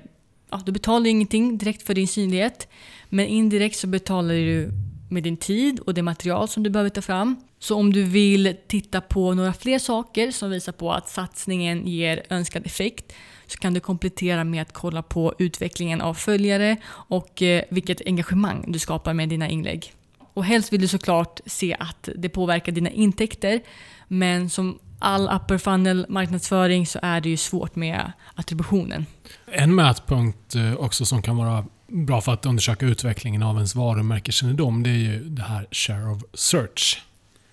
ja, 0.55 0.61
du 0.65 0.71
betalar 0.71 1.09
ingenting 1.09 1.57
direkt 1.57 1.83
för 1.83 1.93
din 1.93 2.07
synlighet. 2.07 2.67
Men 3.09 3.27
indirekt 3.27 3.77
så 3.77 3.87
betalar 3.87 4.33
du 4.33 4.71
med 5.09 5.23
din 5.23 5.37
tid 5.37 5.79
och 5.79 5.93
det 5.93 6.01
material 6.01 6.47
som 6.47 6.63
du 6.63 6.69
behöver 6.69 6.89
ta 6.89 7.01
fram. 7.01 7.35
Så 7.59 7.75
om 7.75 7.93
du 7.93 8.03
vill 8.03 8.55
titta 8.67 9.01
på 9.01 9.33
några 9.33 9.53
fler 9.53 9.79
saker 9.79 10.31
som 10.31 10.49
visar 10.49 10.71
på 10.71 10.91
att 10.91 11.09
satsningen 11.09 11.87
ger 11.87 12.23
önskad 12.29 12.65
effekt 12.65 13.13
så 13.47 13.57
kan 13.57 13.73
du 13.73 13.79
komplettera 13.79 14.43
med 14.43 14.61
att 14.61 14.73
kolla 14.73 15.01
på 15.01 15.33
utvecklingen 15.39 16.01
av 16.01 16.13
följare 16.13 16.77
och 16.87 17.41
eh, 17.41 17.63
vilket 17.69 18.01
engagemang 18.05 18.65
du 18.67 18.79
skapar 18.79 19.13
med 19.13 19.29
dina 19.29 19.49
inlägg. 19.49 19.93
Och 20.33 20.45
helst 20.45 20.73
vill 20.73 20.81
du 20.81 20.87
såklart 20.87 21.39
se 21.45 21.75
att 21.79 22.09
det 22.15 22.29
påverkar 22.29 22.71
dina 22.71 22.89
intäkter. 22.89 23.61
Men 24.07 24.49
som 24.49 24.79
all 24.99 25.29
upper 25.29 25.57
funnel 25.57 26.05
marknadsföring 26.09 26.87
så 26.87 26.99
är 27.01 27.21
det 27.21 27.29
ju 27.29 27.37
svårt 27.37 27.75
med 27.75 28.11
attributionen. 28.35 29.05
En 29.45 29.75
mätpunkt 29.75 30.55
eh, 30.55 30.75
också 30.75 31.05
som 31.05 31.21
kan 31.21 31.37
vara 31.37 31.65
bra 31.87 32.21
för 32.21 32.33
att 32.33 32.45
undersöka 32.45 32.85
utvecklingen 32.85 33.43
av 33.43 33.55
ens 33.55 33.75
varumärkeskännedom, 33.75 34.83
det 34.83 34.89
är 34.89 34.93
ju 34.93 35.23
det 35.23 35.41
här 35.41 35.67
share 35.71 36.11
of 36.11 36.23
search. 36.33 37.01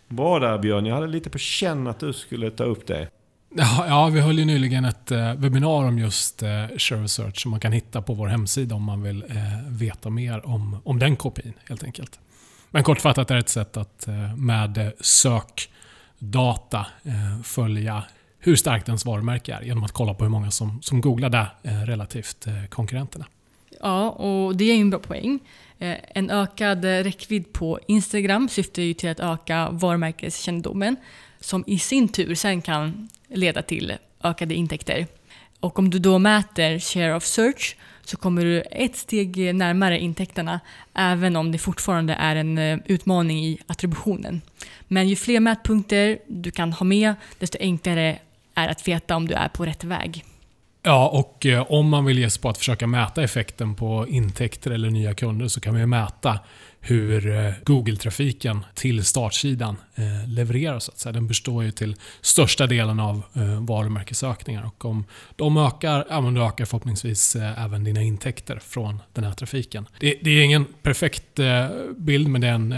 Bra 0.08 0.38
där 0.38 0.58
Björn, 0.58 0.86
jag 0.86 0.94
hade 0.94 1.06
lite 1.06 1.30
på 1.30 1.38
känn 1.38 1.86
att 1.86 2.00
du 2.00 2.12
skulle 2.12 2.50
ta 2.50 2.64
upp 2.64 2.86
det. 2.86 3.08
Ja, 3.54 3.86
ja, 3.88 4.08
vi 4.08 4.20
höll 4.20 4.38
ju 4.38 4.44
nyligen 4.44 4.84
ett 4.84 5.10
eh, 5.10 5.34
webbinar 5.34 5.84
om 5.84 5.98
just 5.98 6.42
eh, 6.42 6.48
share 6.78 7.04
of 7.04 7.10
search 7.10 7.42
som 7.42 7.50
man 7.50 7.60
kan 7.60 7.72
hitta 7.72 8.02
på 8.02 8.14
vår 8.14 8.26
hemsida 8.26 8.74
om 8.74 8.82
man 8.82 9.02
vill 9.02 9.24
veta 9.68 10.10
mer 10.10 10.46
om, 10.46 10.76
om 10.84 10.98
den 10.98 11.16
kopin 11.16 11.52
helt 11.68 11.84
enkelt. 11.84 12.18
Men 12.70 12.84
kortfattat 12.84 13.30
är 13.30 13.34
det 13.34 13.40
ett 13.40 13.48
sätt 13.48 13.76
att 13.76 14.08
med 14.36 14.78
eh, 14.78 14.88
data 16.22 16.86
eh, 17.04 17.42
följa 17.42 18.04
hur 18.38 18.56
starkt 18.56 18.88
ens 18.88 19.04
varumärke 19.04 19.54
är 19.54 19.62
genom 19.62 19.84
att 19.84 19.92
kolla 19.92 20.14
på 20.14 20.24
hur 20.24 20.30
många 20.30 20.50
som, 20.50 20.82
som 20.82 21.00
googlar 21.00 21.30
det 21.30 21.46
eh, 21.62 21.80
relativt 21.80 22.46
eh, 22.46 22.64
konkurrenterna. 22.68 23.26
Ja, 23.80 24.10
och 24.10 24.56
det 24.56 24.64
är 24.64 24.74
ju 24.74 24.80
en 24.80 24.90
bra 24.90 24.98
poäng. 24.98 25.38
En 26.14 26.30
ökad 26.30 26.84
räckvidd 26.84 27.52
på 27.52 27.80
Instagram 27.86 28.48
syftar 28.48 28.82
ju 28.82 28.94
till 28.94 29.10
att 29.10 29.20
öka 29.20 29.68
varumärkeskännedomen 29.70 30.96
som 31.40 31.64
i 31.66 31.78
sin 31.78 32.08
tur 32.08 32.34
sen 32.34 32.62
kan 32.62 33.08
leda 33.28 33.62
till 33.62 33.92
ökade 34.24 34.54
intäkter. 34.54 35.06
Och 35.60 35.78
om 35.78 35.90
du 35.90 35.98
då 35.98 36.18
mäter 36.18 36.78
share 36.78 37.14
of 37.14 37.24
search 37.24 37.76
så 38.04 38.16
kommer 38.16 38.44
du 38.44 38.60
ett 38.60 38.96
steg 38.96 39.54
närmare 39.54 39.98
intäkterna 39.98 40.60
även 40.94 41.36
om 41.36 41.52
det 41.52 41.58
fortfarande 41.58 42.14
är 42.14 42.36
en 42.36 42.58
eh, 42.58 42.78
utmaning 42.86 43.44
i 43.44 43.58
attributionen. 43.66 44.40
Men 44.88 45.08
ju 45.08 45.16
fler 45.16 45.40
mätpunkter 45.40 46.18
du 46.28 46.50
kan 46.50 46.72
ha 46.72 46.84
med 46.84 47.14
desto 47.38 47.58
enklare 47.60 48.18
är 48.54 48.68
att 48.68 48.88
veta 48.88 49.16
om 49.16 49.28
du 49.28 49.34
är 49.34 49.48
på 49.48 49.66
rätt 49.66 49.84
väg. 49.84 50.24
Ja, 50.82 51.08
och 51.08 51.46
eh, 51.46 51.72
om 51.72 51.88
man 51.88 52.04
vill 52.04 52.18
ge 52.18 52.30
sig 52.30 52.42
på 52.42 52.48
att 52.48 52.58
försöka 52.58 52.86
mäta 52.86 53.22
effekten 53.22 53.74
på 53.74 54.06
intäkter 54.08 54.70
eller 54.70 54.90
nya 54.90 55.14
kunder 55.14 55.48
så 55.48 55.60
kan 55.60 55.72
man 55.72 55.80
ju 55.80 55.86
mäta 55.86 56.38
hur 56.84 57.26
eh, 57.26 57.52
Google-trafiken 57.64 58.64
till 58.74 59.04
startsidan 59.04 59.76
eh, 59.94 60.28
levererar. 60.28 60.78
Så 60.78 60.92
att 60.92 60.98
säga. 60.98 61.12
Den 61.12 61.26
består 61.26 61.64
ju 61.64 61.70
till 61.70 61.96
största 62.20 62.66
delen 62.66 63.00
av 63.00 63.22
eh, 63.34 63.64
varumärkesökningar. 63.64 64.66
Och 64.66 64.84
om 64.84 65.04
de 65.36 65.56
ökar, 65.56 66.06
ja, 66.10 66.20
men 66.20 66.34
då 66.34 66.42
ökar 66.42 66.64
förhoppningsvis 66.64 67.36
även 67.36 67.84
dina 67.84 68.02
intäkter 68.02 68.58
från 68.58 68.98
den 69.12 69.24
här 69.24 69.32
trafiken. 69.32 69.86
Det, 70.00 70.18
det 70.22 70.30
är 70.30 70.44
ingen 70.44 70.64
perfekt 70.82 71.40
bild, 71.96 72.28
men 72.28 72.40
det 72.40 72.48
är 72.48 72.52
en 72.52 72.74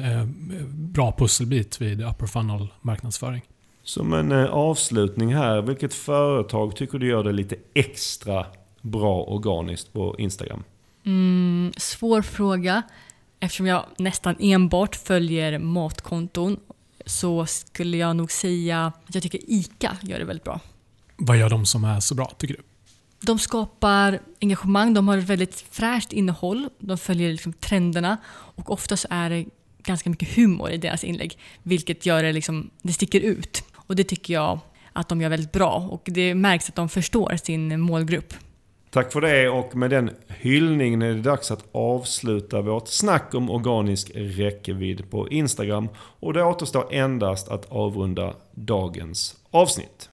bra 0.93 1.15
pusselbit 1.19 1.81
vid 1.81 2.03
upper 2.03 2.27
funnel 2.27 2.69
marknadsföring. 2.83 3.43
Som 3.83 4.13
en 4.13 4.33
avslutning 4.33 5.35
här, 5.35 5.63
vilket 5.63 5.95
företag 5.95 6.77
tycker 6.77 6.99
du 6.99 7.09
gör 7.09 7.25
det 7.25 7.33
lite 7.33 7.57
extra 7.75 8.47
bra 8.81 9.23
organiskt 9.23 9.93
på 9.93 10.15
Instagram? 10.19 10.63
Mm, 11.07 11.73
svår 11.77 12.23
fråga. 12.23 12.83
Eftersom 13.45 13.67
jag 13.67 13.85
nästan 13.99 14.37
enbart 14.41 14.97
följer 14.97 15.59
matkonton 15.59 16.57
så 17.07 17.47
skulle 17.47 17.97
jag 17.97 18.17
nog 18.17 18.33
säga 18.33 18.87
att 18.87 19.15
jag 19.15 19.23
tycker 19.23 19.41
ICA 19.47 19.97
gör 20.03 20.19
det 20.19 20.25
väldigt 20.25 20.45
bra. 20.45 20.61
Vad 21.17 21.37
gör 21.37 21.51
de 21.51 21.67
som 21.67 21.85
är 21.85 22.01
så 22.01 22.15
bra, 22.15 22.35
tycker 22.39 22.55
du? 22.55 22.63
De 23.21 23.39
skapar 23.39 24.21
engagemang, 24.41 24.95
de 24.95 25.09
har 25.09 25.19
ett 25.19 25.25
väldigt 25.25 25.65
fräscht 25.71 26.13
innehåll, 26.13 26.69
de 26.79 26.99
följer 26.99 27.33
liksom 27.33 27.53
trenderna 27.53 28.17
och 28.29 28.71
ofta 28.73 28.97
så 28.97 29.09
är 29.11 29.31
det 29.31 29.45
ganska 29.83 30.11
mycket 30.11 30.37
humor 30.37 30.71
i 30.71 30.77
deras 30.77 31.05
inlägg. 31.05 31.39
Vilket 31.63 32.07
gör 32.07 32.23
det 32.23 32.33
liksom, 32.33 32.71
det 32.83 32.93
sticker 32.93 33.21
ut. 33.21 33.65
Och 33.75 33.97
det 33.97 34.05
tycker 34.05 34.35
jag 34.35 34.59
att 34.93 35.09
de 35.09 35.21
gör 35.21 35.29
väldigt 35.29 35.53
bra. 35.53 35.89
Och 35.91 36.03
det 36.05 36.35
märks 36.35 36.69
att 36.69 36.75
de 36.75 36.89
förstår 36.89 37.37
sin 37.37 37.81
målgrupp. 37.81 38.35
Tack 38.95 39.13
för 39.13 39.21
det 39.21 39.49
och 39.49 39.77
med 39.77 39.91
den 39.91 40.11
hyllningen 40.29 41.03
är 41.03 41.15
det 41.15 41.21
dags 41.21 41.51
att 41.51 41.65
avsluta 41.73 42.61
vårt 42.61 42.89
snack 42.89 43.35
om 43.35 43.51
organisk 43.51 44.11
räckvidd 44.15 45.11
på 45.11 45.29
Instagram. 45.29 45.89
Och 46.21 46.33
det 46.33 46.45
återstår 46.45 46.87
endast 46.91 47.49
att 47.49 47.73
avrunda 47.73 48.35
dagens 48.53 49.37
avsnitt. 49.51 50.09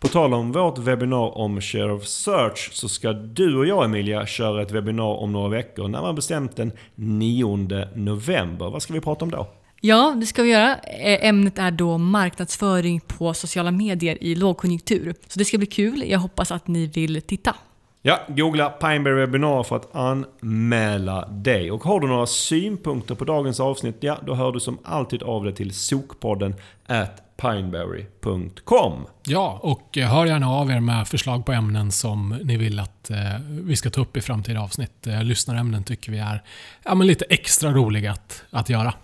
På 0.00 0.08
tal 0.08 0.34
om 0.34 0.52
vårt 0.52 0.78
webbinar 0.78 1.38
om 1.38 1.60
Share 1.60 1.92
of 1.92 2.04
Search 2.04 2.70
så 2.72 2.88
ska 2.88 3.12
du 3.12 3.58
och 3.58 3.66
jag 3.66 3.84
Emilia 3.84 4.26
köra 4.26 4.62
ett 4.62 4.70
webbinar 4.70 5.16
om 5.16 5.32
några 5.32 5.48
veckor 5.48 5.88
när 5.88 6.02
man 6.02 6.14
bestämt 6.14 6.56
den 6.56 6.72
9 6.94 7.56
november. 7.94 8.70
Vad 8.70 8.82
ska 8.82 8.92
vi 8.92 9.00
prata 9.00 9.24
om 9.24 9.30
då? 9.30 9.46
Ja, 9.82 10.14
det 10.16 10.26
ska 10.26 10.42
vi 10.42 10.50
göra. 10.50 10.76
Eh, 10.76 11.28
ämnet 11.28 11.58
är 11.58 11.70
då 11.70 11.98
marknadsföring 11.98 13.00
på 13.00 13.34
sociala 13.34 13.70
medier 13.70 14.24
i 14.24 14.34
lågkonjunktur. 14.34 15.14
Så 15.28 15.38
det 15.38 15.44
ska 15.44 15.58
bli 15.58 15.66
kul. 15.66 16.04
Jag 16.06 16.18
hoppas 16.18 16.52
att 16.52 16.68
ni 16.68 16.86
vill 16.86 17.22
titta. 17.22 17.54
Ja, 18.02 18.20
googla 18.28 18.70
Pineberry 18.70 19.14
webbinar 19.14 19.62
för 19.62 19.76
att 19.76 19.94
anmäla 19.94 21.28
dig. 21.28 21.70
Och 21.70 21.84
har 21.84 22.00
du 22.00 22.06
några 22.06 22.26
synpunkter 22.26 23.14
på 23.14 23.24
dagens 23.24 23.60
avsnitt, 23.60 23.96
ja 24.00 24.18
då 24.26 24.34
hör 24.34 24.52
du 24.52 24.60
som 24.60 24.78
alltid 24.84 25.22
av 25.22 25.44
dig 25.44 25.54
till 25.54 25.74
sokpodden 25.74 26.54
at 26.86 27.36
pineberry.com. 27.36 29.06
Ja, 29.26 29.60
och 29.62 29.96
hör 29.96 30.26
gärna 30.26 30.50
av 30.50 30.70
er 30.70 30.80
med 30.80 31.08
förslag 31.08 31.46
på 31.46 31.52
ämnen 31.52 31.92
som 31.92 32.38
ni 32.44 32.56
vill 32.56 32.80
att 32.80 33.10
eh, 33.10 33.16
vi 33.48 33.76
ska 33.76 33.90
ta 33.90 34.00
upp 34.00 34.16
i 34.16 34.20
framtida 34.20 34.60
avsnitt. 34.60 35.06
Eh, 35.06 35.22
lyssnarämnen 35.22 35.84
tycker 35.84 36.12
vi 36.12 36.18
är 36.18 36.42
ja, 36.84 36.94
men 36.94 37.06
lite 37.06 37.24
extra 37.24 37.72
roliga 37.72 38.12
att, 38.12 38.42
att 38.50 38.68
göra. 38.68 38.94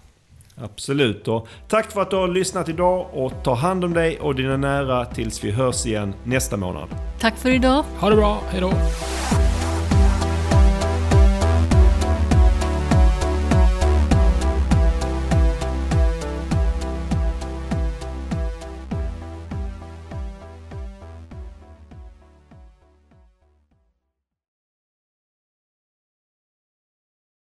Absolut. 0.61 1.29
Och 1.29 1.49
tack 1.69 1.93
för 1.93 2.03
att 2.03 2.11
du 2.11 2.17
har 2.17 2.29
lyssnat 2.29 2.69
idag 2.69 3.07
och 3.13 3.33
ta 3.45 3.55
hand 3.55 3.85
om 3.85 3.95
dig 3.95 4.21
och 4.21 4.35
dina 4.35 4.57
nära 4.57 5.05
tills 5.05 5.45
vi 5.45 5.51
hörs 5.51 5.87
igen 5.87 6.15
nästa 6.25 6.57
månad. 6.57 6.89
Tack 7.21 7.37
för 7.37 7.51
idag. 7.51 7.85
Ha 8.01 8.11
det 8.11 8.17
bra. 8.17 8.41
Hejdå. 8.51 8.73